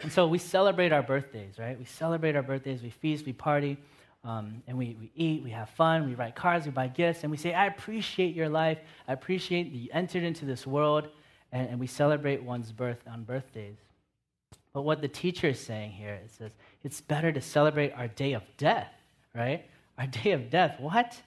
and 0.01 0.13
so 0.13 0.27
we 0.27 0.39
celebrate 0.39 0.93
our 0.93 1.03
birthdays, 1.03 1.59
right? 1.59 1.79
We 1.79 1.85
celebrate 1.85 2.37
our 2.37 2.43
birthdays, 2.43 2.83
we 2.83 2.91
feast, 2.91 3.27
we 3.27 3.33
party, 3.33 3.79
um, 4.25 4.63
and 4.67 4.77
we, 4.77 4.97
we 5.01 5.11
eat, 5.15 5.43
we 5.43 5.51
have 5.51 5.71
fun, 5.71 6.07
we 6.07 6.15
write 6.15 6.35
cards, 6.35 6.67
we 6.67 6.73
buy 6.73 6.89
gifts, 6.89 7.23
and 7.23 7.31
we 7.31 7.37
say, 7.37 7.55
I 7.55 7.67
appreciate 7.67 8.35
your 8.35 8.49
life. 8.49 8.79
I 9.09 9.13
appreciate 9.13 9.73
that 9.73 9.79
you 9.79 9.89
entered 9.93 10.23
into 10.23 10.45
this 10.45 10.67
world, 10.67 11.09
and, 11.53 11.69
and 11.71 11.81
we 11.81 11.87
celebrate 11.87 12.43
one's 12.43 12.73
birth 12.73 12.99
on 13.11 13.25
birthdays. 13.25 13.77
But 14.73 14.83
what 14.83 15.01
the 15.01 15.09
teacher 15.09 15.49
is 15.49 15.61
saying 15.61 15.93
here, 15.93 16.15
it 16.15 16.31
says, 16.37 16.51
it's 16.85 17.01
better 17.01 17.33
to 17.33 17.41
celebrate 17.41 17.93
our 17.93 18.09
day 18.09 18.35
of 18.35 18.43
death, 18.59 18.93
right? 19.35 19.65
Our 19.97 20.07
day 20.25 20.33
of 20.33 20.51
death. 20.51 20.79
What? 20.79 21.21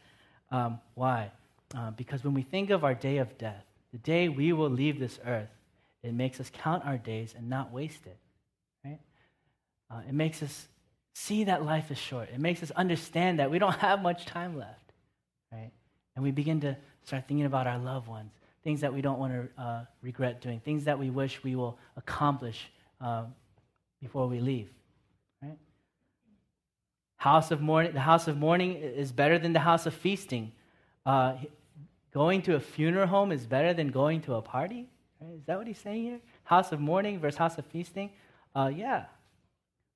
Um, 0.52 0.80
why? 0.94 1.32
Uh, 1.76 1.92
because 1.92 2.24
when 2.24 2.34
we 2.34 2.44
think 2.44 2.70
of 2.70 2.84
our 2.84 2.94
day 2.94 3.18
of 3.18 3.38
death, 3.38 3.64
the 3.92 3.98
day 3.98 4.30
we 4.30 4.54
will 4.54 4.70
leave 4.70 5.00
this 5.00 5.20
earth, 5.26 5.50
it 6.04 6.14
makes 6.14 6.40
us 6.40 6.50
count 6.52 6.86
our 6.86 6.98
days 6.98 7.34
and 7.38 7.50
not 7.50 7.72
waste 7.72 8.06
it. 8.06 8.18
Right? 8.86 9.00
Uh, 9.92 10.02
it 10.08 10.14
makes 10.14 10.42
us 10.44 10.68
see 11.14 11.46
that 11.46 11.66
life 11.66 11.92
is 11.92 11.98
short. 11.98 12.30
It 12.34 12.40
makes 12.40 12.64
us 12.64 12.72
understand 12.72 13.40
that 13.40 13.52
we 13.52 13.60
don't 13.60 13.76
have 13.80 14.02
much 14.02 14.26
time 14.26 14.58
left. 14.58 14.94
Right? 15.52 15.72
And 16.16 16.24
we 16.24 16.32
begin 16.32 16.62
to 16.62 16.78
start 17.04 17.28
thinking 17.28 17.46
about 17.46 17.68
our 17.68 17.80
loved 17.80 18.08
ones, 18.08 18.32
things 18.64 18.82
that 18.82 18.94
we 18.94 19.02
don't 19.02 19.20
want 19.20 19.34
to 19.34 19.62
uh, 19.62 19.86
regret 20.02 20.42
doing, 20.42 20.60
things 20.60 20.86
that 20.86 21.00
we 21.00 21.10
wish 21.10 21.44
we 21.44 21.56
will 21.56 21.78
accomplish 21.98 22.70
uh, 23.02 23.24
before 24.02 24.28
we 24.28 24.40
leave. 24.40 24.70
Right? 25.42 25.58
House 27.18 27.52
of 27.52 27.62
mourning, 27.62 27.94
the 27.94 28.00
house 28.00 28.28
of 28.28 28.38
mourning 28.38 28.76
is 28.76 29.12
better 29.12 29.40
than 29.40 29.54
the 29.54 29.60
house 29.60 29.86
of 29.86 29.94
feasting. 29.94 30.52
Uh, 31.06 31.36
going 32.14 32.42
to 32.44 32.56
a 32.56 32.60
funeral 32.60 33.08
home 33.08 33.32
is 33.32 33.46
better 33.46 33.74
than 33.74 33.90
going 33.90 34.22
to 34.22 34.36
a 34.36 34.42
party? 34.42 34.88
Right? 35.22 35.36
Is 35.36 35.46
that 35.46 35.58
what 35.58 35.68
he's 35.68 35.78
saying 35.78 36.04
here? 36.04 36.20
House 36.44 36.72
of 36.72 36.80
mourning 36.80 37.20
versus 37.20 37.38
house 37.38 37.58
of 37.58 37.66
feasting? 37.66 38.12
Uh, 38.56 38.72
yeah. 38.74 39.06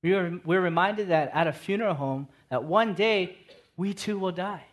We 0.02 0.14
are, 0.14 0.40
we're 0.44 0.62
reminded 0.62 1.08
that 1.10 1.32
at 1.34 1.48
a 1.48 1.54
funeral 1.54 1.96
home, 1.96 2.28
that 2.50 2.64
one 2.64 2.94
day 2.94 3.38
we 3.78 3.94
too 3.94 4.20
will 4.20 4.32
die. 4.32 4.64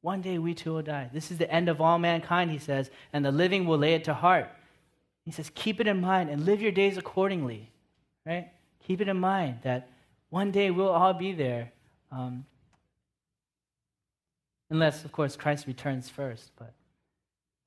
One 0.00 0.22
day 0.22 0.38
we 0.38 0.54
too 0.54 0.74
will 0.74 0.82
die. 0.82 1.10
This 1.12 1.30
is 1.30 1.38
the 1.38 1.50
end 1.52 1.68
of 1.68 1.80
all 1.80 1.98
mankind, 1.98 2.50
he 2.50 2.58
says, 2.58 2.90
and 3.12 3.24
the 3.24 3.32
living 3.32 3.66
will 3.66 3.78
lay 3.78 3.94
it 3.94 4.04
to 4.04 4.14
heart. 4.14 4.48
He 5.24 5.32
says, 5.32 5.50
keep 5.54 5.80
it 5.80 5.86
in 5.86 6.00
mind 6.00 6.30
and 6.30 6.46
live 6.46 6.62
your 6.62 6.72
days 6.72 6.96
accordingly. 6.96 7.70
Right? 8.24 8.48
Keep 8.86 9.00
it 9.00 9.08
in 9.08 9.18
mind 9.18 9.58
that 9.62 9.90
one 10.30 10.50
day 10.50 10.70
we'll 10.70 10.88
all 10.88 11.12
be 11.12 11.32
there. 11.32 11.72
Um, 12.12 12.46
unless, 14.70 15.04
of 15.04 15.12
course, 15.12 15.36
Christ 15.36 15.66
returns 15.66 16.08
first. 16.08 16.52
But 16.56 16.72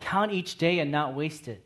count 0.02 0.32
each 0.32 0.58
day 0.58 0.80
and 0.80 0.92
not 0.92 1.16
waste 1.16 1.48
it. 1.48 1.64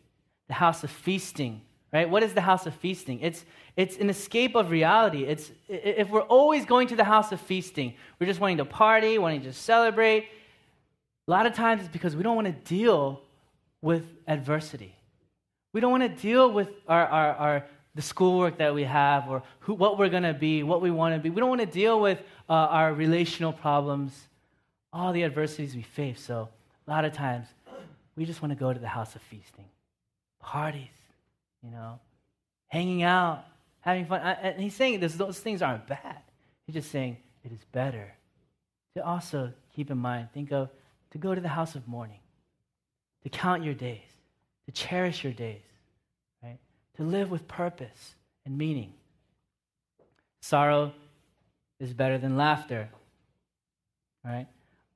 The 0.48 0.54
house 0.54 0.84
of 0.84 0.92
feasting, 0.92 1.62
right? 1.92 2.10
What 2.10 2.22
is 2.22 2.34
the 2.34 2.42
house 2.42 2.68
of 2.68 2.76
feasting? 2.76 3.20
It's, 3.22 3.44
it's 3.76 3.98
an 3.98 4.10
escape 4.10 4.56
of 4.56 4.70
reality. 4.70 5.24
It's, 5.24 5.52
if 5.68 6.10
we're 6.10 6.22
always 6.22 6.66
going 6.66 6.88
to 6.90 6.96
the 6.96 7.04
house 7.04 7.32
of 7.32 7.42
feasting, 7.42 7.96
we're 8.20 8.28
just 8.28 8.40
wanting 8.40 8.58
to 8.58 8.66
party, 8.66 9.18
wanting 9.18 9.42
to 9.42 9.54
celebrate, 9.54 10.28
a 11.28 11.32
lot 11.32 11.48
of 11.48 11.54
times 11.54 11.82
it's 11.82 11.92
because 11.92 12.16
we 12.16 12.22
don't 12.22 12.36
want 12.36 12.48
to 12.48 12.54
deal 12.54 13.22
with 13.82 14.04
adversity. 14.28 14.96
We 15.74 15.82
don't 15.82 15.92
want 15.92 16.04
to 16.04 16.22
deal 16.22 16.52
with 16.52 16.70
our, 16.88 17.06
our, 17.08 17.36
our 17.36 17.66
the 17.96 18.02
schoolwork 18.02 18.58
that 18.60 18.76
we 18.76 18.84
have 18.84 19.28
or 19.30 19.42
who, 19.60 19.74
what 19.74 19.98
we're 19.98 20.10
going 20.10 20.24
to 20.24 20.34
be, 20.34 20.62
what 20.64 20.82
we 20.82 20.92
want 20.92 21.16
to 21.16 21.20
be. 21.20 21.30
We 21.30 21.40
don't 21.40 21.50
want 21.50 21.62
to 21.62 21.68
deal 21.68 22.00
with 22.00 22.20
uh, 22.48 22.54
our 22.54 22.94
relational 22.94 23.54
problems, 23.54 24.28
all 24.94 25.14
the 25.14 25.24
adversities 25.24 25.76
we 25.76 25.82
face. 25.82 26.22
So 26.22 26.50
a 26.88 26.92
lot 26.92 27.06
of 27.06 27.14
times 27.14 27.48
we 28.16 28.26
just 28.26 28.42
want 28.42 28.52
to 28.52 28.60
go 28.60 28.72
to 28.72 28.80
the 28.80 28.88
house 28.88 29.16
of 29.16 29.22
feasting, 29.22 29.66
parties, 30.40 30.88
you 31.64 31.72
know, 31.72 32.00
hanging 32.68 33.04
out, 33.04 33.44
having 33.82 34.06
fun. 34.06 34.22
And 34.22 34.62
he's 34.62 34.76
saying 34.76 35.00
this, 35.00 35.16
those 35.16 35.40
things 35.40 35.62
aren't 35.62 35.88
bad. 35.88 36.22
He's 36.66 36.76
just 36.76 36.92
saying 36.92 37.18
it 37.44 37.52
is 37.52 37.64
better 37.72 38.14
to 38.96 39.06
also 39.06 39.52
keep 39.76 39.92
in 39.92 39.98
mind, 39.98 40.30
think 40.34 40.52
of 40.52 40.70
to 41.12 41.18
go 41.18 41.36
to 41.36 41.42
the 41.42 41.50
house 41.50 41.76
of 41.76 41.88
mourning, 41.88 42.20
to 43.24 43.30
count 43.30 43.64
your 43.64 43.74
days, 43.74 44.02
to 44.66 44.72
cherish 44.72 45.24
your 45.24 45.34
days, 45.34 45.62
right? 46.42 46.58
To 46.98 47.04
live 47.04 47.30
with 47.30 47.48
purpose 47.48 48.16
and 48.46 48.58
meaning. 48.58 48.94
Sorrow 50.42 50.94
is 51.80 51.94
better 51.94 52.18
than 52.18 52.38
laughter, 52.38 52.90
right? 54.24 54.48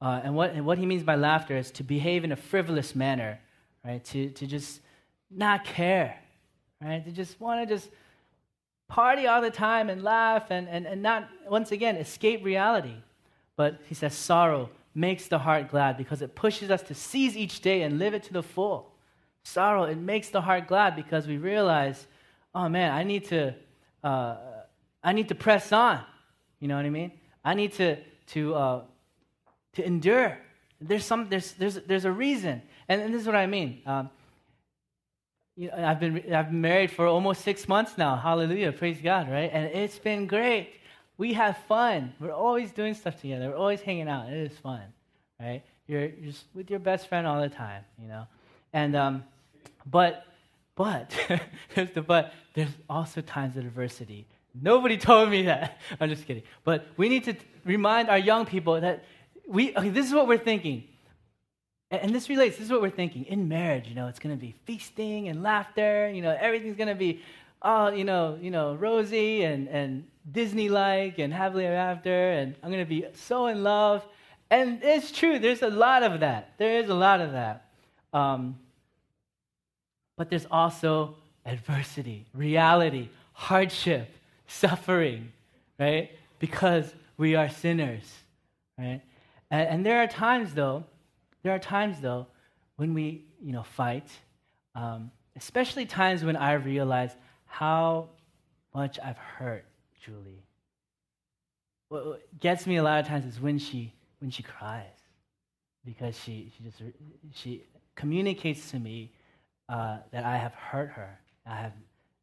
Uh, 0.01 0.21
and, 0.23 0.33
what, 0.33 0.51
and 0.51 0.65
what 0.65 0.77
he 0.77 0.85
means 0.85 1.03
by 1.03 1.15
laughter 1.15 1.57
is 1.57 1.71
to 1.71 1.83
behave 1.83 2.23
in 2.23 2.31
a 2.31 2.35
frivolous 2.35 2.95
manner, 2.95 3.39
right? 3.83 4.03
To, 4.05 4.29
to 4.29 4.47
just 4.47 4.79
not 5.29 5.65
care, 5.65 6.17
right? 6.81 7.03
To 7.03 7.11
just 7.11 7.39
want 7.39 7.67
to 7.67 7.75
just 7.75 7.89
party 8.87 9.27
all 9.27 9.41
the 9.41 9.51
time 9.51 9.89
and 9.89 10.01
laugh 10.03 10.51
and, 10.51 10.67
and, 10.69 10.85
and 10.85 11.01
not, 11.01 11.29
once 11.47 11.71
again, 11.71 11.97
escape 11.97 12.43
reality. 12.43 12.95
But 13.55 13.79
he 13.87 13.95
says 13.95 14.15
sorrow 14.15 14.69
makes 14.95 15.27
the 15.27 15.39
heart 15.39 15.69
glad 15.69 15.97
because 15.97 16.21
it 16.21 16.33
pushes 16.33 16.71
us 16.71 16.81
to 16.83 16.95
seize 16.95 17.35
each 17.35 17.61
day 17.61 17.83
and 17.83 17.99
live 17.99 18.13
it 18.13 18.23
to 18.23 18.33
the 18.33 18.43
full. 18.43 18.91
Sorrow, 19.43 19.83
it 19.83 19.97
makes 19.97 20.29
the 20.29 20.41
heart 20.41 20.67
glad 20.67 20.95
because 20.95 21.27
we 21.27 21.37
realize, 21.37 22.07
oh 22.55 22.69
man, 22.69 22.91
I 22.91 23.03
need 23.03 23.25
to, 23.25 23.53
uh, 24.03 24.37
I 25.03 25.13
need 25.13 25.27
to 25.29 25.35
press 25.35 25.71
on. 25.71 26.03
You 26.59 26.67
know 26.67 26.75
what 26.75 26.85
I 26.85 26.89
mean? 26.89 27.11
I 27.43 27.53
need 27.53 27.73
to, 27.73 27.97
to 28.27 28.55
uh, 28.55 28.81
to 29.73 29.85
endure. 29.85 30.37
There's, 30.81 31.05
some, 31.05 31.29
there's, 31.29 31.51
there's, 31.53 31.75
there's 31.75 32.05
a 32.05 32.11
reason. 32.11 32.61
And, 32.87 33.01
and 33.01 33.13
this 33.13 33.21
is 33.21 33.27
what 33.27 33.35
I 33.35 33.47
mean. 33.47 33.81
Um, 33.85 34.09
you 35.55 35.67
know, 35.67 35.85
I've, 35.85 35.99
been, 35.99 36.33
I've 36.33 36.47
been 36.47 36.61
married 36.61 36.91
for 36.91 37.05
almost 37.05 37.41
six 37.41 37.67
months 37.67 37.97
now. 37.97 38.15
Hallelujah. 38.15 38.71
Praise 38.71 38.99
God, 39.03 39.29
right? 39.29 39.49
And 39.51 39.65
it's 39.65 39.99
been 39.99 40.25
great. 40.25 40.69
We 41.17 41.33
have 41.33 41.57
fun. 41.67 42.13
We're 42.19 42.31
always 42.31 42.71
doing 42.71 42.93
stuff 42.93 43.19
together. 43.19 43.49
We're 43.49 43.57
always 43.57 43.81
hanging 43.81 44.07
out. 44.07 44.29
It 44.29 44.51
is 44.51 44.57
fun, 44.57 44.81
right? 45.37 45.61
You're, 45.85 46.05
you're 46.05 46.31
just 46.31 46.45
with 46.53 46.69
your 46.69 46.79
best 46.79 47.09
friend 47.09 47.27
all 47.27 47.41
the 47.41 47.49
time, 47.49 47.83
you 48.01 48.07
know? 48.07 48.25
And, 48.71 48.95
um, 48.95 49.23
but, 49.85 50.25
but, 50.75 51.13
there's 51.75 51.91
the 51.91 52.01
but, 52.01 52.33
there's 52.53 52.69
also 52.89 53.19
times 53.19 53.57
of 53.57 53.65
adversity. 53.65 54.27
Nobody 54.53 54.97
told 55.09 55.29
me 55.29 55.43
that. 55.43 55.77
I'm 55.99 56.09
just 56.09 56.25
kidding. 56.25 56.43
But 56.63 56.87
we 56.95 57.09
need 57.09 57.25
to 57.25 57.35
remind 57.65 58.09
our 58.09 58.17
young 58.17 58.45
people 58.45 58.79
that 58.79 59.03
we, 59.49 59.75
okay, 59.75 59.89
this 59.89 60.05
is 60.05 60.13
what 60.13 60.27
we're 60.27 60.37
thinking. 60.37 60.83
And 61.91 62.13
this 62.13 62.29
relates, 62.29 62.57
this 62.57 62.67
is 62.67 62.71
what 62.71 62.81
we're 62.81 62.91
thinking. 62.91 63.25
In 63.25 63.47
marriage, 63.47 63.87
you 63.87 63.95
know, 63.95 64.07
it's 64.07 64.19
going 64.19 64.35
to 64.35 64.39
be 64.39 64.53
feasting 64.65 65.27
and 65.27 65.41
laughter. 65.41 66.09
You 66.09 66.21
know, 66.21 66.37
everything's 66.39 66.77
going 66.77 66.89
to 66.89 66.95
be, 66.95 67.21
oh, 67.63 67.89
you 67.89 68.03
know, 68.03 68.37
you 68.39 68.51
know, 68.51 68.75
rosy 68.75 69.43
and, 69.43 69.67
and 69.67 70.05
Disney-like 70.31 71.17
and 71.17 71.33
happily 71.33 71.65
ever 71.65 71.75
after. 71.75 72.31
And 72.31 72.53
I'm 72.61 72.69
going 72.71 72.85
to 72.85 72.89
be 72.89 73.05
so 73.15 73.47
in 73.47 73.63
love. 73.63 74.05
And 74.51 74.83
it's 74.83 75.11
true, 75.11 75.39
there's 75.39 75.63
a 75.63 75.69
lot 75.69 76.03
of 76.03 76.19
that. 76.19 76.53
There 76.57 76.79
is 76.79 76.89
a 76.89 76.93
lot 76.93 77.21
of 77.21 77.31
that. 77.31 77.65
Um, 78.13 78.57
but 80.15 80.29
there's 80.29 80.47
also 80.49 81.15
adversity, 81.45 82.25
reality, 82.33 83.09
hardship, 83.33 84.11
suffering, 84.47 85.31
right? 85.79 86.11
Because 86.39 86.93
we 87.17 87.35
are 87.35 87.49
sinners, 87.49 88.03
right? 88.77 89.01
And, 89.51 89.67
and 89.67 89.85
there 89.85 90.01
are 90.01 90.07
times, 90.07 90.53
though, 90.53 90.85
there 91.43 91.53
are 91.53 91.59
times, 91.59 92.01
though, 92.01 92.27
when 92.75 92.93
we, 92.93 93.25
you 93.41 93.51
know, 93.51 93.63
fight, 93.63 94.09
um, 94.75 95.11
especially 95.35 95.85
times 95.85 96.23
when 96.23 96.35
I 96.35 96.53
realize 96.53 97.15
how 97.45 98.09
much 98.73 98.99
I've 99.03 99.17
hurt 99.17 99.65
Julie. 100.03 100.43
What 101.89 102.21
gets 102.39 102.67
me 102.67 102.77
a 102.77 102.83
lot 102.83 102.99
of 102.99 103.07
times 103.07 103.25
is 103.25 103.39
when 103.41 103.57
she 103.57 103.93
when 104.19 104.29
she 104.29 104.43
cries, 104.43 104.85
because 105.83 106.17
she 106.19 106.51
she 106.55 106.63
just 106.63 106.81
she 107.33 107.63
communicates 107.95 108.69
to 108.71 108.79
me 108.79 109.11
uh, 109.67 109.97
that 110.11 110.23
I 110.23 110.37
have 110.37 110.53
hurt 110.53 110.89
her. 110.89 111.19
I 111.45 111.55
have 111.55 111.73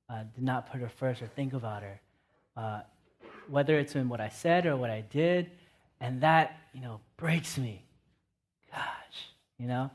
uh, 0.08 0.22
did 0.34 0.44
not 0.44 0.70
put 0.70 0.80
her 0.80 0.88
first 0.88 1.20
or 1.20 1.26
think 1.26 1.52
about 1.52 1.82
her, 1.82 2.00
uh, 2.56 2.80
whether 3.48 3.76
it's 3.78 3.96
in 3.96 4.08
what 4.08 4.20
I 4.20 4.28
said 4.28 4.66
or 4.66 4.76
what 4.76 4.90
I 4.90 5.00
did, 5.00 5.50
and 6.00 6.20
that 6.20 6.58
you 6.72 6.80
know 6.80 7.00
breaks 7.16 7.58
me. 7.58 7.84
Gosh, 8.70 9.30
you 9.58 9.66
know. 9.66 9.90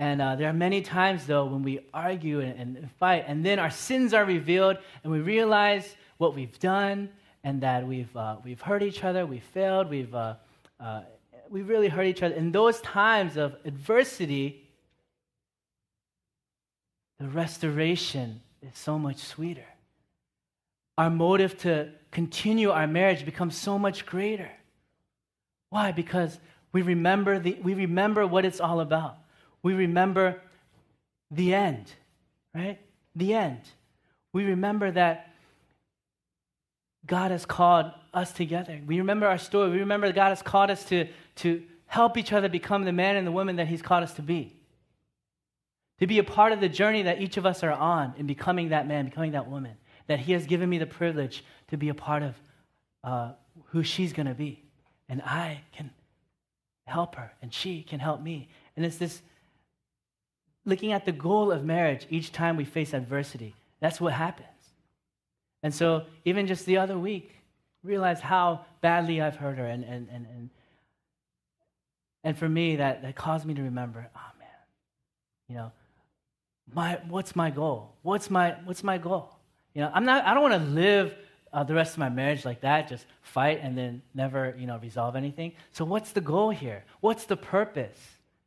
And 0.00 0.22
uh, 0.22 0.34
there 0.36 0.48
are 0.48 0.54
many 0.54 0.80
times, 0.80 1.26
though, 1.26 1.44
when 1.44 1.62
we 1.62 1.80
argue 1.92 2.40
and, 2.40 2.76
and, 2.78 2.90
fight, 2.92 3.24
and 3.26 3.44
then 3.44 3.58
our 3.58 3.70
sins 3.70 4.14
are 4.14 4.24
revealed, 4.24 4.78
and 5.04 5.12
we 5.12 5.20
realize 5.20 5.94
what 6.16 6.34
we've 6.34 6.58
done, 6.58 7.10
and 7.44 7.60
that 7.60 7.86
we've, 7.86 8.16
uh, 8.16 8.36
we've 8.42 8.62
hurt 8.62 8.82
each 8.82 9.04
other, 9.04 9.26
we've 9.26 9.42
failed, 9.42 9.90
we've, 9.90 10.14
uh, 10.14 10.36
uh 10.80 11.02
we 11.50 11.60
really 11.60 11.88
hurt 11.88 12.06
each 12.06 12.22
other. 12.22 12.34
In 12.34 12.50
those 12.50 12.80
times 12.80 13.36
of 13.36 13.56
adversity, 13.66 14.66
the 17.18 17.28
restoration 17.28 18.40
is 18.62 18.78
so 18.78 18.98
much 18.98 19.18
sweeter. 19.18 19.66
Our 20.96 21.10
motive 21.10 21.58
to 21.58 21.90
continue 22.10 22.70
our 22.70 22.86
marriage 22.86 23.26
becomes 23.26 23.54
so 23.54 23.78
much 23.78 24.06
greater. 24.06 24.50
Why? 25.70 25.92
Because 25.92 26.38
we 26.72 26.82
remember, 26.82 27.38
the, 27.38 27.58
we 27.62 27.74
remember 27.74 28.26
what 28.26 28.44
it's 28.44 28.60
all 28.60 28.80
about. 28.80 29.18
We 29.62 29.74
remember 29.74 30.40
the 31.30 31.54
end, 31.54 31.92
right? 32.54 32.78
The 33.14 33.34
end. 33.34 33.60
We 34.32 34.44
remember 34.44 34.90
that 34.90 35.32
God 37.06 37.30
has 37.30 37.46
called 37.46 37.86
us 38.12 38.32
together. 38.32 38.80
We 38.86 38.98
remember 38.98 39.26
our 39.26 39.38
story. 39.38 39.70
We 39.70 39.78
remember 39.78 40.08
that 40.08 40.14
God 40.14 40.28
has 40.28 40.42
called 40.42 40.70
us 40.70 40.84
to, 40.86 41.08
to 41.36 41.62
help 41.86 42.16
each 42.16 42.32
other 42.32 42.48
become 42.48 42.84
the 42.84 42.92
man 42.92 43.16
and 43.16 43.26
the 43.26 43.32
woman 43.32 43.56
that 43.56 43.68
He's 43.68 43.82
called 43.82 44.02
us 44.02 44.12
to 44.14 44.22
be. 44.22 44.56
To 46.00 46.06
be 46.06 46.18
a 46.18 46.24
part 46.24 46.52
of 46.52 46.60
the 46.60 46.68
journey 46.68 47.02
that 47.02 47.20
each 47.20 47.36
of 47.36 47.44
us 47.44 47.62
are 47.62 47.72
on 47.72 48.14
in 48.16 48.26
becoming 48.26 48.70
that 48.70 48.86
man, 48.86 49.06
becoming 49.06 49.32
that 49.32 49.48
woman. 49.48 49.76
That 50.06 50.20
He 50.20 50.32
has 50.32 50.46
given 50.46 50.68
me 50.68 50.78
the 50.78 50.86
privilege 50.86 51.44
to 51.68 51.76
be 51.76 51.88
a 51.88 51.94
part 51.94 52.22
of 52.22 52.34
uh, 53.02 53.32
who 53.66 53.82
she's 53.82 54.12
going 54.12 54.26
to 54.26 54.34
be. 54.34 54.69
And 55.10 55.20
I 55.22 55.62
can 55.72 55.90
help 56.86 57.16
her, 57.16 57.32
and 57.42 57.52
she 57.52 57.82
can 57.82 58.00
help 58.00 58.22
me. 58.22 58.48
And 58.76 58.86
it's 58.86 58.96
this 58.96 59.20
looking 60.64 60.92
at 60.92 61.04
the 61.04 61.12
goal 61.12 61.50
of 61.50 61.64
marriage 61.64 62.06
each 62.10 62.32
time 62.32 62.56
we 62.56 62.64
face 62.64 62.94
adversity. 62.94 63.54
That's 63.80 64.00
what 64.00 64.12
happens. 64.12 64.46
And 65.62 65.74
so, 65.74 66.04
even 66.24 66.46
just 66.46 66.64
the 66.64 66.78
other 66.78 66.96
week, 66.98 67.32
realize 67.82 68.20
how 68.20 68.64
badly 68.80 69.20
I've 69.20 69.36
hurt 69.36 69.58
her. 69.58 69.66
And, 69.66 69.84
and, 69.84 70.08
and, 70.10 70.26
and, 70.26 70.50
and 72.24 72.38
for 72.38 72.48
me, 72.48 72.76
that, 72.76 73.02
that 73.02 73.16
caused 73.16 73.44
me 73.44 73.54
to 73.54 73.62
remember 73.62 74.08
oh, 74.14 74.38
man, 74.38 74.48
you 75.48 75.56
know, 75.56 75.72
my, 76.72 77.00
what's 77.08 77.34
my 77.34 77.50
goal? 77.50 77.96
What's 78.02 78.30
my, 78.30 78.54
what's 78.64 78.84
my 78.84 78.96
goal? 78.96 79.34
You 79.74 79.82
know, 79.82 79.90
I'm 79.92 80.04
not, 80.04 80.24
I 80.24 80.34
don't 80.34 80.42
want 80.42 80.54
to 80.54 80.70
live 80.70 81.14
uh, 81.52 81.64
the 81.64 81.74
rest 81.74 81.92
of 81.92 81.98
my 81.98 82.08
marriage 82.08 82.44
like 82.44 82.60
that, 82.60 82.88
just 82.88 83.06
fight 83.22 83.60
and 83.62 83.76
then 83.76 84.02
never, 84.14 84.54
you 84.58 84.66
know, 84.66 84.78
resolve 84.78 85.16
anything. 85.16 85.52
So 85.72 85.84
what's 85.84 86.12
the 86.12 86.20
goal 86.20 86.50
here? 86.50 86.84
What's 87.00 87.24
the 87.24 87.36
purpose? 87.36 87.98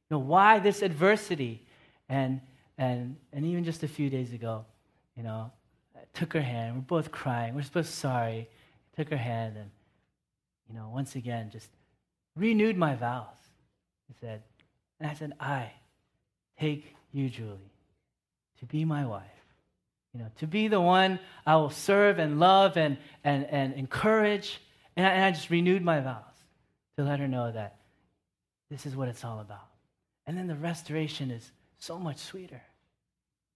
You 0.10 0.16
know, 0.16 0.20
why 0.20 0.60
this 0.60 0.82
adversity? 0.82 1.66
And, 2.10 2.42
and, 2.78 3.18
and 3.32 3.46
even 3.46 3.64
just 3.64 3.84
a 3.84 3.88
few 3.88 4.10
days 4.10 4.34
ago, 4.34 4.66
you 5.18 5.24
know, 5.24 5.52
I 5.96 6.02
took 6.14 6.34
her 6.34 6.42
hand. 6.42 6.76
We're 6.76 6.82
both 6.82 7.12
crying. 7.12 7.56
We're 7.56 7.64
both 7.74 7.90
sorry. 7.90 8.48
I 8.94 8.96
took 8.96 9.10
her 9.10 9.18
hand 9.18 9.58
and, 9.58 9.70
you 10.70 10.76
know, 10.76 10.90
once 10.94 11.16
again, 11.16 11.50
just 11.52 11.70
renewed 12.36 12.78
my 12.78 12.96
vows. 12.96 13.28
I 14.10 14.14
said, 14.20 14.44
and 15.00 15.10
I 15.10 15.14
said, 15.14 15.34
I 15.40 15.72
take 16.60 16.96
you, 17.12 17.30
Julie, 17.30 17.74
to 18.60 18.66
be 18.66 18.86
my 18.86 19.06
wife. 19.06 19.24
You 20.14 20.22
know, 20.22 20.28
to 20.40 20.48
be 20.48 20.68
the 20.68 20.82
one 20.82 21.20
I 21.46 21.56
will 21.56 21.72
serve 21.72 22.20
and 22.20 22.40
love 22.40 22.78
and, 22.78 22.98
and, 23.24 23.46
and 23.46 23.74
encourage. 23.74 24.62
And 24.96 25.06
I, 25.08 25.10
and 25.10 25.26
I 25.26 25.32
just 25.32 25.50
renewed 25.50 25.84
my 25.84 26.00
vows 26.02 26.24
to 26.98 27.04
let 27.04 27.20
her 27.20 27.28
know 27.28 27.52
that 27.52 27.78
this 28.70 28.86
is 28.86 28.96
what 28.96 29.08
it's 29.08 29.24
all 29.24 29.40
about. 29.40 29.68
And 30.28 30.38
then 30.38 30.48
the 30.48 30.56
restoration 30.56 31.32
is 31.32 31.52
so 31.80 31.98
much 31.98 32.18
sweeter. 32.18 32.62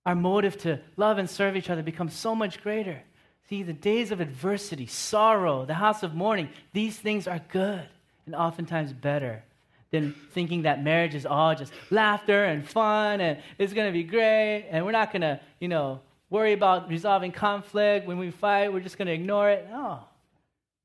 Our 0.05 0.15
motive 0.15 0.57
to 0.59 0.79
love 0.95 1.17
and 1.17 1.29
serve 1.29 1.55
each 1.55 1.69
other 1.69 1.83
becomes 1.83 2.13
so 2.13 2.33
much 2.33 2.61
greater. 2.61 3.01
See, 3.49 3.63
the 3.63 3.73
days 3.73 4.11
of 4.11 4.19
adversity, 4.19 4.87
sorrow, 4.87 5.65
the 5.65 5.75
house 5.75 6.03
of 6.03 6.15
mourning, 6.15 6.49
these 6.73 6.97
things 6.97 7.27
are 7.27 7.39
good 7.49 7.87
and 8.25 8.35
oftentimes 8.35 8.93
better 8.93 9.43
than 9.91 10.13
thinking 10.31 10.63
that 10.63 10.83
marriage 10.83 11.15
is 11.15 11.25
all 11.25 11.55
just 11.55 11.71
laughter 11.89 12.45
and 12.45 12.67
fun 12.67 13.21
and 13.21 13.39
it's 13.57 13.73
going 13.73 13.87
to 13.87 13.93
be 13.93 14.03
great 14.03 14.67
and 14.69 14.85
we're 14.85 14.91
not 14.91 15.13
going 15.13 15.21
to, 15.21 15.39
you 15.59 15.67
know, 15.67 16.01
worry 16.29 16.53
about 16.53 16.89
resolving 16.89 17.31
conflict. 17.31 18.07
When 18.07 18.17
we 18.17 18.31
fight, 18.31 18.71
we're 18.71 18.81
just 18.81 18.97
going 18.97 19.07
to 19.07 19.13
ignore 19.13 19.49
it. 19.49 19.67
No. 19.69 20.03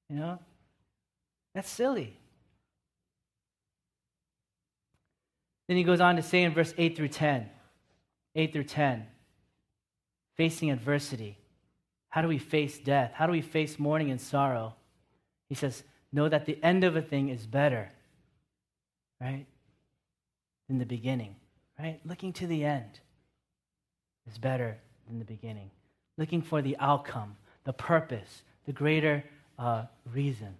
You 0.09 0.17
know? 0.17 0.39
That's 1.55 1.71
silly. 1.71 2.17
Then 5.69 5.77
he 5.77 5.85
goes 5.85 6.01
on 6.01 6.17
to 6.17 6.23
say 6.23 6.43
in 6.43 6.53
verse 6.53 6.75
8 6.77 6.97
through 6.97 7.09
10, 7.09 7.49
8 8.35 8.53
through 8.53 8.65
10, 8.65 9.07
facing 10.37 10.71
adversity. 10.71 11.39
How 12.09 12.21
do 12.21 12.29
we 12.29 12.39
face 12.39 12.79
death? 12.79 13.13
How 13.15 13.27
do 13.27 13.33
we 13.33 13.41
face 13.41 13.79
mourning 13.79 14.11
and 14.11 14.21
sorrow? 14.21 14.75
He 15.49 15.55
says, 15.55 15.83
Know 16.13 16.29
that 16.29 16.45
the 16.45 16.63
end 16.63 16.85
of 16.85 16.95
a 16.95 17.01
thing 17.01 17.31
is 17.31 17.47
better, 17.47 17.91
right, 19.19 19.47
than 20.69 20.79
the 20.79 20.85
beginning, 20.85 21.37
right? 21.79 22.01
Looking 22.05 22.35
to 22.35 22.47
the 22.47 22.65
end 22.65 23.01
is 24.31 24.37
better 24.37 24.79
than 25.13 25.19
the 25.19 25.25
beginning. 25.25 25.71
Looking 26.19 26.43
for 26.43 26.63
the 26.63 26.77
outcome, 26.79 27.37
the 27.65 27.73
purpose, 27.73 28.43
the 28.67 28.73
greater 28.73 29.25
uh, 29.59 29.85
reason 30.13 30.55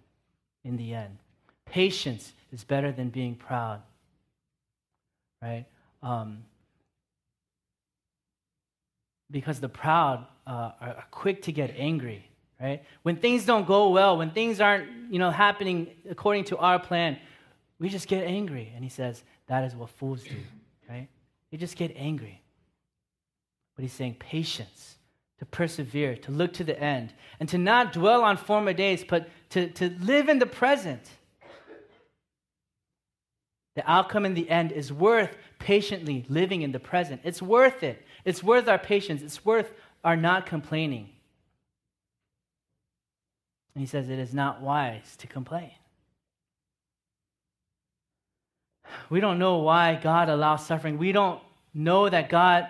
in 0.63 0.77
the 0.77 0.93
end. 0.93 1.17
Patience 1.65 2.33
is 2.51 2.63
better 2.63 2.91
than 2.91 3.09
being 3.09 3.35
proud 3.35 3.81
right? 5.43 5.65
Um, 6.01 6.43
because 9.29 9.59
the 9.59 9.69
proud 9.69 10.25
uh, 10.47 10.71
are 10.79 11.05
quick 11.11 11.41
to 11.43 11.51
get 11.51 11.73
angry, 11.77 12.29
right? 12.61 12.83
When 13.03 13.17
things 13.17 13.45
don't 13.45 13.67
go 13.67 13.89
well, 13.89 14.17
when 14.17 14.31
things 14.31 14.61
aren't, 14.61 14.87
you 15.11 15.19
know, 15.19 15.31
happening 15.31 15.87
according 16.09 16.45
to 16.45 16.57
our 16.57 16.79
plan, 16.79 17.17
we 17.79 17.89
just 17.89 18.07
get 18.07 18.23
angry. 18.25 18.71
And 18.75 18.83
he 18.83 18.89
says 18.89 19.23
that 19.47 19.63
is 19.63 19.75
what 19.75 19.89
fools 19.89 20.23
do, 20.23 20.35
right? 20.89 21.07
They 21.51 21.57
just 21.57 21.75
get 21.75 21.93
angry. 21.97 22.41
But 23.75 23.83
he's 23.83 23.93
saying 23.93 24.17
patience, 24.19 24.97
to 25.39 25.45
persevere, 25.45 26.15
to 26.17 26.31
look 26.31 26.53
to 26.53 26.63
the 26.63 26.79
end, 26.79 27.13
and 27.39 27.49
to 27.49 27.57
not 27.57 27.93
dwell 27.93 28.23
on 28.23 28.37
former 28.37 28.73
days, 28.73 29.03
but 29.07 29.29
to, 29.49 29.69
to 29.71 29.89
live 29.99 30.29
in 30.29 30.39
the 30.39 30.45
present 30.45 31.09
the 33.75 33.89
outcome 33.89 34.25
in 34.25 34.33
the 34.33 34.49
end 34.49 34.71
is 34.71 34.93
worth 34.93 35.35
patiently 35.59 36.25
living 36.29 36.61
in 36.61 36.71
the 36.71 36.79
present. 36.79 37.21
It's 37.23 37.41
worth 37.41 37.81
it. 37.81 38.05
It's 38.23 38.43
worth 38.43 38.67
our 38.67 38.77
patience. 38.77 39.21
It's 39.21 39.43
worth 39.43 39.71
our 40.03 40.15
not 40.15 40.45
complaining. 40.45 41.09
And 43.73 43.81
he 43.81 43.87
says 43.87 44.09
it 44.09 44.19
is 44.19 44.33
not 44.33 44.61
wise 44.61 45.15
to 45.17 45.27
complain. 45.27 45.71
We 49.09 49.19
don't 49.19 49.39
know 49.39 49.57
why 49.57 49.95
God 49.95 50.29
allows 50.29 50.65
suffering. 50.65 50.99
We 50.99 51.11
don't 51.11 51.41
know 51.73 52.07
that 52.07 52.29
God, 52.29 52.67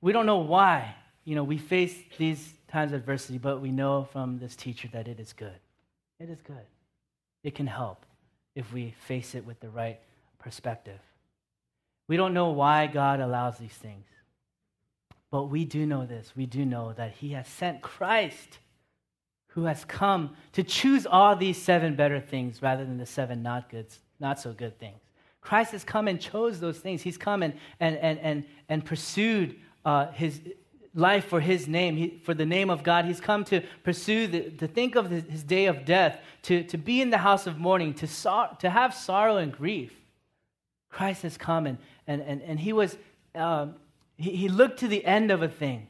we 0.00 0.12
don't 0.12 0.26
know 0.26 0.38
why, 0.38 0.94
you 1.24 1.34
know, 1.34 1.44
we 1.44 1.58
face 1.58 1.94
these 2.18 2.54
times 2.68 2.92
of 2.92 3.00
adversity, 3.00 3.38
but 3.38 3.60
we 3.60 3.70
know 3.70 4.08
from 4.12 4.38
this 4.38 4.56
teacher 4.56 4.88
that 4.92 5.08
it 5.08 5.20
is 5.20 5.32
good. 5.32 5.58
It 6.18 6.30
is 6.30 6.40
good. 6.40 6.66
It 7.42 7.54
can 7.54 7.66
help 7.66 8.04
if 8.54 8.72
we 8.72 8.94
face 9.06 9.34
it 9.34 9.44
with 9.44 9.60
the 9.60 9.68
right 9.68 9.98
perspective. 10.38 11.00
We 12.08 12.16
don't 12.16 12.34
know 12.34 12.50
why 12.50 12.86
God 12.86 13.20
allows 13.20 13.58
these 13.58 13.72
things. 13.72 14.06
But 15.30 15.44
we 15.44 15.64
do 15.64 15.86
know 15.86 16.06
this. 16.06 16.32
We 16.36 16.46
do 16.46 16.64
know 16.64 16.92
that 16.94 17.12
He 17.12 17.30
has 17.32 17.46
sent 17.46 17.82
Christ 17.82 18.58
who 19.48 19.64
has 19.64 19.84
come 19.84 20.36
to 20.52 20.62
choose 20.62 21.06
all 21.06 21.36
these 21.36 21.60
seven 21.60 21.96
better 21.96 22.20
things 22.20 22.62
rather 22.62 22.84
than 22.84 22.98
the 22.98 23.06
seven 23.06 23.42
not 23.42 23.68
goods 23.68 23.98
not 24.20 24.38
so 24.38 24.52
good 24.52 24.78
things. 24.78 25.00
Christ 25.40 25.72
has 25.72 25.82
come 25.82 26.06
and 26.06 26.20
chose 26.20 26.60
those 26.60 26.78
things. 26.78 27.00
He's 27.00 27.16
come 27.16 27.42
and, 27.42 27.54
and, 27.80 27.96
and, 27.96 28.18
and, 28.18 28.44
and 28.68 28.84
pursued 28.84 29.56
uh, 29.84 30.10
his 30.12 30.40
life 30.94 31.26
for 31.26 31.40
his 31.40 31.68
name, 31.68 31.96
he, 31.96 32.20
for 32.24 32.34
the 32.34 32.46
name 32.46 32.70
of 32.70 32.82
God. 32.82 33.04
He's 33.04 33.20
come 33.20 33.44
to 33.44 33.62
pursue, 33.84 34.26
the, 34.26 34.50
to 34.50 34.66
think 34.66 34.96
of 34.96 35.10
his, 35.10 35.24
his, 35.24 35.42
day 35.42 35.66
of 35.66 35.84
death, 35.84 36.20
to, 36.42 36.64
to 36.64 36.76
be 36.76 37.00
in 37.00 37.10
the 37.10 37.18
house 37.18 37.46
of 37.46 37.58
mourning, 37.58 37.94
to, 37.94 38.06
sor- 38.06 38.50
to 38.58 38.70
have 38.70 38.94
sorrow 38.94 39.36
and 39.36 39.52
grief. 39.52 39.94
Christ 40.90 41.22
has 41.22 41.36
come 41.36 41.66
and, 41.66 41.78
and, 42.06 42.20
and, 42.22 42.42
and 42.42 42.58
he 42.58 42.72
was, 42.72 42.96
um, 43.34 43.76
he, 44.16 44.30
he 44.36 44.48
looked 44.48 44.80
to 44.80 44.88
the 44.88 45.04
end 45.04 45.30
of 45.30 45.42
a 45.42 45.48
thing. 45.48 45.86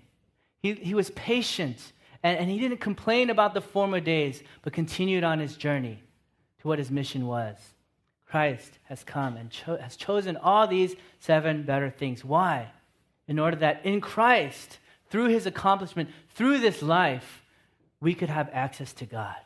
He, 0.62 0.74
he 0.74 0.94
was 0.94 1.10
patient 1.10 1.92
and, 2.22 2.38
and 2.38 2.50
he 2.50 2.58
didn't 2.58 2.78
complain 2.78 3.30
about 3.30 3.54
the 3.54 3.62
former 3.62 4.00
days, 4.00 4.42
but 4.62 4.72
continued 4.72 5.24
on 5.24 5.38
his 5.38 5.56
journey 5.56 6.02
to 6.60 6.68
what 6.68 6.78
his 6.78 6.90
mission 6.90 7.26
was. 7.26 7.56
Christ 8.26 8.78
has 8.84 9.02
come 9.02 9.36
and 9.36 9.50
cho- 9.50 9.78
has 9.78 9.96
chosen 9.96 10.36
all 10.36 10.66
these 10.66 10.94
seven 11.18 11.62
better 11.62 11.90
things. 11.90 12.24
Why? 12.24 12.70
In 13.30 13.38
order 13.38 13.56
that 13.58 13.86
in 13.86 14.00
Christ, 14.00 14.78
through 15.08 15.28
his 15.28 15.46
accomplishment, 15.46 16.10
through 16.30 16.58
this 16.58 16.82
life, 16.82 17.44
we 18.00 18.12
could 18.12 18.28
have 18.28 18.50
access 18.52 18.92
to 18.94 19.06
God. 19.06 19.36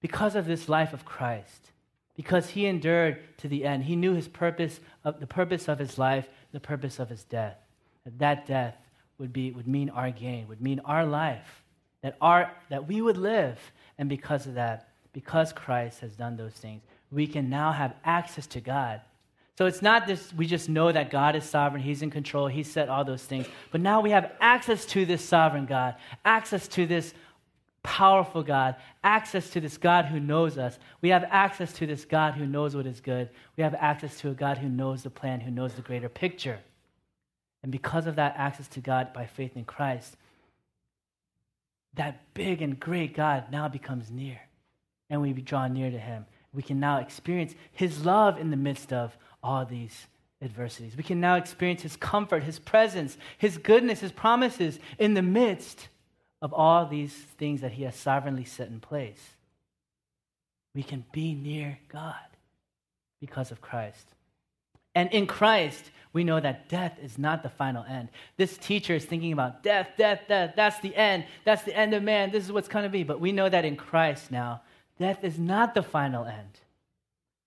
Because 0.00 0.36
of 0.36 0.46
this 0.46 0.68
life 0.68 0.92
of 0.92 1.04
Christ, 1.04 1.72
because 2.14 2.50
he 2.50 2.66
endured 2.66 3.18
to 3.38 3.48
the 3.48 3.64
end, 3.64 3.82
he 3.82 3.96
knew 3.96 4.14
his 4.14 4.28
purpose, 4.28 4.78
of, 5.02 5.18
the 5.18 5.26
purpose 5.26 5.66
of 5.66 5.80
his 5.80 5.98
life, 5.98 6.28
the 6.52 6.60
purpose 6.60 7.00
of 7.00 7.08
his 7.08 7.24
death. 7.24 7.56
That, 8.04 8.18
that 8.20 8.46
death 8.46 8.76
would, 9.18 9.32
be, 9.32 9.50
would 9.50 9.66
mean 9.66 9.90
our 9.90 10.12
gain, 10.12 10.46
would 10.46 10.60
mean 10.60 10.80
our 10.84 11.04
life, 11.04 11.64
that, 12.02 12.16
our, 12.20 12.52
that 12.68 12.86
we 12.86 13.02
would 13.02 13.16
live. 13.16 13.58
And 13.98 14.08
because 14.08 14.46
of 14.46 14.54
that, 14.54 14.88
because 15.12 15.52
Christ 15.52 15.98
has 15.98 16.14
done 16.14 16.36
those 16.36 16.52
things, 16.52 16.82
we 17.10 17.26
can 17.26 17.50
now 17.50 17.72
have 17.72 17.96
access 18.04 18.46
to 18.46 18.60
God. 18.60 19.00
So 19.56 19.66
it's 19.66 19.82
not 19.82 20.06
this, 20.06 20.32
we 20.34 20.46
just 20.46 20.68
know 20.68 20.90
that 20.90 21.10
God 21.10 21.36
is 21.36 21.44
sovereign, 21.44 21.82
He's 21.82 22.02
in 22.02 22.10
control, 22.10 22.48
He 22.48 22.62
set 22.62 22.88
all 22.88 23.04
those 23.04 23.22
things. 23.22 23.46
But 23.70 23.80
now 23.80 24.00
we 24.00 24.10
have 24.10 24.32
access 24.40 24.84
to 24.86 25.06
this 25.06 25.24
sovereign 25.24 25.66
God, 25.66 25.94
access 26.24 26.66
to 26.68 26.86
this 26.86 27.14
powerful 27.84 28.42
God, 28.42 28.76
access 29.04 29.50
to 29.50 29.60
this 29.60 29.78
God 29.78 30.06
who 30.06 30.18
knows 30.18 30.58
us. 30.58 30.78
We 31.02 31.10
have 31.10 31.24
access 31.30 31.72
to 31.74 31.86
this 31.86 32.04
God 32.04 32.34
who 32.34 32.46
knows 32.46 32.74
what 32.74 32.86
is 32.86 33.00
good. 33.00 33.30
We 33.56 33.62
have 33.62 33.74
access 33.74 34.18
to 34.20 34.30
a 34.30 34.34
God 34.34 34.58
who 34.58 34.68
knows 34.68 35.04
the 35.04 35.10
plan, 35.10 35.40
who 35.40 35.50
knows 35.52 35.74
the 35.74 35.82
greater 35.82 36.08
picture. 36.08 36.58
And 37.62 37.70
because 37.70 38.06
of 38.06 38.16
that 38.16 38.34
access 38.36 38.66
to 38.68 38.80
God 38.80 39.12
by 39.12 39.26
faith 39.26 39.56
in 39.56 39.64
Christ, 39.64 40.16
that 41.94 42.34
big 42.34 42.60
and 42.60 42.80
great 42.80 43.14
God 43.14 43.52
now 43.52 43.68
becomes 43.68 44.10
near. 44.10 44.40
And 45.10 45.22
we 45.22 45.32
draw 45.32 45.68
near 45.68 45.90
to 45.92 45.98
Him 45.98 46.26
we 46.54 46.62
can 46.62 46.80
now 46.80 46.98
experience 46.98 47.54
His 47.72 48.06
love 48.06 48.38
in 48.38 48.50
the 48.50 48.56
midst 48.56 48.92
of 48.92 49.16
all 49.44 49.64
these 49.64 50.06
adversities. 50.42 50.96
We 50.96 51.04
can 51.04 51.20
now 51.20 51.36
experience 51.36 51.82
His 51.82 51.96
comfort, 51.96 52.42
His 52.42 52.58
presence, 52.58 53.16
His 53.38 53.58
goodness, 53.58 54.00
His 54.00 54.12
promises 54.12 54.78
in 54.98 55.14
the 55.14 55.22
midst 55.22 55.88
of 56.42 56.52
all 56.52 56.86
these 56.86 57.12
things 57.12 57.60
that 57.60 57.72
He 57.72 57.84
has 57.84 57.94
sovereignly 57.94 58.44
set 58.44 58.68
in 58.68 58.80
place. 58.80 59.22
We 60.74 60.82
can 60.82 61.04
be 61.12 61.34
near 61.34 61.78
God 61.88 62.14
because 63.20 63.52
of 63.52 63.60
Christ. 63.60 64.06
And 64.96 65.08
in 65.12 65.26
Christ, 65.26 65.90
we 66.12 66.24
know 66.24 66.40
that 66.40 66.68
death 66.68 66.98
is 67.02 67.18
not 67.18 67.42
the 67.42 67.48
final 67.48 67.84
end. 67.84 68.08
This 68.36 68.56
teacher 68.56 68.94
is 68.94 69.04
thinking 69.04 69.32
about 69.32 69.62
death, 69.62 69.90
death, 69.96 70.22
death. 70.26 70.54
That's 70.56 70.80
the 70.80 70.94
end. 70.96 71.24
That's 71.44 71.62
the 71.62 71.76
end 71.76 71.94
of 71.94 72.02
man. 72.02 72.30
This 72.30 72.44
is 72.44 72.52
what's 72.52 72.68
going 72.68 72.84
to 72.84 72.88
be. 72.88 73.02
But 73.02 73.20
we 73.20 73.32
know 73.32 73.48
that 73.48 73.64
in 73.64 73.76
Christ 73.76 74.30
now, 74.30 74.62
Death 74.98 75.24
is 75.24 75.38
not 75.38 75.74
the 75.74 75.82
final 75.82 76.24
end. 76.24 76.60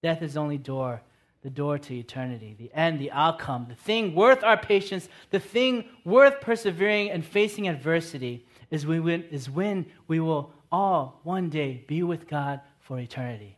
Death 0.04 0.22
is 0.22 0.38
only 0.38 0.58
door, 0.58 1.02
the 1.48 1.52
door 1.52 1.78
to 1.78 1.98
eternity, 1.98 2.54
the 2.60 2.70
end, 2.74 3.00
the 3.00 3.10
outcome, 3.10 3.68
the 3.70 3.76
thing 3.76 4.14
worth 4.14 4.44
our 4.44 4.58
patience, 4.58 5.08
the 5.30 5.40
thing 5.40 5.86
worth 6.04 6.42
persevering 6.42 7.10
and 7.10 7.24
facing 7.24 7.70
adversity 7.70 8.46
is 8.70 8.86
when, 8.86 9.24
is 9.32 9.50
when 9.50 9.86
we 10.10 10.20
will 10.20 10.52
all 10.74 11.22
one 11.24 11.48
day 11.48 11.86
be 11.88 12.04
with 12.04 12.28
God 12.28 12.60
for 12.82 13.00
eternity. 13.00 13.56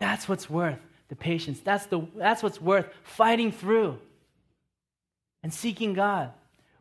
That's 0.00 0.28
what's 0.28 0.50
worth 0.50 0.80
the 1.06 1.14
patience. 1.14 1.60
That's, 1.60 1.86
the, 1.86 2.08
that's 2.16 2.42
what's 2.42 2.60
worth 2.60 2.86
fighting 3.04 3.52
through 3.52 4.00
and 5.44 5.54
seeking 5.54 5.94
God 5.94 6.32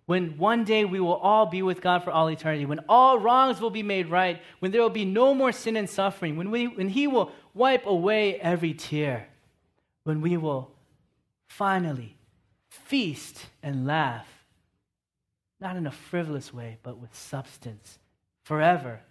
when 0.08 0.39
one 0.39 0.63
day 0.63 0.86
we 0.86 1.00
will 1.00 1.17
all 1.17 1.45
be 1.45 1.62
with 1.62 1.82
God 1.82 2.04
for 2.04 2.10
all 2.10 2.30
eternity, 2.30 2.65
when 2.65 2.80
all 2.89 3.19
wrongs 3.19 3.62
will 3.62 3.69
be 3.69 3.84
made 3.84 4.08
right, 4.08 4.41
when 4.58 4.71
there 4.71 4.82
will 4.82 4.89
be 4.89 5.06
no 5.06 5.36
more 5.36 5.52
sin 5.52 5.76
and 5.78 5.88
suffering, 5.88 6.36
when, 6.36 6.50
we, 6.50 6.67
when 6.67 6.89
He 6.89 7.06
will 7.06 7.32
wipe 7.54 7.86
away 7.86 8.39
every 8.39 8.74
tear, 8.74 9.28
when 10.03 10.21
we 10.21 10.37
will 10.37 10.71
finally 11.47 12.17
feast 12.69 13.45
and 13.61 13.85
laugh, 13.85 14.27
not 15.59 15.75
in 15.75 15.85
a 15.85 15.91
frivolous 15.91 16.53
way, 16.53 16.77
but 16.83 16.97
with 16.97 17.15
substance, 17.15 17.99
forever, 18.43 19.01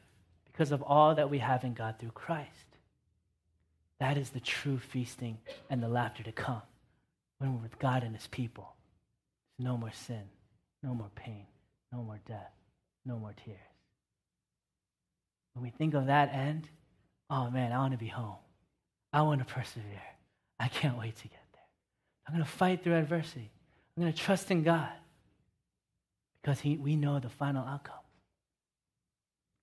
because 0.44 0.72
of 0.72 0.82
all 0.82 1.14
that 1.14 1.30
we 1.30 1.38
have 1.38 1.64
in 1.64 1.74
God 1.74 1.96
through 1.98 2.10
Christ. 2.10 2.48
That 3.98 4.16
is 4.16 4.30
the 4.30 4.40
true 4.40 4.78
feasting 4.78 5.38
and 5.68 5.82
the 5.82 5.88
laughter 5.88 6.22
to 6.22 6.32
come 6.32 6.62
when 7.38 7.54
we're 7.54 7.62
with 7.62 7.78
God 7.78 8.02
and 8.02 8.16
His 8.16 8.26
people. 8.26 8.74
There's 9.58 9.66
no 9.66 9.76
more 9.76 9.92
sin. 9.92 10.24
No 10.82 10.94
more 10.94 11.10
pain, 11.14 11.46
no 11.92 12.02
more 12.02 12.18
death, 12.26 12.52
no 13.04 13.18
more 13.18 13.34
tears. 13.44 13.58
When 15.54 15.62
we 15.62 15.70
think 15.70 15.94
of 15.94 16.06
that 16.06 16.32
end, 16.32 16.68
oh 17.28 17.50
man, 17.50 17.72
I 17.72 17.78
want 17.78 17.92
to 17.92 17.98
be 17.98 18.06
home. 18.06 18.36
I 19.12 19.22
want 19.22 19.40
to 19.40 19.44
persevere. 19.44 20.00
I 20.60 20.68
can't 20.68 20.98
wait 20.98 21.16
to 21.16 21.22
get 21.22 21.40
there. 21.52 21.62
I'm 22.28 22.34
going 22.34 22.44
to 22.44 22.50
fight 22.50 22.84
through 22.84 22.94
adversity. 22.94 23.50
I'm 23.96 24.02
going 24.02 24.12
to 24.12 24.18
trust 24.18 24.50
in 24.50 24.62
God 24.62 24.92
because 26.40 26.60
he, 26.60 26.76
we 26.76 26.96
know 26.96 27.18
the 27.18 27.30
final 27.30 27.66
outcome. 27.66 27.94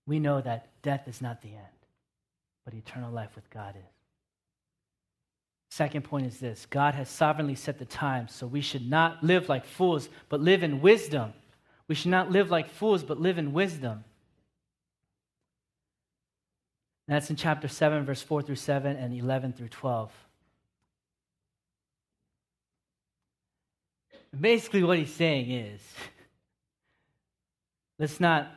We 0.08 0.20
know 0.20 0.42
that 0.42 0.70
death 0.82 1.08
is 1.08 1.22
not 1.22 1.42
the 1.42 1.50
end, 1.50 1.78
but 2.66 2.74
eternal 2.74 3.12
life 3.12 3.36
with 3.36 3.48
God 3.52 3.76
is. 3.78 3.84
Second 5.70 6.04
point 6.04 6.26
is 6.26 6.40
this 6.40 6.66
God 6.66 6.96
has 6.96 7.10
sovereignly 7.10 7.56
set 7.56 7.78
the 7.78 7.86
time, 7.86 8.28
so 8.28 8.48
we 8.48 8.62
should 8.62 8.90
not 8.90 9.24
live 9.24 9.50
like 9.50 9.66
fools, 9.66 10.10
but 10.30 10.42
live 10.42 10.64
in 10.64 10.82
wisdom. 10.82 11.34
We 11.88 11.96
should 11.96 12.12
not 12.12 12.32
live 12.32 12.50
like 12.50 12.70
fools, 12.70 13.04
but 13.04 13.20
live 13.20 13.38
in 13.38 13.54
wisdom. 13.54 14.04
And 17.08 17.16
that's 17.16 17.30
in 17.30 17.36
chapter 17.36 17.68
7, 17.68 18.06
verse 18.06 18.22
4 18.22 18.42
through 18.42 18.56
7 18.56 18.98
and 18.98 19.14
11 19.14 19.54
through 19.54 19.70
12. 19.70 20.12
Basically, 24.40 24.84
what 24.84 24.98
he's 24.98 25.14
saying 25.14 25.52
is 25.52 25.82
let's 27.98 28.20
not 28.20 28.52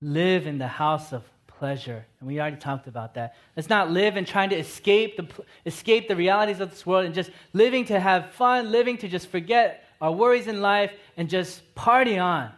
live 0.00 0.46
in 0.46 0.58
the 0.58 0.68
house 0.68 1.12
of 1.12 1.22
pleasure. 1.46 2.04
And 2.20 2.28
we 2.28 2.40
already 2.40 2.56
talked 2.56 2.88
about 2.88 3.14
that. 3.14 3.36
Let's 3.56 3.70
not 3.70 3.90
live 3.90 4.16
in 4.16 4.24
trying 4.24 4.50
to 4.50 4.56
escape 4.56 5.16
the, 5.16 5.44
escape 5.64 6.08
the 6.08 6.16
realities 6.16 6.60
of 6.60 6.70
this 6.70 6.84
world 6.84 7.06
and 7.06 7.14
just 7.14 7.30
living 7.52 7.84
to 7.86 7.98
have 7.98 8.30
fun, 8.32 8.70
living 8.70 8.98
to 8.98 9.08
just 9.08 9.28
forget 9.28 9.84
our 10.00 10.12
worries 10.12 10.46
in 10.46 10.60
life 10.60 10.92
and 11.16 11.30
just 11.30 11.74
party 11.74 12.18
on. 12.18 12.50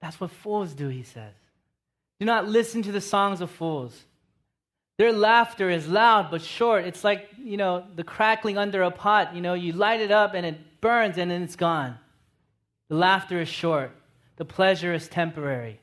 That's 0.00 0.20
what 0.20 0.30
fools 0.30 0.74
do, 0.74 0.88
he 0.88 1.02
says. 1.02 1.32
Do 2.20 2.26
not 2.26 2.46
listen 2.46 2.82
to 2.82 2.92
the 2.92 3.00
songs 3.00 3.40
of 3.40 3.50
fools. 3.50 4.04
Their 4.98 5.12
laughter 5.12 5.70
is 5.70 5.88
loud 5.88 6.30
but 6.30 6.42
short. 6.42 6.84
It's 6.84 7.02
like, 7.02 7.28
you 7.42 7.56
know, 7.56 7.84
the 7.96 8.04
crackling 8.04 8.58
under 8.58 8.82
a 8.82 8.90
pot. 8.90 9.34
You 9.34 9.40
know, 9.40 9.54
you 9.54 9.72
light 9.72 10.00
it 10.00 10.10
up 10.10 10.34
and 10.34 10.44
it 10.44 10.80
burns 10.80 11.18
and 11.18 11.30
then 11.30 11.42
it's 11.42 11.56
gone. 11.56 11.98
The 12.88 12.96
laughter 12.96 13.40
is 13.40 13.48
short. 13.48 13.92
The 14.36 14.44
pleasure 14.44 14.92
is 14.92 15.08
temporary. 15.08 15.80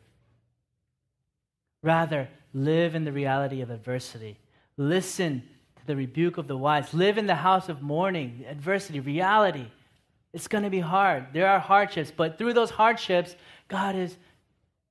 Rather, 1.82 2.30
live 2.54 2.96
in 2.96 3.04
the 3.06 3.12
reality 3.12 3.62
of 3.62 3.70
adversity. 3.70 4.38
Listen 4.78 5.44
to 5.78 5.86
the 5.88 5.96
rebuke 5.96 6.38
of 6.38 6.48
the 6.48 6.58
wise. 6.58 6.94
Live 6.94 7.18
in 7.18 7.26
the 7.26 7.36
house 7.36 7.70
of 7.70 7.82
mourning, 7.82 8.46
adversity, 8.48 9.00
reality. 9.00 9.68
It's 10.34 10.48
going 10.48 10.64
to 10.64 10.70
be 10.70 10.80
hard. 10.80 11.28
There 11.34 11.48
are 11.48 11.60
hardships, 11.60 12.12
but 12.16 12.38
through 12.38 12.54
those 12.54 12.70
hardships, 12.70 13.36
God 13.68 13.96
is 13.96 14.16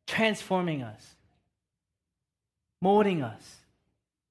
transforming 0.07 0.83
us, 0.83 1.15
molding 2.81 3.23
us, 3.23 3.58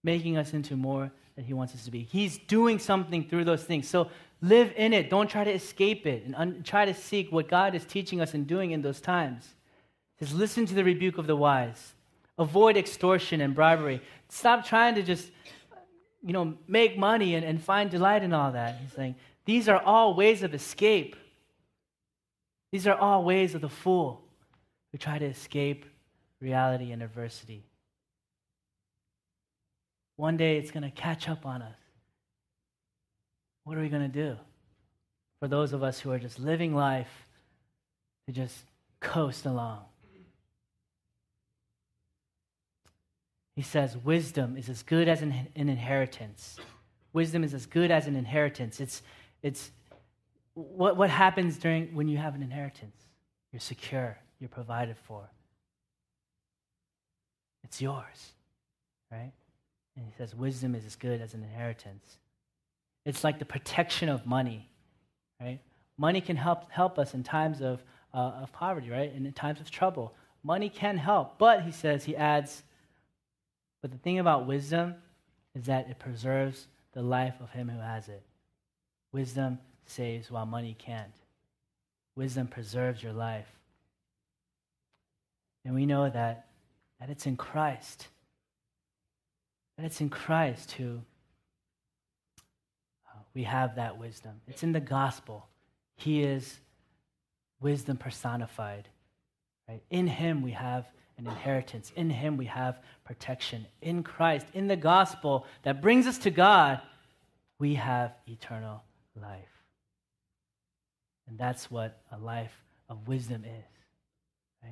making 0.08 0.38
us 0.38 0.54
into 0.54 0.78
more 0.78 1.12
that 1.36 1.44
He 1.44 1.54
wants 1.54 1.76
us 1.76 1.84
to 1.84 1.92
be. 1.92 2.02
He's 2.02 2.38
doing 2.38 2.80
something 2.80 3.28
through 3.28 3.44
those 3.44 3.64
things. 3.64 3.90
So 3.90 4.10
live 4.42 4.74
in 4.78 4.94
it. 4.94 5.10
Don't 5.10 5.30
try 5.30 5.44
to 5.44 5.52
escape 5.52 6.08
it 6.08 6.24
and 6.26 6.34
un- 6.34 6.64
try 6.64 6.86
to 6.86 6.94
seek 6.94 7.30
what 7.30 7.50
God 7.50 7.76
is 7.76 7.84
teaching 7.84 8.22
us 8.22 8.34
and 8.34 8.48
doing 8.48 8.72
in 8.72 8.82
those 8.82 9.02
times. 9.02 9.44
Just 10.18 10.34
listen 10.34 10.66
to 10.66 10.74
the 10.74 10.84
rebuke 10.86 11.18
of 11.18 11.28
the 11.28 11.36
wise. 11.36 11.94
Avoid 12.40 12.78
extortion 12.78 13.42
and 13.42 13.54
bribery. 13.54 14.02
Stop 14.30 14.66
trying 14.66 14.96
to 14.96 15.04
just, 15.04 15.30
you 16.24 16.32
know, 16.32 16.56
make 16.68 16.98
money 16.98 17.36
and, 17.36 17.46
and 17.46 17.62
find 17.62 17.92
delight 17.92 18.24
in 18.24 18.32
all 18.32 18.54
that. 18.54 18.80
He's 18.82 18.94
saying, 18.94 19.16
these 19.44 19.68
are 19.68 19.82
all 19.82 20.14
ways 20.14 20.42
of 20.42 20.54
escape. 20.54 21.18
These 22.72 22.88
are 22.88 22.96
all 22.96 23.26
ways 23.26 23.56
of 23.56 23.62
the 23.62 23.70
fool 23.70 24.22
who 24.92 24.98
try 24.98 25.20
to 25.20 25.26
escape 25.26 25.86
reality 26.40 26.92
and 26.94 27.04
adversity. 27.04 27.64
One 30.18 30.36
day 30.36 30.58
it's 30.58 30.72
going 30.72 30.84
to 30.84 30.92
catch 30.92 31.30
up 31.30 31.46
on 31.46 31.62
us. 31.62 31.78
What 33.64 33.78
are 33.78 33.82
we 33.82 33.90
going 33.90 34.04
to 34.04 34.08
do? 34.08 34.36
For 35.40 35.48
those 35.48 35.74
of 35.74 35.84
us 35.84 36.00
who 36.00 36.12
are 36.12 36.20
just 36.20 36.40
living 36.40 36.76
life 36.76 37.28
to 38.28 38.34
just 38.34 38.58
coast 39.00 39.46
along. 39.46 39.82
He 43.56 43.62
says, 43.62 43.98
Wisdom 43.98 44.58
is 44.58 44.70
as 44.70 44.84
good 44.84 45.08
as 45.08 45.22
an, 45.22 45.34
an 45.56 45.70
inheritance. 45.70 46.58
Wisdom 47.14 47.44
is 47.44 47.54
as 47.54 47.66
good 47.66 47.90
as 47.90 48.06
an 48.06 48.16
inheritance. 48.16 48.80
It's, 48.80 49.02
it's 49.42 49.72
what, 50.54 50.98
what 50.98 51.10
happens 51.10 51.58
during 51.58 51.94
when 51.96 52.08
you 52.08 52.18
have 52.18 52.36
an 52.36 52.44
inheritance? 52.44 52.96
You're 53.52 53.60
secure, 53.60 54.18
you're 54.40 54.50
provided 54.50 54.98
for. 54.98 55.30
It's 57.64 57.82
yours, 57.82 58.34
right? 59.12 59.32
And 59.98 60.06
he 60.06 60.12
says, 60.18 60.34
Wisdom 60.36 60.76
is 60.76 60.86
as 60.86 60.96
good 60.96 61.20
as 61.20 61.34
an 61.34 61.44
inheritance. 61.44 62.18
It's 63.04 63.24
like 63.24 63.40
the 63.40 63.46
protection 63.46 64.10
of 64.10 64.26
money, 64.26 64.70
right? 65.42 65.60
Money 65.98 66.22
can 66.22 66.38
help, 66.38 66.72
help 66.72 67.00
us 67.00 67.14
in 67.14 67.24
times 67.24 67.62
of, 67.62 67.84
uh, 68.14 68.42
of 68.42 68.54
poverty, 68.54 68.90
right? 68.90 69.12
And 69.14 69.26
in 69.26 69.34
times 69.34 69.60
of 69.60 69.72
trouble. 69.72 70.14
Money 70.44 70.70
can 70.70 70.98
help. 70.98 71.38
But, 71.40 71.64
he 71.64 71.72
says, 71.72 72.06
he 72.06 72.16
adds, 72.16 72.64
but 73.82 73.92
the 73.92 73.98
thing 73.98 74.20
about 74.20 74.46
wisdom 74.46 74.96
is 75.56 75.66
that 75.66 75.90
it 75.90 76.00
preserves 76.00 76.68
the 76.94 77.02
life 77.02 77.36
of 77.42 77.50
him 77.52 77.70
who 77.70 77.80
has 77.80 78.08
it. 78.08 78.24
Wisdom 79.12 79.60
saves 79.86 80.30
while 80.30 80.46
money 80.46 80.76
can't. 80.78 81.14
Wisdom 82.16 82.48
preserves 82.48 83.02
your 83.02 83.14
life. 83.14 83.48
And 85.66 85.74
we 85.74 85.86
know 85.86 86.10
that, 86.10 86.48
that 87.00 87.10
it's 87.10 87.26
in 87.26 87.38
Christ. 87.38 88.08
That 89.78 89.86
it's 89.86 90.02
in 90.02 90.10
Christ 90.10 90.72
who 90.74 91.02
uh, 93.08 93.20
we 93.34 93.44
have 93.44 93.76
that 93.76 93.98
wisdom. 93.98 94.42
It's 94.48 94.64
in 94.64 94.72
the 94.72 94.80
gospel. 94.80 95.48
He 95.96 96.24
is 96.24 96.60
wisdom 97.62 97.98
personified. 97.98 98.88
Right? 99.68 99.84
In 99.90 100.08
him 100.08 100.42
we 100.42 100.52
have 100.52 100.86
an 101.18 101.28
inheritance. 101.28 101.92
In 101.96 102.10
Him 102.10 102.38
we 102.38 102.46
have 102.46 102.80
protection. 103.04 103.66
In 103.82 104.04
Christ, 104.04 104.46
in 104.54 104.68
the 104.68 104.76
gospel 104.76 105.46
that 105.64 105.82
brings 105.82 106.06
us 106.06 106.18
to 106.20 106.32
God, 106.32 106.82
we 107.60 107.76
have 107.76 108.14
eternal 108.28 108.84
life. 109.20 109.64
And 111.28 111.38
that's 111.38 111.72
what 111.72 112.02
a 112.12 112.18
life 112.18 112.56
of 112.88 113.08
wisdom 113.08 113.44
is. 113.44 114.70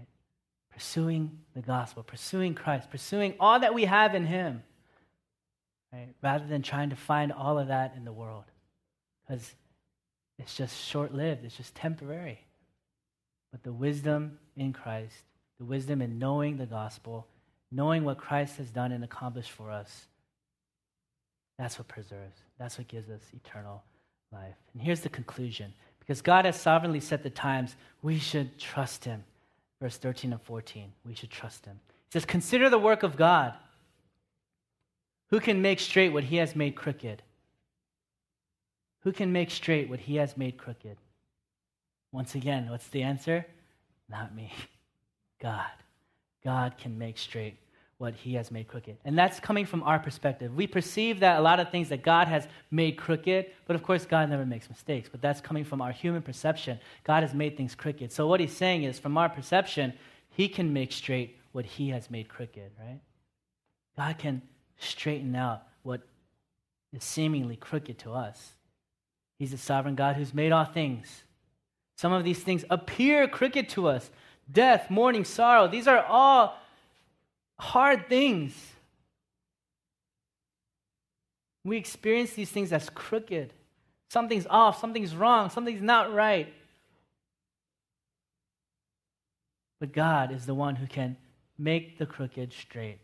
Pursuing 0.72 1.40
the 1.56 1.62
gospel, 1.62 2.04
pursuing 2.04 2.54
Christ, 2.54 2.92
pursuing 2.92 3.36
all 3.40 3.62
that 3.62 3.74
we 3.74 3.86
have 3.86 4.14
in 4.14 4.26
Him. 4.26 4.62
Right? 5.96 6.14
Rather 6.22 6.46
than 6.46 6.62
trying 6.62 6.90
to 6.90 6.96
find 6.96 7.32
all 7.32 7.58
of 7.58 7.70
that 7.70 7.94
in 7.96 8.06
the 8.06 8.12
world. 8.12 8.44
Because 9.26 9.54
it's 10.38 10.56
just 10.56 10.86
short 10.86 11.14
lived, 11.14 11.46
it's 11.46 11.58
just 11.58 11.74
temporary. 11.74 12.40
But 13.52 13.64
the 13.64 13.74
wisdom 13.74 14.38
in 14.58 14.74
Christ 14.74 15.24
the 15.58 15.66
wisdom 15.66 16.02
in 16.02 16.20
knowing 16.20 16.58
the 16.58 16.66
gospel, 16.66 17.28
knowing 17.72 18.04
what 18.04 18.18
Christ 18.18 18.58
has 18.58 18.70
done 18.70 18.92
and 18.92 19.04
accomplished 19.04 19.52
for 19.52 19.72
us. 19.72 20.08
That's 21.58 21.80
what 21.80 21.88
preserves. 21.88 22.38
That's 22.60 22.78
what 22.78 22.88
gives 22.88 23.10
us 23.10 23.22
eternal 23.34 23.84
life. 24.32 24.56
And 24.74 24.82
here's 24.82 25.02
the 25.02 25.10
conclusion 25.10 25.74
because 26.00 26.22
God 26.22 26.46
has 26.46 26.60
sovereignly 26.60 27.00
set 27.00 27.24
the 27.24 27.30
times, 27.30 27.76
we 28.04 28.20
should 28.20 28.60
trust 28.60 29.06
Him. 29.06 29.24
Verse 29.82 29.98
13 29.98 30.34
and 30.34 30.42
14, 30.42 30.92
we 31.06 31.16
should 31.16 31.32
trust 31.32 31.66
Him. 31.66 31.80
He 32.10 32.12
says, 32.12 32.26
Consider 32.26 32.70
the 32.70 32.78
work 32.78 33.04
of 33.04 33.18
God. 33.18 33.54
Who 35.30 35.40
can 35.40 35.62
make 35.62 35.80
straight 35.80 36.10
what 36.10 36.26
He 36.26 36.38
has 36.38 36.56
made 36.56 36.76
crooked? 36.76 37.22
Who 39.02 39.12
can 39.12 39.32
make 39.32 39.52
straight 39.52 39.90
what 39.90 40.00
He 40.00 40.16
has 40.16 40.38
made 40.38 40.58
crooked? 40.58 40.98
Once 42.12 42.36
again, 42.36 42.70
what's 42.70 42.88
the 42.88 43.04
answer? 43.04 43.46
Not 44.10 44.36
me. 44.36 44.52
God. 45.42 45.72
God 46.44 46.78
can 46.78 46.98
make 46.98 47.18
straight 47.18 47.58
what 47.98 48.14
he 48.14 48.34
has 48.34 48.52
made 48.52 48.68
crooked. 48.68 48.98
And 49.06 49.18
that's 49.18 49.40
coming 49.40 49.66
from 49.66 49.82
our 49.84 50.00
perspective. 50.00 50.56
We 50.56 50.68
perceive 50.68 51.22
that 51.22 51.40
a 51.40 51.42
lot 51.42 51.60
of 51.60 51.72
things 51.72 51.90
that 51.90 52.04
God 52.04 52.28
has 52.28 52.48
made 52.70 52.98
crooked, 52.98 53.48
but 53.66 53.76
of 53.76 53.84
course, 53.84 54.06
God 54.06 54.30
never 54.30 54.46
makes 54.46 54.70
mistakes. 54.70 55.10
But 55.10 55.22
that's 55.22 55.42
coming 55.42 55.64
from 55.64 55.82
our 55.82 55.92
human 55.92 56.22
perception. 56.22 56.80
God 57.04 57.24
has 57.24 57.34
made 57.34 57.56
things 57.56 57.74
crooked. 57.74 58.12
So 58.12 58.28
what 58.28 58.40
he's 58.40 58.56
saying 58.56 58.84
is, 58.84 59.00
from 59.00 59.18
our 59.18 59.30
perception, 59.30 59.94
he 60.30 60.50
can 60.50 60.74
make 60.74 60.92
straight 60.92 61.38
what 61.54 61.66
he 61.66 61.90
has 61.90 62.12
made 62.12 62.28
crooked, 62.28 62.72
right? 62.80 63.00
God 63.98 64.18
can 64.18 64.42
straighten 64.78 65.36
out 65.36 65.64
what 65.84 66.02
is 66.94 67.04
seemingly 67.04 67.56
crooked 67.56 68.00
to 68.00 68.14
us. 68.14 68.54
He's 69.38 69.54
a 69.54 69.58
sovereign 69.58 69.96
God 69.96 70.16
who's 70.16 70.34
made 70.34 70.52
all 70.52 70.66
things. 70.66 71.24
Some 71.98 72.14
of 72.14 72.24
these 72.24 72.44
things 72.44 72.66
appear 72.70 73.28
crooked 73.28 73.70
to 73.70 73.88
us, 73.88 74.10
death, 74.52 74.90
mourning, 74.90 75.26
sorrow. 75.26 75.68
These 75.68 75.88
are 75.88 76.04
all 76.04 76.58
hard 77.60 78.08
things. 78.10 78.54
We 81.64 81.78
experience 81.78 82.34
these 82.34 82.50
things 82.52 82.72
as 82.72 82.90
crooked. 82.90 83.54
Something's 84.10 84.46
off, 84.50 84.80
something's 84.80 85.16
wrong, 85.16 85.50
something's 85.50 85.82
not 85.82 86.14
right. 86.14 86.54
But 89.80 89.92
God 89.92 90.32
is 90.32 90.46
the 90.46 90.54
one 90.54 90.76
who 90.76 90.88
can 90.88 91.18
make 91.58 91.98
the 91.98 92.06
crooked 92.06 92.54
straight. 92.54 93.00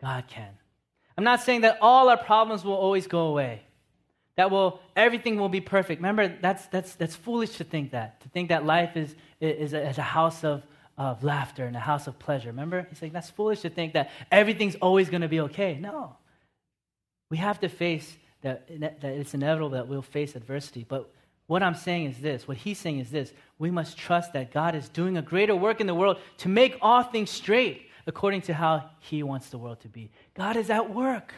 God 0.00 0.24
can. 0.28 0.50
I'm 1.16 1.24
not 1.24 1.40
saying 1.42 1.62
that 1.62 1.78
all 1.80 2.08
our 2.08 2.16
problems 2.16 2.64
will 2.64 2.74
always 2.74 3.06
go 3.06 3.26
away 3.26 3.62
that 4.40 4.50
will 4.50 4.80
everything 4.96 5.36
will 5.36 5.50
be 5.50 5.60
perfect. 5.60 6.00
Remember, 6.00 6.34
that's 6.40 6.64
that's 6.68 6.94
that's 6.94 7.14
foolish 7.14 7.58
to 7.58 7.64
think 7.64 7.90
that. 7.90 8.22
To 8.22 8.28
think 8.30 8.48
that 8.48 8.64
life 8.64 8.96
is 8.96 9.14
is 9.38 9.74
a, 9.74 9.86
is 9.86 9.98
a 9.98 10.02
house 10.02 10.44
of 10.44 10.62
of 10.96 11.22
laughter 11.22 11.66
and 11.66 11.76
a 11.76 11.80
house 11.80 12.06
of 12.06 12.18
pleasure. 12.18 12.48
Remember, 12.48 12.86
he's 12.88 13.02
like 13.02 13.12
that's 13.12 13.28
foolish 13.28 13.60
to 13.60 13.68
think 13.68 13.92
that 13.92 14.10
everything's 14.32 14.76
always 14.76 15.10
going 15.10 15.20
to 15.20 15.28
be 15.28 15.40
okay. 15.40 15.78
No, 15.78 16.16
we 17.28 17.36
have 17.36 17.60
to 17.60 17.68
face 17.68 18.16
that 18.40 18.66
that 18.80 19.04
it's 19.04 19.34
inevitable 19.34 19.70
that 19.70 19.88
we'll 19.88 20.00
face 20.00 20.34
adversity. 20.34 20.86
But 20.88 21.12
what 21.46 21.62
I'm 21.62 21.74
saying 21.74 22.06
is 22.06 22.18
this. 22.18 22.48
What 22.48 22.56
he's 22.56 22.78
saying 22.78 23.00
is 23.00 23.10
this. 23.10 23.34
We 23.58 23.70
must 23.70 23.98
trust 23.98 24.32
that 24.32 24.52
God 24.52 24.74
is 24.74 24.88
doing 24.88 25.18
a 25.18 25.22
greater 25.22 25.54
work 25.54 25.82
in 25.82 25.86
the 25.86 25.94
world 25.94 26.16
to 26.38 26.48
make 26.48 26.78
all 26.80 27.02
things 27.02 27.28
straight 27.28 27.89
according 28.06 28.42
to 28.42 28.54
how 28.54 28.90
he 29.00 29.22
wants 29.22 29.50
the 29.50 29.58
world 29.58 29.80
to 29.80 29.88
be. 29.88 30.10
God 30.34 30.56
is 30.56 30.70
at 30.70 30.92
work. 30.92 31.34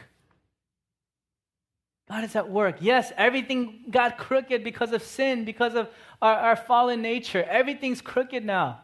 God 2.09 2.23
is 2.23 2.35
at 2.35 2.49
work. 2.49 2.77
Yes, 2.79 3.11
everything 3.17 3.85
got 3.89 4.17
crooked 4.17 4.63
because 4.63 4.91
of 4.91 5.01
sin, 5.01 5.45
because 5.45 5.73
of 5.75 5.89
our, 6.21 6.35
our 6.35 6.55
fallen 6.55 7.01
nature. 7.01 7.43
Everything's 7.43 8.01
crooked 8.01 8.43
now. 8.43 8.81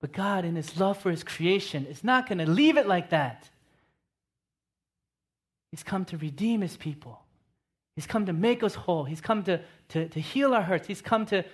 But 0.00 0.12
God, 0.12 0.44
in 0.44 0.56
His 0.56 0.78
love 0.78 0.98
for 0.98 1.10
His 1.10 1.24
creation, 1.24 1.86
is 1.86 2.04
not 2.04 2.28
going 2.28 2.38
to 2.38 2.50
leave 2.50 2.76
it 2.76 2.86
like 2.86 3.10
that. 3.10 3.48
He's 5.70 5.82
come 5.82 6.04
to 6.06 6.16
redeem 6.16 6.60
His 6.60 6.76
people. 6.76 7.20
He's 7.94 8.06
come 8.06 8.26
to 8.26 8.32
make 8.32 8.62
us 8.62 8.74
whole. 8.74 9.04
He's 9.04 9.20
come 9.20 9.42
to, 9.44 9.60
to, 9.90 10.08
to 10.08 10.20
heal 10.20 10.54
our 10.54 10.62
hurts. 10.62 10.86
He's 10.86 11.02
come 11.02 11.26
to 11.26 11.44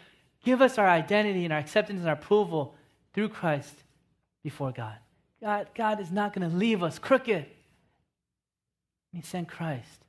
give 0.45 0.61
us 0.61 0.79
our 0.79 0.89
identity 0.89 1.45
and 1.45 1.53
our 1.53 1.59
acceptance 1.59 2.01
and 2.01 2.09
our 2.09 2.15
approval 2.15 2.75
through 3.13 3.31
Christ 3.31 3.84
before 4.45 4.71
God. 4.71 4.95
God, 5.41 5.67
God 5.75 6.01
is 6.01 6.13
not 6.13 6.33
going 6.33 6.49
to 6.49 6.57
leave 6.57 6.85
us 6.85 7.01
crooked. 7.01 7.47
He 9.13 9.23
sent 9.23 9.49
Christ 9.49 10.05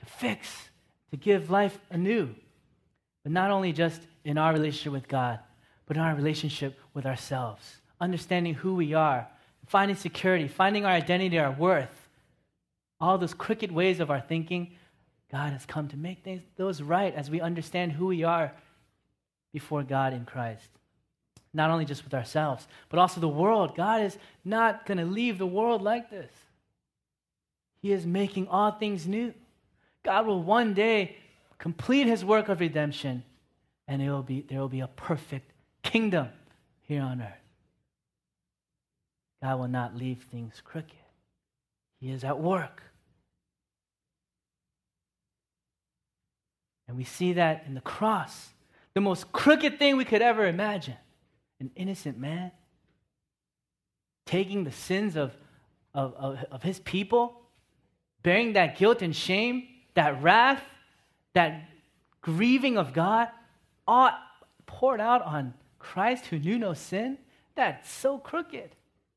to 0.00 0.06
fix, 0.06 0.70
to 1.10 1.18
give 1.18 1.50
life 1.50 1.78
anew. 1.90 2.34
But 3.22 3.32
not 3.32 3.50
only 3.50 3.72
just 3.72 4.00
in 4.24 4.38
our 4.38 4.52
relationship 4.52 4.92
with 4.92 5.08
God, 5.08 5.40
but 5.86 5.96
in 5.96 6.02
our 6.02 6.14
relationship 6.14 6.78
with 6.94 7.04
ourselves, 7.04 7.76
understanding 8.00 8.54
who 8.54 8.74
we 8.74 8.94
are, 8.94 9.26
finding 9.66 9.96
security, 9.96 10.48
finding 10.48 10.84
our 10.84 10.92
identity, 10.92 11.38
our 11.38 11.52
worth. 11.52 12.08
All 13.00 13.18
those 13.18 13.34
crooked 13.34 13.72
ways 13.72 14.00
of 14.00 14.10
our 14.10 14.20
thinking, 14.20 14.72
God 15.30 15.52
has 15.52 15.66
come 15.66 15.88
to 15.88 15.96
make 15.96 16.26
those 16.56 16.80
right 16.80 17.14
as 17.14 17.30
we 17.30 17.40
understand 17.40 17.92
who 17.92 18.06
we 18.06 18.24
are 18.24 18.52
before 19.52 19.82
God 19.82 20.12
in 20.12 20.24
Christ. 20.24 20.68
Not 21.54 21.70
only 21.70 21.84
just 21.84 22.04
with 22.04 22.12
ourselves, 22.12 22.66
but 22.88 22.98
also 22.98 23.20
the 23.20 23.28
world. 23.28 23.76
God 23.76 24.02
is 24.02 24.18
not 24.44 24.84
going 24.84 24.98
to 24.98 25.04
leave 25.04 25.38
the 25.38 25.46
world 25.46 25.80
like 25.80 26.10
this. 26.10 26.30
He 27.80 27.92
is 27.92 28.04
making 28.04 28.48
all 28.48 28.72
things 28.72 29.06
new. 29.06 29.32
God 30.04 30.26
will 30.26 30.42
one 30.42 30.74
day 30.74 31.16
complete 31.58 32.06
his 32.06 32.24
work 32.24 32.48
of 32.48 32.60
redemption, 32.60 33.22
and 33.86 34.02
it 34.02 34.10
will 34.10 34.22
be, 34.22 34.40
there 34.42 34.58
will 34.58 34.68
be 34.68 34.80
a 34.80 34.88
perfect 34.88 35.52
kingdom 35.82 36.28
here 36.82 37.02
on 37.02 37.22
earth. 37.22 37.28
God 39.42 39.58
will 39.60 39.68
not 39.68 39.96
leave 39.96 40.22
things 40.30 40.60
crooked, 40.64 40.96
He 42.00 42.10
is 42.10 42.24
at 42.24 42.40
work. 42.40 42.82
And 46.88 46.96
we 46.96 47.04
see 47.04 47.34
that 47.34 47.64
in 47.66 47.74
the 47.74 47.80
cross, 47.80 48.50
the 48.94 49.00
most 49.00 49.32
crooked 49.32 49.78
thing 49.78 49.96
we 49.96 50.04
could 50.04 50.22
ever 50.22 50.46
imagine. 50.46 50.96
An 51.60 51.70
innocent 51.76 52.18
man 52.18 52.50
taking 54.26 54.64
the 54.64 54.72
sins 54.72 55.16
of, 55.16 55.36
of, 55.92 56.14
of, 56.14 56.44
of 56.50 56.62
his 56.62 56.78
people, 56.80 57.40
bearing 58.22 58.54
that 58.54 58.76
guilt 58.78 59.02
and 59.02 59.14
shame, 59.14 59.68
that 59.94 60.22
wrath, 60.22 60.62
that 61.34 61.68
grieving 62.20 62.78
of 62.78 62.92
God, 62.92 63.28
all 63.86 64.10
poured 64.66 65.00
out 65.00 65.22
on 65.22 65.54
Christ 65.78 66.26
who 66.26 66.38
knew 66.38 66.58
no 66.58 66.72
sin, 66.74 67.18
that's 67.54 67.90
so 67.90 68.18
crooked. 68.18 68.70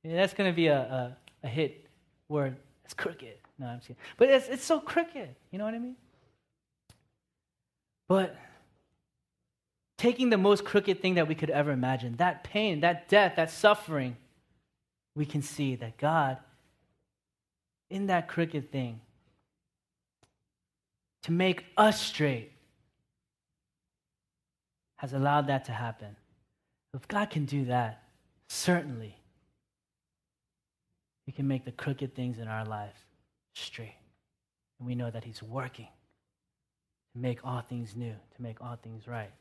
Yeah, 0.03 0.15
that's 0.15 0.33
going 0.33 0.51
to 0.51 0.55
be 0.55 0.67
a, 0.67 0.77
a, 0.77 1.17
a, 1.43 1.47
hit 1.47 1.87
word. 2.29 2.57
It's 2.85 2.93
crooked. 2.93 3.35
No, 3.57 3.67
I'm 3.67 3.79
kidding. 3.79 3.95
But 4.17 4.29
it's, 4.29 4.47
it's 4.47 4.63
so 4.63 4.79
crooked. 4.79 5.35
You 5.51 5.57
know 5.57 5.65
what 5.65 5.73
I 5.73 5.79
mean? 5.79 5.95
But 8.07 8.35
taking 9.97 10.29
the 10.29 10.37
most 10.37 10.63
crooked 10.63 11.01
thing 11.01 11.15
that 11.15 11.27
we 11.27 11.35
could 11.35 11.49
ever 11.49 11.71
imagine, 11.71 12.15
that 12.17 12.43
pain, 12.43 12.81
that 12.81 13.09
death, 13.09 13.35
that 13.35 13.49
suffering, 13.49 14.15
we 15.15 15.25
can 15.25 15.41
see 15.41 15.75
that 15.75 15.97
God, 15.97 16.37
in 17.89 18.07
that 18.07 18.27
crooked 18.27 18.71
thing, 18.71 19.01
to 21.23 21.31
make 21.31 21.65
us 21.75 21.99
straight, 21.99 22.51
has 24.97 25.13
allowed 25.13 25.47
that 25.47 25.65
to 25.65 25.71
happen. 25.71 26.15
If 26.93 27.07
God 27.07 27.29
can 27.29 27.45
do 27.45 27.65
that, 27.65 28.03
certainly 28.49 29.15
He 31.25 31.31
can 31.31 31.47
make 31.47 31.65
the 31.65 31.71
crooked 31.71 32.15
things 32.15 32.37
in 32.37 32.47
our 32.47 32.65
lives 32.65 32.99
straight. 33.55 33.95
And 34.79 34.87
we 34.87 34.95
know 34.95 35.09
that 35.09 35.23
He's 35.23 35.41
working 35.41 35.87
to 37.13 37.19
make 37.19 37.39
all 37.43 37.61
things 37.61 37.95
new, 37.95 38.13
to 38.35 38.41
make 38.41 38.61
all 38.61 38.77
things 38.81 39.07
right. 39.07 39.31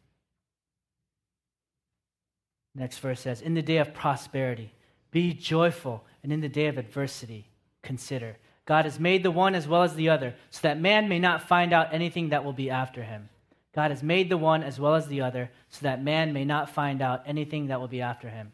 Next 2.76 2.98
verse 2.98 3.20
says, 3.20 3.40
In 3.40 3.54
the 3.54 3.62
day 3.62 3.78
of 3.78 3.94
prosperity, 3.94 4.72
be 5.10 5.32
joyful, 5.32 6.04
and 6.22 6.32
in 6.32 6.40
the 6.40 6.48
day 6.48 6.66
of 6.66 6.76
adversity, 6.76 7.48
consider. 7.82 8.36
God 8.66 8.84
has 8.84 9.00
made 9.00 9.22
the 9.22 9.30
one 9.30 9.54
as 9.54 9.66
well 9.66 9.82
as 9.82 9.94
the 9.94 10.08
other, 10.10 10.34
so 10.50 10.60
that 10.62 10.80
man 10.80 11.08
may 11.08 11.18
not 11.18 11.48
find 11.48 11.72
out 11.72 11.94
anything 11.94 12.30
that 12.30 12.44
will 12.44 12.52
be 12.52 12.68
after 12.68 13.02
him. 13.02 13.28
God 13.74 13.90
has 13.90 14.02
made 14.02 14.28
the 14.28 14.36
one 14.36 14.62
as 14.62 14.78
well 14.78 14.94
as 14.94 15.06
the 15.06 15.22
other, 15.22 15.50
so 15.70 15.80
that 15.82 16.02
man 16.02 16.32
may 16.32 16.44
not 16.44 16.70
find 16.70 17.00
out 17.00 17.22
anything 17.26 17.68
that 17.68 17.80
will 17.80 17.88
be 17.88 18.02
after 18.02 18.28
him. 18.28 18.52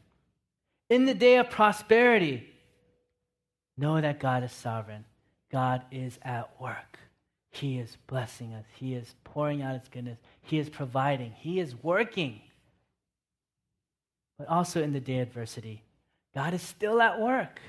In 0.89 1.07
the 1.07 1.15
day 1.15 1.37
of 1.37 1.51
prosperity, 1.51 2.47
know 3.77 4.01
that 4.01 4.21
God 4.21 4.45
is 4.45 4.53
sovereign. 4.53 5.05
God 5.51 5.83
is 5.91 6.19
at 6.23 6.61
work. 6.61 6.99
He 7.51 7.79
is 7.79 7.97
blessing 8.07 8.55
us. 8.55 8.65
He 8.77 8.95
is 8.95 9.15
pouring 9.25 9.63
out 9.63 9.79
His 9.79 9.89
goodness. 9.89 10.19
He 10.41 10.59
is 10.59 10.71
providing. 10.71 11.33
He 11.33 11.61
is 11.61 11.75
working. 11.83 12.41
But 14.43 14.53
also 14.53 14.83
in 14.83 14.93
the 14.93 14.99
day 14.99 15.21
of 15.21 15.29
adversity, 15.29 15.85
God 16.35 16.53
is 16.53 16.63
still 16.63 17.01
at 17.01 17.21
work. 17.21 17.61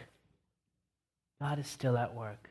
God 1.40 1.60
is 1.60 1.68
still 1.68 2.00
at 2.00 2.16
work. 2.16 2.50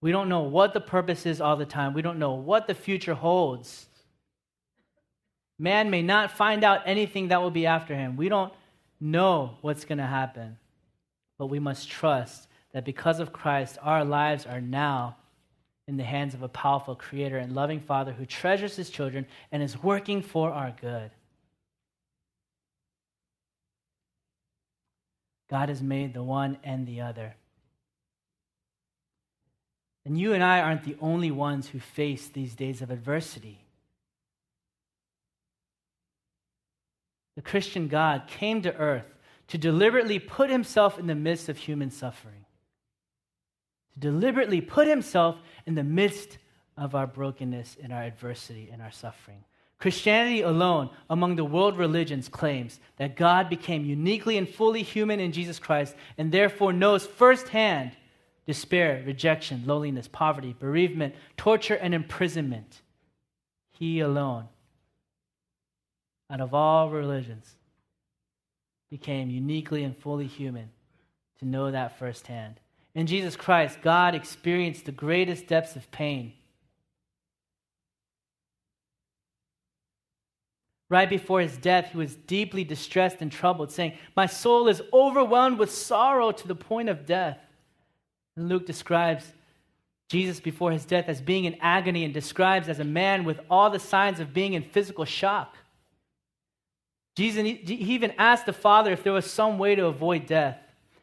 We 0.00 0.12
don't 0.12 0.30
know 0.30 0.44
what 0.44 0.72
the 0.72 0.80
purpose 0.80 1.26
is 1.26 1.38
all 1.38 1.58
the 1.58 1.66
time. 1.66 1.92
We 1.92 2.00
don't 2.00 2.18
know 2.18 2.32
what 2.32 2.66
the 2.66 2.74
future 2.74 3.12
holds. 3.12 3.86
Man 5.58 5.90
may 5.90 6.00
not 6.00 6.38
find 6.38 6.64
out 6.64 6.80
anything 6.86 7.28
that 7.28 7.42
will 7.42 7.50
be 7.50 7.66
after 7.66 7.94
him. 7.94 8.16
We 8.16 8.30
don't 8.30 8.50
know 8.98 9.58
what's 9.60 9.84
going 9.84 9.98
to 9.98 10.06
happen. 10.06 10.56
But 11.36 11.48
we 11.48 11.58
must 11.58 11.90
trust 11.90 12.48
that 12.72 12.86
because 12.86 13.20
of 13.20 13.34
Christ, 13.34 13.76
our 13.82 14.06
lives 14.06 14.46
are 14.46 14.62
now 14.62 15.16
in 15.86 15.98
the 15.98 16.02
hands 16.02 16.32
of 16.32 16.42
a 16.42 16.48
powerful 16.48 16.94
creator 16.94 17.36
and 17.36 17.54
loving 17.54 17.80
father 17.80 18.12
who 18.12 18.24
treasures 18.24 18.76
his 18.76 18.88
children 18.88 19.26
and 19.52 19.62
is 19.62 19.82
working 19.82 20.22
for 20.22 20.50
our 20.50 20.74
good. 20.80 21.10
God 25.48 25.68
has 25.68 25.82
made 25.82 26.14
the 26.14 26.22
one 26.22 26.58
and 26.62 26.86
the 26.86 27.00
other. 27.00 27.34
And 30.04 30.18
you 30.18 30.32
and 30.32 30.42
I 30.42 30.60
aren't 30.60 30.84
the 30.84 30.96
only 31.00 31.30
ones 31.30 31.68
who 31.68 31.80
face 31.80 32.28
these 32.28 32.54
days 32.54 32.82
of 32.82 32.90
adversity. 32.90 33.68
the 37.38 37.42
Christian 37.42 37.86
God 37.86 38.26
came 38.26 38.62
to 38.62 38.74
earth 38.74 39.14
to 39.46 39.58
deliberately 39.58 40.18
put 40.18 40.50
himself 40.50 40.98
in 40.98 41.06
the 41.06 41.14
midst 41.14 41.48
of 41.48 41.56
human 41.56 41.88
suffering, 41.88 42.44
to 43.92 44.00
deliberately 44.00 44.60
put 44.60 44.88
himself 44.88 45.36
in 45.64 45.76
the 45.76 45.84
midst 45.84 46.38
of 46.76 46.96
our 46.96 47.06
brokenness 47.06 47.76
and 47.80 47.92
our 47.92 48.02
adversity 48.02 48.70
and 48.72 48.82
our 48.82 48.90
suffering. 48.90 49.44
Christianity 49.78 50.42
alone, 50.42 50.90
among 51.08 51.36
the 51.36 51.44
world 51.44 51.78
religions, 51.78 52.28
claims 52.28 52.80
that 52.96 53.16
God 53.16 53.48
became 53.48 53.84
uniquely 53.84 54.36
and 54.36 54.48
fully 54.48 54.82
human 54.82 55.20
in 55.20 55.32
Jesus 55.32 55.58
Christ 55.58 55.94
and 56.16 56.32
therefore 56.32 56.72
knows 56.72 57.06
firsthand 57.06 57.92
despair, 58.46 59.02
rejection, 59.06 59.62
loneliness, 59.66 60.08
poverty, 60.08 60.56
bereavement, 60.58 61.14
torture, 61.36 61.74
and 61.74 61.94
imprisonment. 61.94 62.80
He 63.70 64.00
alone 64.00 64.48
out 66.30 66.40
of 66.40 66.54
all 66.54 66.90
religions, 66.90 67.56
became 68.90 69.30
uniquely 69.30 69.82
and 69.82 69.96
fully 69.96 70.26
human 70.26 70.70
to 71.38 71.46
know 71.46 71.70
that 71.70 71.98
firsthand. 71.98 72.60
In 72.94 73.06
Jesus 73.06 73.36
Christ, 73.36 73.80
God 73.82 74.14
experienced 74.14 74.84
the 74.84 74.92
greatest 74.92 75.46
depths 75.46 75.76
of 75.76 75.90
pain. 75.90 76.32
Right 80.90 81.08
before 81.08 81.40
his 81.40 81.56
death, 81.58 81.90
he 81.92 81.98
was 81.98 82.16
deeply 82.16 82.64
distressed 82.64 83.18
and 83.20 83.30
troubled, 83.30 83.70
saying, 83.70 83.92
My 84.16 84.26
soul 84.26 84.68
is 84.68 84.82
overwhelmed 84.92 85.58
with 85.58 85.70
sorrow 85.70 86.32
to 86.32 86.48
the 86.48 86.54
point 86.54 86.88
of 86.88 87.04
death. 87.04 87.38
And 88.36 88.48
Luke 88.48 88.66
describes 88.66 89.32
Jesus 90.08 90.40
before 90.40 90.72
his 90.72 90.86
death 90.86 91.04
as 91.08 91.20
being 91.20 91.44
in 91.44 91.56
agony 91.60 92.04
and 92.04 92.14
describes 92.14 92.68
as 92.68 92.80
a 92.80 92.84
man 92.84 93.24
with 93.24 93.40
all 93.50 93.68
the 93.68 93.78
signs 93.78 94.20
of 94.20 94.32
being 94.32 94.54
in 94.54 94.62
physical 94.62 95.04
shock. 95.04 95.54
Jesus, 97.16 97.42
he 97.42 97.74
even 97.74 98.12
asked 98.16 98.46
the 98.46 98.52
Father 98.52 98.92
if 98.92 99.02
there 99.02 99.12
was 99.12 99.30
some 99.30 99.58
way 99.58 99.74
to 99.74 99.86
avoid 99.86 100.24
death. 100.24 100.56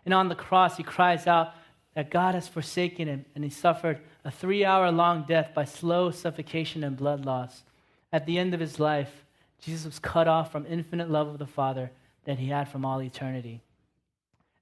And 0.05 0.13
on 0.13 0.29
the 0.29 0.35
cross, 0.35 0.77
he 0.77 0.83
cries 0.83 1.27
out 1.27 1.53
that 1.93 2.09
God 2.09 2.35
has 2.35 2.47
forsaken 2.47 3.07
him, 3.07 3.25
and 3.35 3.43
he 3.43 3.49
suffered 3.49 3.99
a 4.23 4.31
three 4.31 4.65
hour 4.65 4.91
long 4.91 5.25
death 5.27 5.51
by 5.53 5.65
slow 5.65 6.11
suffocation 6.11 6.83
and 6.83 6.97
blood 6.97 7.25
loss. 7.25 7.63
At 8.11 8.25
the 8.25 8.39
end 8.39 8.53
of 8.53 8.59
his 8.59 8.79
life, 8.79 9.24
Jesus 9.65 9.85
was 9.85 9.97
cut 9.97 10.27
off 10.27 10.51
from 10.51 10.67
infinite 10.67 11.09
love 11.09 11.27
of 11.27 11.39
the 11.39 11.47
Father 11.47 11.89
that 12.25 12.37
he 12.37 12.49
had 12.49 12.69
from 12.69 12.85
all 12.85 13.01
eternity. 13.01 13.63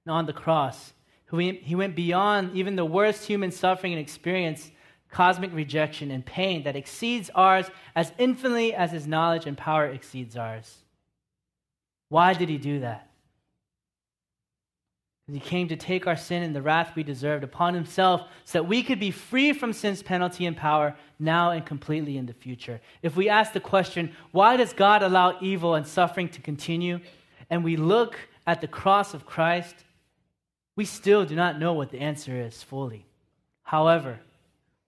And 0.06 0.14
on 0.14 0.24
the 0.24 0.32
cross, 0.32 0.94
he 1.30 1.74
went 1.74 1.94
beyond 1.94 2.56
even 2.56 2.74
the 2.74 2.86
worst 2.86 3.26
human 3.26 3.50
suffering 3.50 3.92
and 3.92 4.00
experience 4.00 4.70
cosmic 5.10 5.52
rejection 5.52 6.10
and 6.10 6.24
pain 6.24 6.62
that 6.62 6.74
exceeds 6.74 7.28
ours 7.34 7.70
as 7.94 8.12
infinitely 8.16 8.74
as 8.74 8.92
his 8.92 9.06
knowledge 9.06 9.44
and 9.44 9.58
power 9.58 9.86
exceeds 9.86 10.38
ours. 10.38 10.78
Why 12.08 12.32
did 12.32 12.48
he 12.48 12.56
do 12.56 12.80
that? 12.80 13.10
He 15.32 15.40
came 15.40 15.68
to 15.68 15.76
take 15.76 16.06
our 16.06 16.16
sin 16.16 16.42
and 16.42 16.54
the 16.54 16.60
wrath 16.60 16.92
we 16.94 17.02
deserved 17.02 17.44
upon 17.44 17.72
himself 17.72 18.24
so 18.44 18.58
that 18.58 18.68
we 18.68 18.82
could 18.82 19.00
be 19.00 19.10
free 19.10 19.54
from 19.54 19.72
sin's 19.72 20.02
penalty 20.02 20.44
and 20.44 20.54
power 20.54 20.94
now 21.18 21.50
and 21.50 21.64
completely 21.64 22.18
in 22.18 22.26
the 22.26 22.34
future. 22.34 22.78
If 23.02 23.16
we 23.16 23.30
ask 23.30 23.54
the 23.54 23.60
question, 23.60 24.12
why 24.32 24.58
does 24.58 24.74
God 24.74 25.02
allow 25.02 25.38
evil 25.40 25.76
and 25.76 25.86
suffering 25.86 26.28
to 26.30 26.42
continue? 26.42 27.00
And 27.48 27.64
we 27.64 27.76
look 27.76 28.18
at 28.46 28.60
the 28.60 28.68
cross 28.68 29.14
of 29.14 29.24
Christ, 29.24 29.74
we 30.76 30.84
still 30.84 31.24
do 31.24 31.34
not 31.34 31.58
know 31.58 31.72
what 31.72 31.90
the 31.90 32.00
answer 32.00 32.38
is 32.38 32.62
fully. 32.62 33.06
However, 33.62 34.20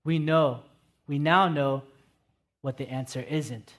we 0.04 0.18
know, 0.18 0.60
we 1.06 1.18
now 1.18 1.48
know 1.48 1.82
what 2.60 2.76
the 2.76 2.88
answer 2.90 3.24
isn't. 3.26 3.72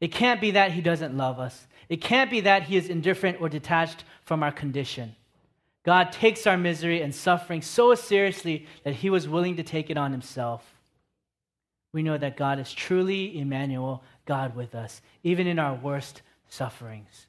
It 0.00 0.12
can't 0.12 0.40
be 0.40 0.52
that 0.52 0.70
he 0.70 0.80
doesn't 0.80 1.16
love 1.16 1.40
us. 1.40 1.66
It 1.88 2.00
can't 2.00 2.30
be 2.30 2.42
that 2.42 2.64
he 2.64 2.76
is 2.76 2.88
indifferent 2.88 3.40
or 3.40 3.48
detached 3.48 4.04
from 4.24 4.44
our 4.44 4.52
condition. 4.52 5.16
God 5.88 6.12
takes 6.12 6.46
our 6.46 6.58
misery 6.58 7.00
and 7.00 7.14
suffering 7.14 7.62
so 7.62 7.94
seriously 7.94 8.66
that 8.84 8.96
he 8.96 9.08
was 9.08 9.26
willing 9.26 9.56
to 9.56 9.62
take 9.62 9.88
it 9.88 9.96
on 9.96 10.12
himself. 10.12 10.74
We 11.94 12.02
know 12.02 12.18
that 12.18 12.36
God 12.36 12.58
is 12.58 12.74
truly 12.74 13.38
Emmanuel, 13.38 14.04
God 14.26 14.54
with 14.54 14.74
us, 14.74 15.00
even 15.22 15.46
in 15.46 15.58
our 15.58 15.74
worst 15.74 16.20
sufferings. 16.46 17.26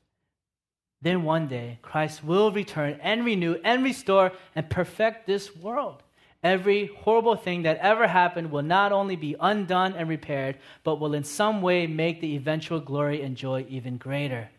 Then 1.02 1.24
one 1.24 1.48
day, 1.48 1.80
Christ 1.82 2.22
will 2.22 2.52
return 2.52 3.00
and 3.02 3.24
renew 3.24 3.56
and 3.64 3.82
restore 3.82 4.34
and 4.54 4.70
perfect 4.70 5.26
this 5.26 5.56
world. 5.56 6.04
Every 6.44 6.88
horrible 6.88 7.38
thing 7.38 7.62
that 7.62 7.78
ever 7.78 8.08
happened 8.08 8.52
will 8.52 8.62
not 8.62 8.92
only 8.92 9.16
be 9.16 9.38
undone 9.40 9.94
and 9.94 10.10
repaired, 10.10 10.58
but 10.84 11.00
will 11.00 11.14
in 11.14 11.24
some 11.24 11.62
way 11.62 11.88
make 11.88 12.20
the 12.20 12.36
eventual 12.36 12.82
glory 12.82 13.22
and 13.22 13.38
joy 13.38 13.66
even 13.70 13.96
greater. 13.96 14.50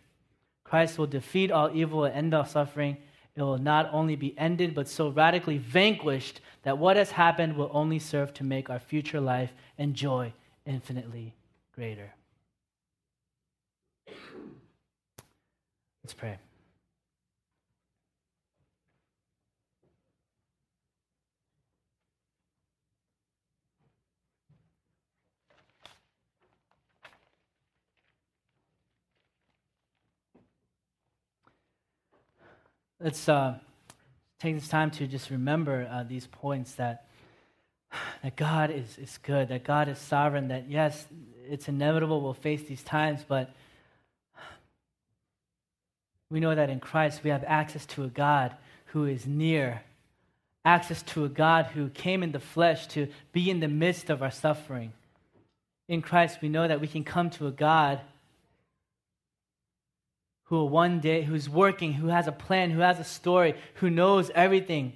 Christ 0.65 0.97
will 0.97 1.07
defeat 1.07 1.53
all 1.53 1.71
evil 1.75 2.07
and 2.07 2.15
end 2.15 2.33
all 2.33 2.47
suffering. 2.47 2.97
It 3.37 3.43
will 3.43 3.59
not 3.59 3.89
only 3.93 4.17
be 4.17 4.37
ended, 4.39 4.75
but 4.75 4.89
so 4.89 5.09
radically 5.09 5.59
vanquished 5.59 6.41
that 6.63 6.79
what 6.79 6.97
has 6.97 7.13
happened 7.13 7.57
will 7.57 7.71
only 7.73 7.99
serve 7.99 8.35
to 8.35 8.45
make 8.45 8.69
our 8.69 8.79
future 8.79 9.21
life 9.21 9.55
and 9.79 9.95
joy 9.95 10.33
infinitely 10.67 11.35
greater. 11.75 12.13
Let's 16.03 16.15
pray. 16.15 16.39
Let's 33.03 33.31
uh, 33.31 33.55
take 34.39 34.55
this 34.55 34.69
time 34.69 34.91
to 34.91 35.07
just 35.07 35.31
remember 35.31 35.89
uh, 35.91 36.03
these 36.03 36.27
points 36.27 36.75
that, 36.75 37.07
that 38.23 38.37
God 38.37 38.71
is, 38.71 38.99
is 38.99 39.19
good, 39.23 39.49
that 39.49 39.65
God 39.65 39.89
is 39.89 39.99
sovereign, 39.99 40.49
that 40.49 40.69
yes, 40.69 41.07
it's 41.49 41.69
inevitable 41.69 42.21
we'll 42.21 42.35
face 42.35 42.63
these 42.65 42.83
times, 42.83 43.25
but 43.27 43.55
we 46.31 46.41
know 46.41 46.55
that 46.55 46.69
in 46.69 46.79
Christ 46.79 47.25
we 47.25 47.31
have 47.31 47.43
access 47.47 47.87
to 47.87 48.05
a 48.05 48.09
God 48.09 48.55
who 48.87 49.07
is 49.07 49.27
near, 49.27 49.83
access 50.67 51.03
to 51.03 51.25
a 51.25 51.29
God 51.29 51.67
who 51.67 51.89
came 51.89 52.23
in 52.23 52.33
the 52.33 52.39
flesh 52.39 52.87
to 52.89 53.09
be 53.33 53.51
in 53.51 53.61
the 53.61 53.69
midst 53.69 54.11
of 54.11 54.23
our 54.23 54.31
suffering. 54.31 54.93
In 55.89 56.03
Christ, 56.03 56.39
we 56.43 56.49
know 56.51 56.69
that 56.69 56.81
we 56.81 56.87
can 56.87 57.03
come 57.03 57.31
to 57.31 57.47
a 57.47 57.51
God 57.51 58.01
who 60.51 60.57
will 60.57 60.69
one 60.69 60.99
day, 60.99 61.23
who's 61.23 61.49
working, 61.49 61.93
who 61.93 62.09
has 62.09 62.27
a 62.27 62.33
plan, 62.33 62.73
who 62.73 62.81
has 62.81 62.99
a 62.99 63.05
story, 63.05 63.55
who 63.75 63.89
knows 63.89 64.31
everything. 64.35 64.93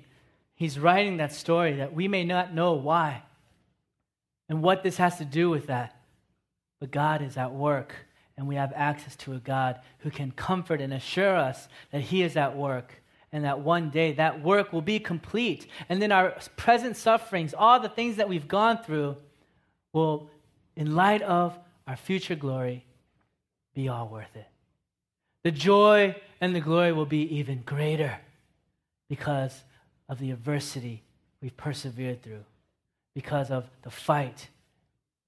He's 0.57 0.80
writing 0.80 1.18
that 1.18 1.32
story 1.32 1.76
that 1.76 1.94
we 1.94 2.09
may 2.09 2.24
not 2.24 2.52
know 2.52 2.72
why 2.72 3.22
and 4.48 4.62
what 4.62 4.82
this 4.82 4.96
has 4.96 5.16
to 5.18 5.24
do 5.24 5.48
with 5.48 5.68
that. 5.68 5.96
But 6.80 6.90
God 6.90 7.22
is 7.22 7.36
at 7.36 7.55
work, 7.55 7.94
and 8.36 8.48
we 8.48 8.57
have 8.57 8.72
access 8.74 9.14
to 9.16 9.34
a 9.34 9.38
God 9.38 9.78
who 9.98 10.11
can 10.11 10.32
comfort 10.32 10.80
and 10.80 10.92
assure 10.92 11.36
us 11.36 11.68
that 11.92 12.02
He 12.02 12.24
is 12.24 12.36
at 12.36 12.57
work 12.57 13.00
and 13.30 13.44
that 13.44 13.61
one 13.61 13.90
day 13.90 14.12
that 14.14 14.42
work 14.42 14.72
will 14.72 14.82
be 14.82 14.98
complete. 14.98 15.68
And 15.88 16.02
then 16.02 16.11
our 16.11 16.32
present 16.57 16.96
sufferings, 16.96 17.55
all 17.55 17.78
the 17.78 17.88
things 17.88 18.16
that 18.16 18.28
we've 18.28 18.48
gone 18.48 18.82
through, 18.82 19.16
will, 19.92 20.30
in 20.74 20.96
light 20.96 21.22
of 21.22 21.57
our 21.86 21.96
future 21.96 22.34
glory, 22.34 22.84
be 23.72 23.88
all 23.88 24.09
worth 24.09 24.34
it 24.34 24.48
the 25.45 25.51
joy 25.51 26.16
and 26.40 26.57
the 26.57 26.61
glory 26.61 26.92
will 26.92 27.07
be 27.07 27.36
even 27.36 27.62
greater 27.64 28.18
because 29.09 29.62
of 30.09 30.18
the 30.18 30.30
adversity 30.30 31.03
we've 31.40 31.57
persevered 31.57 32.22
through, 32.22 32.45
because 33.14 33.51
of 33.51 33.68
the 33.82 33.90
fight 33.90 34.49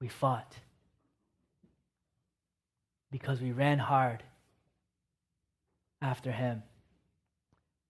we 0.01 0.09
fought, 0.09 0.57
because 3.12 3.41
we 3.41 3.53
ran 3.53 3.79
hard 3.79 4.23
after 6.01 6.33
Him 6.33 6.62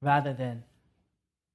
rather 0.02 0.32
than 0.32 0.64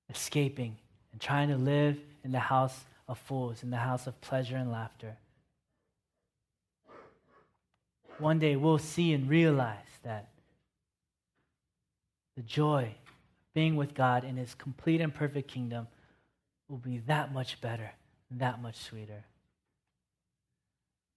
escaping 0.09 0.77
and 1.11 1.21
trying 1.21 1.49
to 1.49 1.57
live 1.57 1.97
in 2.23 2.31
the 2.31 2.39
house 2.39 2.85
of 3.07 3.17
fools, 3.17 3.63
in 3.63 3.69
the 3.69 3.77
house 3.77 4.07
of 4.07 4.19
pleasure 4.21 4.55
and 4.55 4.71
laughter. 4.71 5.17
One 8.19 8.39
day 8.39 8.55
we'll 8.55 8.77
see 8.77 9.13
and 9.13 9.29
realize 9.29 9.77
that 10.03 10.30
the 12.41 12.47
joy 12.47 12.83
of 12.83 13.53
being 13.53 13.75
with 13.75 13.93
God 13.93 14.23
in 14.23 14.35
his 14.35 14.55
complete 14.55 14.99
and 14.99 15.13
perfect 15.13 15.47
kingdom 15.47 15.87
will 16.67 16.77
be 16.77 16.97
that 17.05 17.31
much 17.31 17.61
better, 17.61 17.91
that 18.31 18.61
much 18.61 18.77
sweeter. 18.77 19.23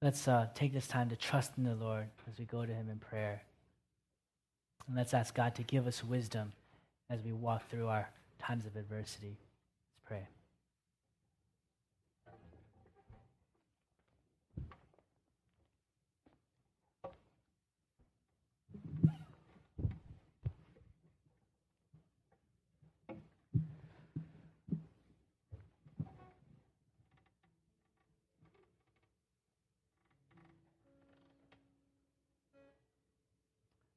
Let's 0.03 0.29
uh, 0.29 0.49
take 0.55 0.75
this 0.75 0.87
time 0.87 1.09
to 1.09 1.17
trust 1.17 1.53
in 1.57 1.65
the 1.65 1.75
Lord 1.75 2.09
as 2.31 2.39
we 2.39 2.45
go 2.45 2.67
to 2.67 2.73
him 2.73 2.91
in 2.91 2.99
prayer. 2.99 3.43
And 4.87 4.97
let's 4.97 5.15
ask 5.15 5.35
God 5.35 5.55
to 5.55 5.63
give 5.63 5.87
us 5.87 6.05
wisdom 6.05 6.53
as 7.09 7.23
we 7.23 7.33
walk 7.33 7.71
through 7.71 7.87
our 7.89 8.11
times 8.39 8.67
of 8.67 8.77
adversity. 8.77 9.39
Let's 9.39 10.07
pray. 10.07 10.29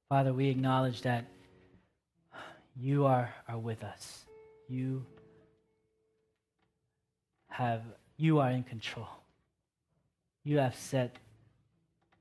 Father, 0.09 0.33
we 0.33 0.47
acknowledge 0.47 1.01
that 1.01 1.25
you 2.79 3.05
are, 3.05 3.33
are 3.47 3.57
with 3.57 3.83
us. 3.83 4.25
You 4.69 5.05
have 7.49 7.81
you 8.15 8.39
are 8.39 8.49
in 8.49 8.63
control. 8.63 9.09
You 10.43 10.59
have 10.59 10.75
set 10.75 11.17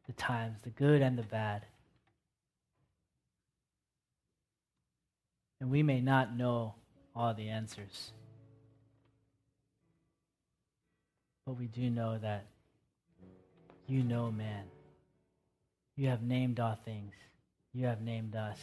the 0.06 0.12
times, 0.14 0.58
the 0.62 0.70
good 0.70 1.00
and 1.00 1.16
the 1.16 1.22
bad. 1.22 1.62
And 5.60 5.70
we 5.70 5.82
may 5.82 6.00
not 6.00 6.36
know 6.36 6.74
all 7.14 7.34
the 7.34 7.48
answers. 7.48 8.12
But 11.46 11.56
we 11.56 11.66
do 11.66 11.88
know 11.88 12.18
that 12.18 12.46
you 13.86 14.02
know 14.02 14.32
man. 14.32 14.64
You 15.94 16.08
have 16.08 16.22
named 16.22 16.58
all 16.60 16.76
things 16.84 17.14
you 17.76 17.84
have 17.86 18.00
named 18.00 18.34
us. 18.34 18.58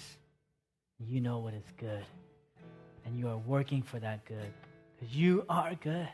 You 0.97 1.21
know 1.21 1.37
what 1.37 1.53
is 1.53 1.63
good. 1.77 2.03
And 3.05 3.19
you 3.19 3.27
are 3.27 3.37
working 3.37 3.83
for 3.83 3.99
that 3.99 4.25
good 4.25 4.51
because 4.95 5.15
you 5.15 5.45
are 5.47 5.75
good. 5.75 6.09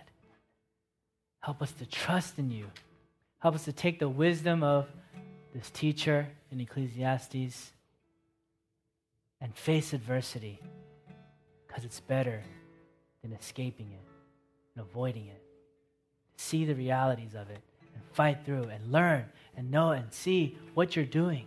Help 1.40 1.62
us 1.62 1.72
to 1.74 1.86
trust 1.86 2.38
in 2.38 2.52
you. 2.52 2.66
Help 3.40 3.56
us 3.56 3.64
to 3.64 3.72
take 3.72 4.00
the 4.00 4.10
wisdom 4.10 4.64
of 4.64 4.86
this 5.56 5.70
teacher 5.70 6.28
in 6.52 6.60
Ecclesiastes 6.60 7.72
and 9.40 9.56
face 9.56 9.94
adversity 9.94 10.60
because 11.68 11.86
it's 11.86 12.02
better 12.02 12.44
than 13.22 13.32
escaping 13.32 13.92
it 13.94 14.08
and 14.76 14.86
avoiding 14.86 15.28
it. 15.28 15.42
See 16.36 16.66
the 16.66 16.76
realities 16.76 17.34
of 17.34 17.50
it 17.50 17.62
and 17.94 18.04
fight 18.12 18.40
through 18.44 18.64
and 18.64 18.92
learn 18.92 19.24
and 19.56 19.72
know 19.72 19.92
and 19.92 20.12
see 20.12 20.58
what 20.74 20.98
you're 20.98 21.06
doing 21.06 21.46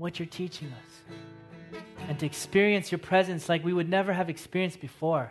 what 0.00 0.18
you're 0.18 0.26
teaching 0.26 0.68
us 0.68 1.78
and 2.08 2.18
to 2.18 2.24
experience 2.24 2.90
your 2.90 2.98
presence 2.98 3.50
like 3.50 3.62
we 3.62 3.74
would 3.74 3.88
never 3.88 4.14
have 4.14 4.30
experienced 4.30 4.80
before. 4.80 5.30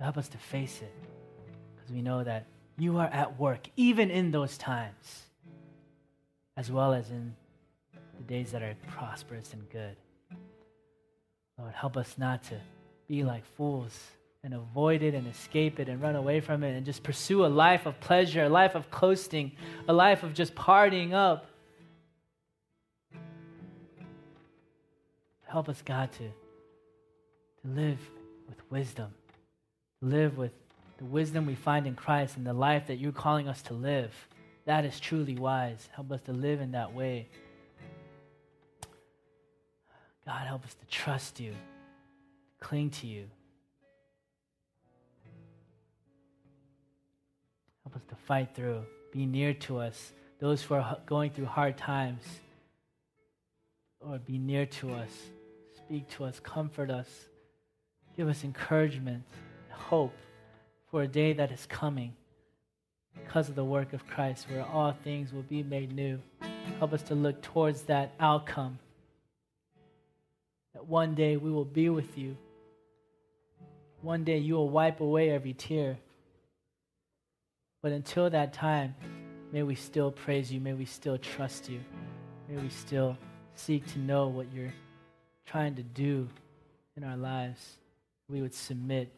help 0.00 0.18
us 0.18 0.28
to 0.28 0.36
face 0.36 0.82
it 0.82 0.92
because 1.76 1.92
we 1.92 2.02
know 2.02 2.24
that 2.24 2.44
you 2.76 2.98
are 2.98 3.06
at 3.06 3.38
work 3.38 3.68
even 3.76 4.10
in 4.10 4.32
those 4.32 4.58
times 4.58 5.22
as 6.56 6.72
well 6.72 6.92
as 6.92 7.08
in 7.10 7.32
the 8.18 8.24
days 8.24 8.50
that 8.50 8.62
are 8.62 8.74
prosperous 8.88 9.52
and 9.52 9.70
good. 9.70 9.96
Lord, 11.56 11.72
help 11.72 11.96
us 11.96 12.16
not 12.18 12.42
to 12.44 12.60
be 13.06 13.22
like 13.22 13.44
fools 13.56 13.96
and 14.42 14.54
avoid 14.54 15.02
it 15.02 15.14
and 15.14 15.28
escape 15.28 15.78
it 15.78 15.88
and 15.88 16.02
run 16.02 16.16
away 16.16 16.40
from 16.40 16.64
it 16.64 16.76
and 16.76 16.84
just 16.84 17.04
pursue 17.04 17.46
a 17.46 17.48
life 17.48 17.86
of 17.86 18.00
pleasure, 18.00 18.44
a 18.44 18.48
life 18.48 18.74
of 18.74 18.90
coasting, 18.90 19.52
a 19.86 19.92
life 19.92 20.24
of 20.24 20.34
just 20.34 20.54
partying 20.56 21.12
up 21.12 21.46
Help 25.56 25.70
us, 25.70 25.80
God, 25.80 26.12
to, 26.12 26.18
to 26.18 27.80
live 27.80 27.98
with 28.46 28.58
wisdom, 28.70 29.14
live 30.02 30.36
with 30.36 30.52
the 30.98 31.06
wisdom 31.06 31.46
we 31.46 31.54
find 31.54 31.86
in 31.86 31.94
Christ 31.94 32.36
and 32.36 32.46
the 32.46 32.52
life 32.52 32.88
that 32.88 32.96
you're 32.96 33.10
calling 33.10 33.48
us 33.48 33.62
to 33.62 33.72
live. 33.72 34.12
That 34.66 34.84
is 34.84 35.00
truly 35.00 35.34
wise. 35.34 35.88
Help 35.94 36.12
us 36.12 36.20
to 36.26 36.34
live 36.34 36.60
in 36.60 36.72
that 36.72 36.92
way. 36.92 37.28
God, 40.26 40.46
help 40.46 40.62
us 40.66 40.74
to 40.74 40.86
trust 40.94 41.40
you, 41.40 41.54
cling 42.60 42.90
to 42.90 43.06
you. 43.06 43.24
Help 47.82 47.96
us 47.96 48.02
to 48.10 48.14
fight 48.14 48.50
through, 48.54 48.84
be 49.10 49.24
near 49.24 49.54
to 49.54 49.78
us, 49.78 50.12
those 50.38 50.62
who 50.62 50.74
are 50.74 50.98
going 51.06 51.30
through 51.30 51.46
hard 51.46 51.78
times. 51.78 52.24
Lord, 54.04 54.26
be 54.26 54.36
near 54.36 54.66
to 54.66 54.92
us 54.92 55.12
speak 55.86 56.08
to 56.08 56.24
us, 56.24 56.40
comfort 56.40 56.90
us, 56.90 57.08
give 58.16 58.28
us 58.28 58.42
encouragement, 58.42 59.22
hope 59.70 60.12
for 60.90 61.02
a 61.02 61.06
day 61.06 61.32
that 61.32 61.52
is 61.52 61.64
coming 61.66 62.12
because 63.14 63.48
of 63.48 63.54
the 63.54 63.64
work 63.64 63.92
of 63.92 64.04
Christ, 64.04 64.46
where 64.50 64.64
all 64.64 64.92
things 65.04 65.32
will 65.32 65.42
be 65.42 65.62
made 65.62 65.94
new. 65.94 66.18
Help 66.80 66.92
us 66.92 67.02
to 67.02 67.14
look 67.14 67.40
towards 67.40 67.82
that 67.82 68.12
outcome. 68.18 68.80
That 70.74 70.86
one 70.86 71.14
day 71.14 71.36
we 71.36 71.52
will 71.52 71.64
be 71.64 71.88
with 71.88 72.18
you. 72.18 72.36
One 74.02 74.24
day 74.24 74.38
you 74.38 74.54
will 74.54 74.68
wipe 74.68 75.00
away 75.00 75.30
every 75.30 75.52
tear. 75.52 75.98
But 77.80 77.92
until 77.92 78.28
that 78.30 78.52
time, 78.52 78.96
may 79.52 79.62
we 79.62 79.76
still 79.76 80.10
praise 80.10 80.52
you. 80.52 80.60
May 80.60 80.72
we 80.72 80.84
still 80.84 81.16
trust 81.16 81.70
you. 81.70 81.78
May 82.48 82.60
we 82.60 82.70
still 82.70 83.16
seek 83.54 83.86
to 83.92 84.00
know 84.00 84.26
what 84.26 84.46
you're 84.52 84.72
trying 85.46 85.74
to 85.76 85.82
do 85.82 86.28
in 86.96 87.04
our 87.04 87.16
lives, 87.16 87.78
we 88.28 88.42
would 88.42 88.54
submit 88.54 89.10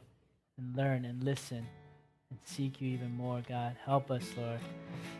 and 0.58 0.76
learn 0.76 1.04
and 1.04 1.24
listen 1.24 1.66
and 2.30 2.38
seek 2.44 2.80
you 2.80 2.90
even 2.90 3.16
more, 3.16 3.42
God. 3.48 3.76
Help 3.84 4.10
us, 4.10 4.24
Lord. 4.36 4.60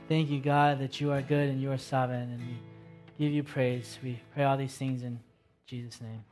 Thank 0.09 0.29
you, 0.29 0.41
God, 0.41 0.79
that 0.81 1.01
you 1.01 1.11
are 1.13 1.23
good 1.23 1.49
and 1.49 1.61
you 1.61 1.73
are 1.73 1.79
sovereign, 1.79 2.31
and 2.31 2.41
we 2.41 2.57
give 3.19 3.33
you 3.33 3.43
praise. 3.43 3.99
We 4.03 4.21
pray 4.35 4.45
all 4.45 4.57
these 4.57 4.77
things 4.77 5.03
in 5.03 5.19
Jesus' 5.67 6.01
name. 6.01 6.25